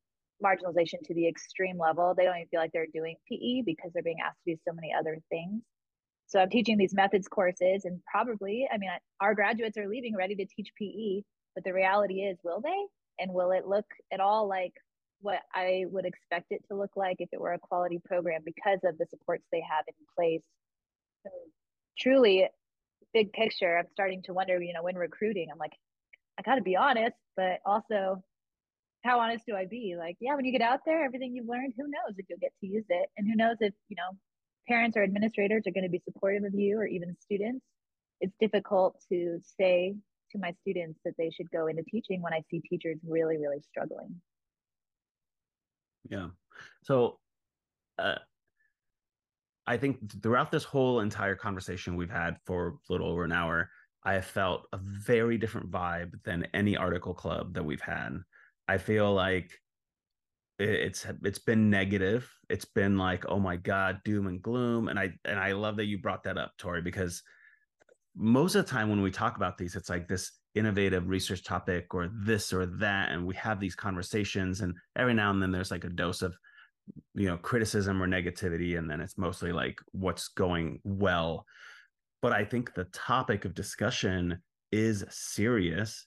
marginalization 0.45 1.01
to 1.05 1.15
the 1.15 1.29
extreme 1.29 1.79
level. 1.79 2.15
They 2.15 2.25
don't 2.25 2.37
even 2.37 2.49
feel 2.49 2.61
like 2.61 2.73
they're 2.73 2.87
doing 2.93 3.17
PE 3.31 3.63
because 3.65 3.91
they're 3.93 4.03
being 4.03 4.21
asked 4.25 4.39
to 4.47 4.55
do 4.55 4.61
so 4.69 4.75
many 4.75 4.93
other 4.99 5.19
things. 5.31 5.63
So 6.27 6.39
I'm 6.39 6.51
teaching 6.51 6.79
these 6.79 6.95
methods 6.95 7.29
courses, 7.29 7.85
and 7.85 8.01
probably, 8.11 8.67
I 8.73 8.79
mean, 8.79 8.91
our 9.21 9.35
graduates 9.35 9.77
are 9.77 9.89
leaving 9.89 10.17
ready 10.17 10.35
to 10.37 10.47
teach 10.47 10.73
PE, 10.79 11.23
but 11.55 11.65
the 11.65 11.75
reality 11.75 12.21
is, 12.21 12.39
will 12.43 12.61
they? 12.61 12.87
And 13.19 13.33
will 13.33 13.51
it 13.51 13.67
look 13.67 13.85
at 14.13 14.21
all 14.21 14.49
like 14.49 14.73
what 15.21 15.41
I 15.55 15.85
would 15.91 16.07
expect 16.07 16.47
it 16.51 16.65
to 16.69 16.77
look 16.77 16.93
like 16.97 17.17
if 17.19 17.29
it 17.33 17.41
were 17.41 17.53
a 17.53 17.59
quality 17.59 18.01
program 18.05 18.41
because 18.45 18.81
of 18.85 18.97
the 18.99 19.07
supports 19.11 19.45
they 19.53 19.61
have 19.61 19.85
in 19.87 19.95
place? 20.17 20.43
So 21.25 21.31
truly, 21.99 22.49
big 23.13 23.33
picture, 23.33 23.79
I'm 23.79 23.89
starting 23.93 24.23
to 24.25 24.33
wonder, 24.33 24.61
you 24.61 24.73
know, 24.73 24.83
when 24.83 24.97
recruiting, 24.97 25.49
I'm 25.53 25.59
like, 25.59 25.75
I 26.39 26.43
got 26.43 26.55
to 26.57 26.63
be 26.63 26.77
honest, 26.77 27.17
but 27.37 27.61
also, 27.67 28.23
how 29.05 29.21
honest 29.21 29.45
do 29.47 29.55
I 29.55 29.67
be? 29.67 29.97
Like, 29.99 30.17
yeah, 30.21 30.35
when 30.35 30.45
you 30.45 30.53
get 30.53 30.63
out 30.63 30.81
there, 30.87 31.05
everything 31.05 31.35
you've 31.35 31.49
learned, 31.49 31.75
who 31.77 31.85
knows 31.85 32.17
if 32.17 32.27
you'll 32.29 32.39
get 32.39 32.53
to 32.61 32.67
use 32.67 32.87
it? 32.89 33.09
And 33.17 33.29
who 33.29 33.37
knows 33.37 33.57
if, 33.61 33.75
you 33.89 33.97
know, 33.97 34.17
parents 34.69 34.97
or 34.97 35.03
administrators 35.03 35.65
are 35.67 35.73
going 35.73 35.85
to 35.85 35.91
be 35.91 36.03
supportive 36.05 36.45
of 36.45 36.55
you 36.55 36.79
or 36.79 36.87
even 36.87 37.17
students, 37.21 37.65
it's 38.21 38.35
difficult 38.41 39.03
to 39.11 39.41
say 39.59 39.95
to 40.31 40.39
my 40.39 40.53
students 40.61 41.01
that 41.05 41.15
they 41.19 41.31
should 41.31 41.51
go 41.51 41.67
into 41.67 41.83
teaching 41.85 42.23
when 42.23 42.33
I 42.33 42.43
see 42.51 42.61
teachers 42.61 42.99
really, 43.07 43.37
really 43.37 43.61
struggling. 43.69 44.21
Yeah. 46.09 46.29
So 46.83 47.19
uh, 47.99 48.17
I 49.67 49.77
think 49.77 50.23
throughout 50.23 50.51
this 50.51 50.65
whole 50.65 51.01
entire 51.01 51.37
conversation 51.37 51.97
we've 51.97 52.11
had 52.11 52.37
for 52.47 52.69
a 52.69 52.93
little 52.93 53.09
over 53.09 53.25
an 53.25 53.33
hour, 53.33 53.71
I 54.05 54.15
have 54.15 54.25
felt 54.25 54.67
a 54.73 54.79
very 54.79 55.39
different 55.39 55.71
vibe 55.71 56.13
than 56.25 56.47
any 56.55 56.77
article 56.77 57.15
club 57.15 57.55
that 57.55 57.65
we've 57.65 57.81
had. 57.81 58.19
I 58.67 58.79
feel 58.79 59.13
like 59.13 59.51
it's 60.63 61.07
it's 61.25 61.39
been 61.39 61.71
negative. 61.71 62.31
It's 62.49 62.65
been 62.65 62.97
like 62.99 63.25
oh 63.29 63.39
my 63.39 63.57
god 63.57 64.01
doom 64.05 64.27
and 64.27 64.43
gloom. 64.43 64.89
And 64.89 64.99
i 64.99 65.11
and 65.25 65.39
i 65.39 65.53
love 65.53 65.77
that 65.77 65.87
you 65.87 65.99
brought 65.99 66.25
that 66.25 66.39
up 66.39 66.53
tori 66.59 66.83
because 66.83 67.23
most 68.15 68.55
of 68.55 68.65
the 68.65 68.71
time 68.71 68.91
when 68.91 69.03
we 69.03 69.11
talk 69.11 69.37
about 69.37 69.57
these 69.57 69.75
it's 69.75 69.89
like 69.89 70.07
this 70.07 70.33
innovative 70.55 71.09
research 71.09 71.45
topic 71.45 71.95
or 71.95 72.11
this 72.13 72.53
or 72.53 72.67
that 72.67 73.11
and 73.11 73.27
we 73.27 73.35
have 73.35 73.59
these 73.59 73.75
conversations 73.75 74.61
and 74.61 74.75
every 74.97 75.15
now 75.15 75.31
and 75.31 75.43
then 75.43 75.51
there's 75.51 75.71
like 75.71 75.85
a 75.85 75.89
dose 75.89 76.21
of 76.21 76.35
you 77.15 77.27
know 77.27 77.39
criticism 77.39 78.03
or 78.03 78.07
negativity 78.07 78.77
and 78.77 78.91
then 78.91 79.01
it's 79.01 79.17
mostly 79.17 79.53
like 79.53 79.79
what's 79.93 80.29
going 80.29 80.81
well? 80.85 81.47
But 82.21 82.33
i 82.33 82.45
think 82.45 82.75
the 82.75 82.85
topic 82.85 83.45
of 83.45 83.55
discussion 83.55 84.39
is 84.71 85.05
serious 85.11 86.07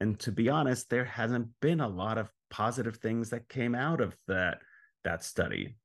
and 0.00 0.18
to 0.20 0.32
be 0.32 0.48
honest 0.48 0.90
there 0.90 1.04
hasn't 1.04 1.48
been 1.60 1.80
a 1.80 1.88
lot 1.88 2.18
of 2.18 2.28
positive 2.54 2.96
things 2.96 3.30
that 3.30 3.48
came 3.48 3.74
out 3.74 4.00
of 4.00 4.16
that 4.28 4.58
that 5.02 5.24
study 5.24 5.76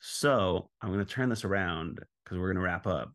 so 0.00 0.68
i'm 0.82 0.92
going 0.92 1.04
to 1.04 1.10
turn 1.10 1.28
this 1.28 1.44
around 1.44 2.00
because 2.24 2.38
we're 2.38 2.52
going 2.52 2.56
to 2.56 2.62
wrap 2.62 2.86
up 2.86 3.12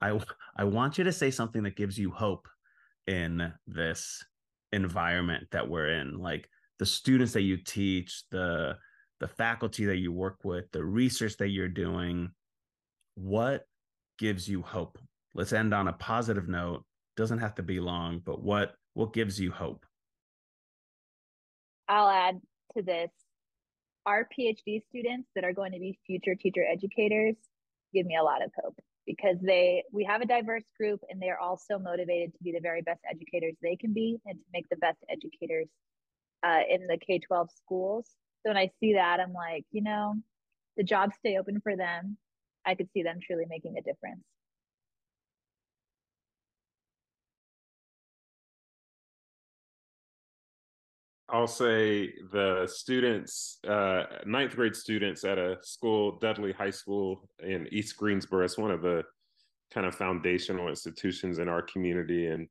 i 0.00 0.18
i 0.56 0.64
want 0.64 0.98
you 0.98 1.04
to 1.04 1.12
say 1.12 1.30
something 1.30 1.62
that 1.62 1.76
gives 1.76 1.96
you 1.96 2.10
hope 2.10 2.48
in 3.06 3.52
this 3.66 4.24
environment 4.72 5.46
that 5.52 5.68
we're 5.68 5.88
in 5.88 6.18
like 6.18 6.48
the 6.78 6.86
students 6.86 7.32
that 7.32 7.42
you 7.42 7.56
teach 7.56 8.22
the 8.30 8.76
the 9.20 9.28
faculty 9.28 9.84
that 9.86 9.96
you 9.96 10.12
work 10.12 10.38
with, 10.44 10.70
the 10.72 10.84
research 10.84 11.36
that 11.38 11.48
you're 11.48 11.68
doing, 11.68 12.30
what 13.16 13.64
gives 14.18 14.48
you 14.48 14.62
hope? 14.62 14.98
Let's 15.34 15.52
end 15.52 15.74
on 15.74 15.88
a 15.88 15.92
positive 15.92 16.48
note. 16.48 16.84
Doesn't 17.16 17.38
have 17.38 17.56
to 17.56 17.62
be 17.62 17.80
long, 17.80 18.20
but 18.24 18.42
what 18.42 18.74
what 18.94 19.12
gives 19.12 19.40
you 19.40 19.50
hope? 19.50 19.84
I'll 21.88 22.08
add 22.08 22.40
to 22.76 22.82
this. 22.82 23.10
Our 24.06 24.26
PhD 24.26 24.82
students 24.88 25.28
that 25.34 25.44
are 25.44 25.52
going 25.52 25.72
to 25.72 25.78
be 25.78 25.98
future 26.06 26.34
teacher 26.34 26.64
educators 26.70 27.36
give 27.92 28.06
me 28.06 28.16
a 28.16 28.22
lot 28.22 28.44
of 28.44 28.50
hope 28.62 28.78
because 29.06 29.36
they 29.42 29.84
we 29.92 30.04
have 30.04 30.20
a 30.20 30.26
diverse 30.26 30.64
group 30.78 31.00
and 31.10 31.20
they're 31.20 31.40
all 31.40 31.56
so 31.56 31.78
motivated 31.78 32.32
to 32.34 32.42
be 32.42 32.52
the 32.52 32.60
very 32.60 32.82
best 32.82 33.00
educators 33.10 33.54
they 33.62 33.76
can 33.76 33.92
be 33.92 34.18
and 34.26 34.38
to 34.38 34.44
make 34.52 34.68
the 34.68 34.76
best 34.76 34.98
educators 35.10 35.68
uh, 36.44 36.60
in 36.70 36.86
the 36.86 36.98
K-12 36.98 37.48
schools 37.56 38.06
so 38.42 38.50
when 38.50 38.56
I 38.56 38.70
see 38.80 38.94
that, 38.94 39.20
I'm 39.20 39.32
like, 39.32 39.64
you 39.72 39.82
know, 39.82 40.14
the 40.76 40.84
jobs 40.84 41.16
stay 41.18 41.38
open 41.38 41.60
for 41.60 41.76
them. 41.76 42.16
I 42.64 42.74
could 42.74 42.88
see 42.92 43.02
them 43.02 43.18
truly 43.22 43.44
making 43.48 43.76
a 43.78 43.82
difference. 43.82 44.22
I'll 51.30 51.46
say 51.46 52.14
the 52.32 52.66
students, 52.66 53.58
uh, 53.68 54.04
ninth 54.24 54.56
grade 54.56 54.74
students 54.74 55.24
at 55.24 55.38
a 55.38 55.58
school, 55.62 56.18
Dudley 56.18 56.52
High 56.52 56.70
School 56.70 57.28
in 57.42 57.68
East 57.70 57.96
Greensboro. 57.98 58.44
It's 58.44 58.56
one 58.56 58.70
of 58.70 58.80
the 58.80 59.04
kind 59.72 59.86
of 59.86 59.94
foundational 59.94 60.68
institutions 60.68 61.38
in 61.38 61.48
our 61.48 61.60
community. 61.60 62.28
And 62.28 62.48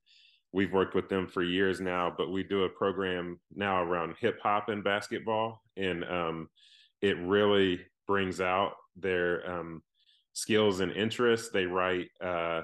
we've 0.52 0.74
worked 0.74 0.96
with 0.96 1.10
them 1.10 1.28
for 1.28 1.44
years 1.44 1.82
now, 1.82 2.14
but 2.16 2.32
we 2.32 2.44
do 2.44 2.64
a 2.64 2.70
program 2.70 3.40
now 3.56 3.82
around 3.82 4.16
hip 4.20 4.40
hop 4.42 4.70
and 4.70 4.84
basketball, 4.84 5.62
and 5.76 6.04
um, 6.06 6.50
it 7.02 7.18
really 7.18 7.82
brings 8.08 8.40
out 8.40 8.74
their 8.96 9.50
um, 9.50 9.82
skills 10.34 10.80
and 10.80 10.92
interests. 10.92 11.50
They 11.50 11.66
write 11.66 12.08
uh, 12.24 12.62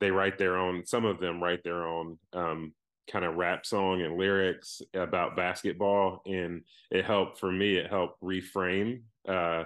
they 0.00 0.10
write 0.10 0.38
their 0.38 0.56
own. 0.56 0.84
Some 0.84 1.04
of 1.04 1.20
them 1.20 1.42
write 1.42 1.62
their 1.62 1.86
own 1.86 2.18
um, 2.32 2.74
kind 3.10 3.24
of 3.24 3.36
rap 3.36 3.64
song 3.64 4.02
and 4.02 4.16
lyrics 4.16 4.82
about 4.94 5.36
basketball, 5.36 6.22
and 6.26 6.62
it 6.90 7.04
helped 7.04 7.38
for 7.38 7.52
me. 7.52 7.76
It 7.76 7.88
helped 7.88 8.22
reframe 8.22 9.02
uh, 9.28 9.64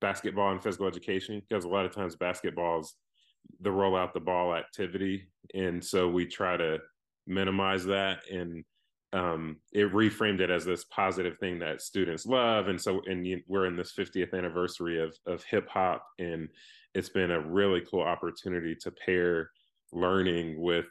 basketball 0.00 0.52
and 0.52 0.62
physical 0.62 0.86
education 0.86 1.42
because 1.48 1.64
a 1.64 1.68
lot 1.68 1.86
of 1.86 1.92
times 1.92 2.16
basketball 2.16 2.80
is 2.80 2.94
the 3.60 3.70
roll 3.70 3.96
out 3.96 4.12
the 4.12 4.20
ball 4.20 4.54
activity 4.54 5.28
and 5.54 5.82
so 5.82 6.08
we 6.08 6.26
try 6.26 6.56
to 6.56 6.78
minimize 7.26 7.84
that 7.84 8.18
and 8.30 8.64
um, 9.12 9.56
it 9.72 9.92
reframed 9.92 10.40
it 10.40 10.50
as 10.50 10.64
this 10.64 10.84
positive 10.84 11.38
thing 11.38 11.58
that 11.58 11.80
students 11.80 12.26
love 12.26 12.68
and 12.68 12.80
so 12.80 13.00
and 13.06 13.26
we're 13.46 13.66
in 13.66 13.76
this 13.76 13.92
50th 13.96 14.34
anniversary 14.34 15.00
of 15.00 15.16
of 15.26 15.42
hip 15.44 15.68
hop 15.68 16.04
and 16.18 16.48
it's 16.94 17.08
been 17.08 17.30
a 17.30 17.40
really 17.40 17.82
cool 17.88 18.02
opportunity 18.02 18.74
to 18.74 18.90
pair 18.90 19.50
learning 19.92 20.60
with 20.60 20.86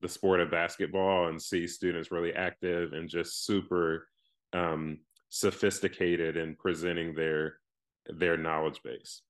the 0.00 0.08
sport 0.08 0.40
of 0.40 0.50
basketball 0.50 1.28
and 1.28 1.40
see 1.40 1.66
students 1.66 2.10
really 2.10 2.32
active 2.32 2.92
and 2.92 3.08
just 3.08 3.46
super 3.46 4.08
um, 4.52 4.98
sophisticated 5.28 6.36
in 6.36 6.54
presenting 6.56 7.14
their 7.14 7.56
their 8.06 8.36
knowledge 8.36 8.80
base. 8.84 9.22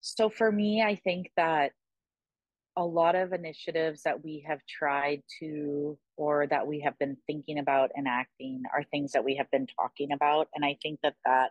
So 0.00 0.30
for 0.30 0.50
me, 0.50 0.82
I 0.82 0.94
think 0.94 1.30
that 1.36 1.72
a 2.76 2.84
lot 2.84 3.14
of 3.14 3.32
initiatives 3.32 4.02
that 4.04 4.24
we 4.24 4.44
have 4.46 4.60
tried 4.66 5.22
to 5.40 5.98
or 6.16 6.46
that 6.46 6.66
we 6.66 6.80
have 6.80 6.98
been 6.98 7.16
thinking 7.26 7.58
about 7.58 7.90
enacting 7.98 8.62
are 8.72 8.84
things 8.84 9.12
that 9.12 9.24
we 9.24 9.34
have 9.34 9.50
been 9.50 9.66
talking 9.66 10.12
about 10.12 10.46
and 10.54 10.64
i 10.64 10.76
think 10.80 11.00
that 11.02 11.14
that 11.24 11.50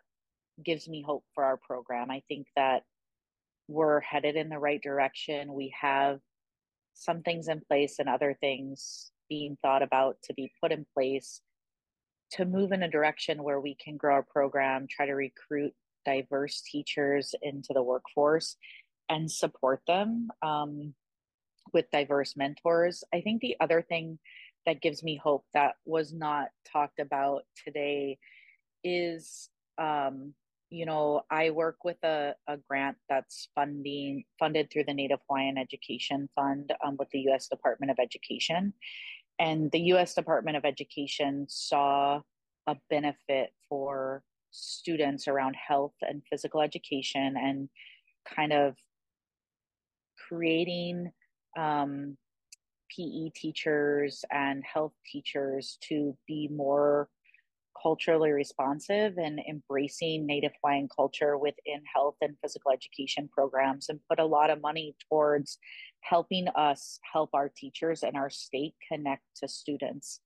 gives 0.63 0.87
me 0.87 1.03
hope 1.05 1.23
for 1.33 1.43
our 1.43 1.57
program. 1.57 2.09
I 2.09 2.21
think 2.27 2.47
that 2.55 2.83
we're 3.67 3.99
headed 4.01 4.35
in 4.35 4.49
the 4.49 4.59
right 4.59 4.81
direction 4.81 5.53
we 5.53 5.73
have 5.79 6.19
some 6.93 7.21
things 7.21 7.47
in 7.47 7.61
place 7.67 7.99
and 7.99 8.09
other 8.09 8.35
things 8.39 9.11
being 9.29 9.57
thought 9.61 9.83
about 9.83 10.17
to 10.23 10.33
be 10.33 10.51
put 10.61 10.71
in 10.71 10.85
place 10.93 11.41
to 12.31 12.45
move 12.45 12.71
in 12.71 12.83
a 12.83 12.89
direction 12.89 13.43
where 13.43 13.59
we 13.59 13.75
can 13.75 13.97
grow 13.97 14.15
our 14.15 14.23
program 14.23 14.87
try 14.89 15.05
to 15.05 15.13
recruit 15.13 15.73
diverse 16.05 16.61
teachers 16.61 17.35
into 17.41 17.73
the 17.73 17.83
workforce 17.83 18.55
and 19.09 19.29
support 19.29 19.81
them 19.87 20.29
um, 20.41 20.93
with 21.73 21.89
diverse 21.91 22.35
mentors. 22.35 23.03
I 23.13 23.21
think 23.21 23.41
the 23.41 23.57
other 23.59 23.81
thing 23.81 24.19
that 24.65 24.81
gives 24.81 25.03
me 25.03 25.19
hope 25.21 25.45
that 25.53 25.75
was 25.85 26.13
not 26.13 26.47
talked 26.71 26.99
about 26.99 27.43
today 27.65 28.17
is 28.83 29.49
um, 29.77 30.33
you 30.69 30.85
know 30.85 31.21
i 31.31 31.49
work 31.49 31.83
with 31.83 31.97
a, 32.03 32.33
a 32.47 32.57
grant 32.67 32.97
that's 33.09 33.49
funding 33.55 34.23
funded 34.37 34.69
through 34.71 34.83
the 34.85 34.93
native 34.93 35.19
hawaiian 35.27 35.57
education 35.57 36.27
fund 36.35 36.73
um, 36.85 36.95
with 36.99 37.09
the 37.11 37.19
u.s 37.19 37.47
department 37.47 37.91
of 37.91 37.97
education. 37.99 38.73
And 39.39 39.71
the 39.71 39.79
u.s 39.79 40.13
department 40.13 40.57
of 40.57 40.65
education 40.65 41.45
saw 41.47 42.21
a 42.65 42.75
benefit 42.89 43.51
for 43.69 44.23
students 44.51 45.27
around 45.27 45.55
health 45.55 45.93
and 46.01 46.21
physical 46.29 46.61
education 46.61 47.35
and 47.37 47.69
kind 48.35 48.51
of 48.51 48.75
creating 50.27 51.11
um, 51.57 52.17
PE 52.95 53.29
teachers 53.35 54.23
and 54.31 54.63
health 54.63 54.93
teachers 55.05 55.77
to 55.81 56.17
be 56.27 56.49
more 56.51 57.09
culturally 57.81 58.31
responsive 58.31 59.17
and 59.17 59.39
embracing 59.49 60.25
Native 60.25 60.51
Hawaiian 60.61 60.89
culture 60.95 61.37
within 61.37 61.81
health 61.93 62.15
and 62.21 62.35
physical 62.41 62.71
education 62.71 63.29
programs 63.31 63.89
and 63.89 63.99
put 64.09 64.19
a 64.19 64.25
lot 64.25 64.49
of 64.49 64.61
money 64.61 64.95
towards 65.09 65.57
helping 66.01 66.47
us 66.49 66.99
help 67.11 67.29
our 67.33 67.51
teachers 67.55 68.03
and 68.03 68.15
our 68.15 68.29
state 68.29 68.73
connect 68.91 69.23
to 69.37 69.47
students. 69.47 70.21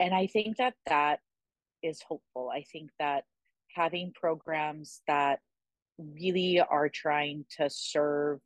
And 0.00 0.14
I 0.14 0.26
think 0.26 0.56
that 0.58 0.74
that 0.86 1.20
is 1.82 2.02
hopeful. 2.06 2.50
I 2.54 2.64
think 2.72 2.90
that 2.98 3.24
having 3.74 4.12
programs 4.14 5.02
that 5.06 5.40
really 5.98 6.60
are 6.60 6.88
trying 6.88 7.44
to 7.58 7.68
serve 7.68 8.40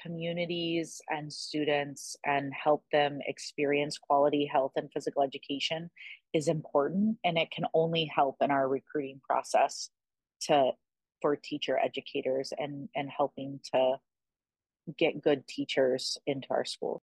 communities 0.00 1.00
and 1.08 1.32
students 1.32 2.16
and 2.24 2.52
help 2.52 2.84
them 2.92 3.18
experience 3.26 3.98
quality 3.98 4.48
health 4.50 4.72
and 4.76 4.88
physical 4.92 5.22
education 5.22 5.90
is 6.32 6.48
important 6.48 7.18
and 7.24 7.38
it 7.38 7.50
can 7.50 7.64
only 7.74 8.04
help 8.04 8.36
in 8.40 8.50
our 8.50 8.68
recruiting 8.68 9.20
process 9.26 9.90
to 10.40 10.70
for 11.20 11.36
teacher 11.36 11.78
educators 11.78 12.52
and 12.58 12.88
and 12.94 13.10
helping 13.10 13.60
to 13.74 13.96
get 14.98 15.22
good 15.22 15.46
teachers 15.46 16.18
into 16.26 16.46
our 16.50 16.64
schools 16.64 17.02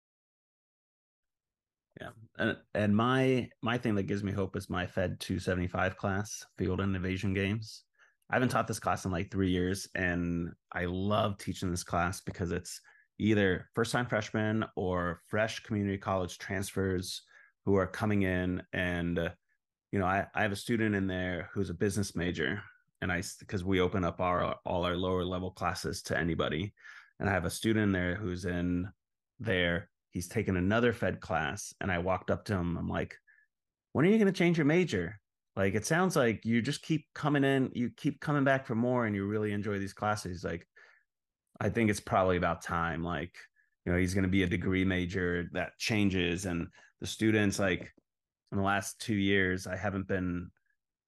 yeah, 2.00 2.08
and 2.38 2.56
and 2.74 2.96
my 2.96 3.48
my 3.62 3.78
thing 3.78 3.94
that 3.94 4.04
gives 4.04 4.24
me 4.24 4.32
hope 4.32 4.56
is 4.56 4.68
my 4.68 4.86
Fed 4.86 5.20
275 5.20 5.96
class, 5.96 6.44
Field 6.58 6.80
and 6.80 6.96
Invasion 6.96 7.34
Games. 7.34 7.84
I 8.30 8.36
haven't 8.36 8.48
taught 8.48 8.66
this 8.66 8.80
class 8.80 9.04
in 9.04 9.12
like 9.12 9.30
three 9.30 9.50
years, 9.50 9.88
and 9.94 10.50
I 10.72 10.86
love 10.86 11.38
teaching 11.38 11.70
this 11.70 11.84
class 11.84 12.20
because 12.20 12.50
it's 12.50 12.80
either 13.20 13.68
first 13.74 13.92
time 13.92 14.06
freshmen 14.06 14.64
or 14.74 15.20
fresh 15.28 15.60
community 15.60 15.98
college 15.98 16.38
transfers 16.38 17.22
who 17.64 17.76
are 17.76 17.86
coming 17.86 18.22
in 18.22 18.62
and 18.72 19.18
uh, 19.18 19.28
you 19.92 19.98
know 19.98 20.06
I, 20.06 20.26
I 20.34 20.42
have 20.42 20.52
a 20.52 20.56
student 20.56 20.94
in 20.94 21.06
there 21.06 21.50
who's 21.52 21.70
a 21.70 21.74
business 21.74 22.16
major 22.16 22.62
and 23.00 23.12
i 23.12 23.22
because 23.38 23.64
we 23.64 23.80
open 23.80 24.04
up 24.04 24.20
our 24.20 24.56
all 24.64 24.84
our 24.84 24.96
lower 24.96 25.24
level 25.24 25.50
classes 25.50 26.02
to 26.02 26.18
anybody 26.18 26.72
and 27.20 27.28
i 27.28 27.32
have 27.32 27.44
a 27.44 27.50
student 27.50 27.84
in 27.84 27.92
there 27.92 28.14
who's 28.16 28.44
in 28.44 28.88
there 29.40 29.88
he's 30.14 30.28
taken 30.28 30.56
another 30.56 30.92
Fed 30.92 31.20
class. 31.20 31.74
And 31.80 31.92
I 31.92 31.98
walked 31.98 32.30
up 32.30 32.46
to 32.46 32.54
him. 32.54 32.78
I'm 32.78 32.88
like, 32.88 33.16
when 33.92 34.06
are 34.06 34.08
you 34.08 34.16
going 34.16 34.32
to 34.32 34.38
change 34.38 34.56
your 34.56 34.64
major? 34.64 35.20
Like, 35.56 35.74
it 35.74 35.84
sounds 35.84 36.16
like 36.16 36.44
you 36.44 36.62
just 36.62 36.82
keep 36.82 37.06
coming 37.14 37.44
in, 37.44 37.70
you 37.74 37.90
keep 37.94 38.20
coming 38.20 38.44
back 38.44 38.64
for 38.64 38.74
more 38.74 39.06
and 39.06 39.14
you 39.14 39.26
really 39.26 39.52
enjoy 39.52 39.78
these 39.78 39.92
classes. 39.92 40.42
Like, 40.42 40.66
I 41.60 41.68
think 41.68 41.90
it's 41.90 42.00
probably 42.00 42.36
about 42.36 42.62
time. 42.62 43.04
Like, 43.04 43.34
you 43.84 43.92
know, 43.92 43.98
he's 43.98 44.14
going 44.14 44.24
to 44.24 44.30
be 44.30 44.44
a 44.44 44.48
degree 44.48 44.84
major 44.84 45.48
that 45.52 45.78
changes. 45.78 46.46
And 46.46 46.68
the 47.04 47.10
students, 47.10 47.58
like, 47.58 47.92
in 48.50 48.58
the 48.58 48.64
last 48.64 49.00
two 49.00 49.14
years, 49.14 49.66
I 49.66 49.76
haven't 49.76 50.08
been 50.08 50.50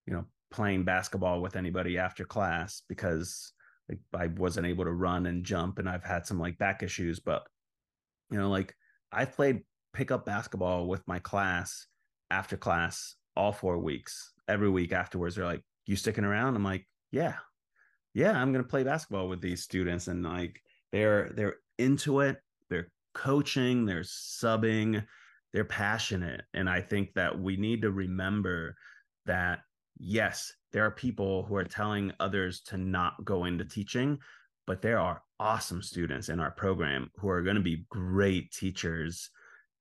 you 0.06 0.14
know, 0.14 0.24
playing 0.50 0.84
basketball 0.84 1.40
with 1.40 1.56
anybody 1.56 1.98
after 1.98 2.24
class 2.24 2.82
because 2.88 3.52
like 3.88 3.98
I 4.14 4.28
wasn't 4.28 4.66
able 4.66 4.84
to 4.84 4.92
run 4.92 5.26
and 5.26 5.44
jump 5.44 5.78
and 5.78 5.88
I've 5.88 6.04
had 6.04 6.26
some 6.26 6.38
like 6.38 6.58
back 6.58 6.82
issues, 6.82 7.20
but 7.20 7.46
you 8.30 8.38
know, 8.38 8.48
like 8.48 8.74
I've 9.12 9.34
played 9.34 9.62
pickup 9.92 10.24
basketball 10.24 10.86
with 10.86 11.06
my 11.06 11.18
class 11.18 11.86
after 12.30 12.56
class 12.56 13.14
all 13.36 13.52
four 13.52 13.78
weeks. 13.78 14.32
Every 14.48 14.70
week 14.70 14.92
afterwards, 14.92 15.34
they're 15.34 15.44
like, 15.44 15.62
You 15.86 15.96
sticking 15.96 16.24
around? 16.24 16.56
I'm 16.56 16.64
like, 16.64 16.86
Yeah. 17.10 17.34
Yeah, 18.14 18.32
I'm 18.32 18.52
gonna 18.52 18.64
play 18.64 18.82
basketball 18.82 19.28
with 19.28 19.40
these 19.40 19.62
students. 19.62 20.08
And 20.08 20.22
like 20.24 20.60
they're 20.92 21.30
they're 21.34 21.56
into 21.78 22.20
it, 22.20 22.38
they're 22.70 22.90
coaching, 23.14 23.84
they're 23.84 24.00
subbing, 24.00 25.04
they're 25.52 25.64
passionate. 25.64 26.42
And 26.54 26.68
I 26.68 26.80
think 26.80 27.14
that 27.14 27.38
we 27.38 27.56
need 27.56 27.82
to 27.82 27.90
remember 27.90 28.76
that 29.26 29.60
yes, 29.98 30.52
there 30.72 30.84
are 30.84 30.90
people 30.90 31.44
who 31.44 31.56
are 31.56 31.64
telling 31.64 32.12
others 32.20 32.60
to 32.60 32.76
not 32.76 33.24
go 33.24 33.44
into 33.44 33.64
teaching, 33.64 34.18
but 34.66 34.82
there 34.82 34.98
are 34.98 35.22
awesome 35.38 35.82
students 35.82 36.28
in 36.28 36.40
our 36.40 36.50
program 36.50 37.10
who 37.16 37.28
are 37.28 37.42
going 37.42 37.56
to 37.56 37.62
be 37.62 37.86
great 37.88 38.52
teachers. 38.52 39.30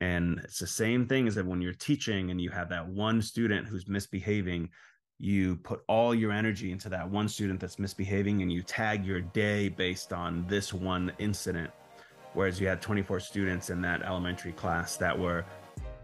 And 0.01 0.39
it's 0.43 0.59
the 0.59 0.67
same 0.67 1.07
thing 1.07 1.27
as 1.27 1.35
that 1.35 1.45
when 1.45 1.61
you're 1.61 1.73
teaching 1.73 2.31
and 2.31 2.39
you 2.39 2.49
have 2.49 2.69
that 2.69 2.87
one 2.87 3.21
student 3.21 3.67
who's 3.67 3.87
misbehaving, 3.87 4.69
you 5.17 5.55
put 5.57 5.81
all 5.87 6.13
your 6.13 6.31
energy 6.31 6.71
into 6.71 6.89
that 6.89 7.09
one 7.09 7.29
student 7.29 7.59
that's 7.59 7.79
misbehaving 7.79 8.41
and 8.41 8.51
you 8.51 8.61
tag 8.61 9.05
your 9.05 9.21
day 9.21 9.69
based 9.69 10.11
on 10.11 10.45
this 10.47 10.73
one 10.73 11.11
incident. 11.19 11.71
Whereas 12.35 12.59
you 12.59 12.67
had 12.67 12.81
24 12.81 13.19
students 13.19 13.69
in 13.69 13.81
that 13.81 14.03
elementary 14.03 14.51
class 14.51 14.97
that 14.97 15.17
were, 15.17 15.45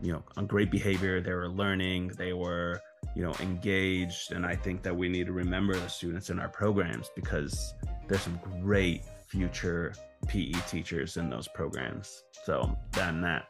you 0.02 0.14
know, 0.14 0.24
on 0.38 0.48
great 0.48 0.72
behavior, 0.72 1.22
they 1.22 1.34
were 1.34 1.50
learning, 1.50 2.10
they 2.18 2.34
were 2.34 2.82
you 3.16 3.24
know 3.24 3.34
engaged 3.42 4.32
and 4.32 4.46
i 4.46 4.56
think 4.56 4.84
that 4.84 4.96
we 4.96 5.10
need 5.10 5.26
to 5.26 5.34
remember 5.34 5.76
the 5.76 5.90
students 5.90 6.30
in 6.30 6.40
our 6.40 6.48
programs 6.48 7.10
because 7.14 7.74
there's 8.08 8.22
some 8.22 8.40
great 8.62 9.04
future 9.32 9.94
pe 10.28 10.52
teachers 10.68 11.18
in 11.18 11.30
those 11.30 11.48
programs. 11.48 12.24
So 12.44 12.78
then 12.92 13.22
that 13.22 13.48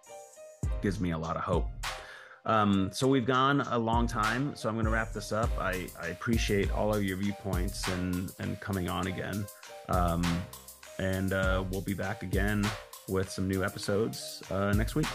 gives 0.82 1.00
me 1.00 1.12
a 1.12 1.18
lot 1.18 1.36
of 1.36 1.44
hope. 1.44 1.66
Um, 2.46 2.90
so 2.92 3.08
we've 3.08 3.26
gone 3.26 3.62
a 3.62 3.78
long 3.78 4.08
time 4.08 4.56
so 4.56 4.68
i'm 4.68 4.74
going 4.74 4.86
to 4.86 4.92
wrap 4.92 5.14
this 5.14 5.32
up. 5.32 5.50
I, 5.60 5.88
I 6.02 6.08
appreciate 6.08 6.72
all 6.72 6.92
of 6.92 7.04
your 7.04 7.18
viewpoints 7.18 7.88
and 7.88 8.32
and 8.40 8.60
coming 8.60 8.90
on 8.90 9.08
again. 9.08 9.46
Um, 9.90 10.24
and 11.02 11.34
uh, 11.34 11.64
we'll 11.70 11.82
be 11.82 11.94
back 11.94 12.24
again 12.24 12.66
with 13.10 13.30
some 13.30 13.48
new 13.48 13.64
episodes 13.64 14.42
uh, 14.52 14.72
next 14.74 14.96
week 14.96 15.08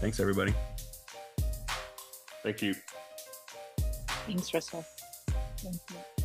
thanks 0.00 0.20
everybody 0.20 0.54
thank 2.42 2.62
you 2.62 2.74
Thanks, 4.26 4.52
Russell. 4.52 4.84
Thank 5.58 5.76
you. 5.90 6.15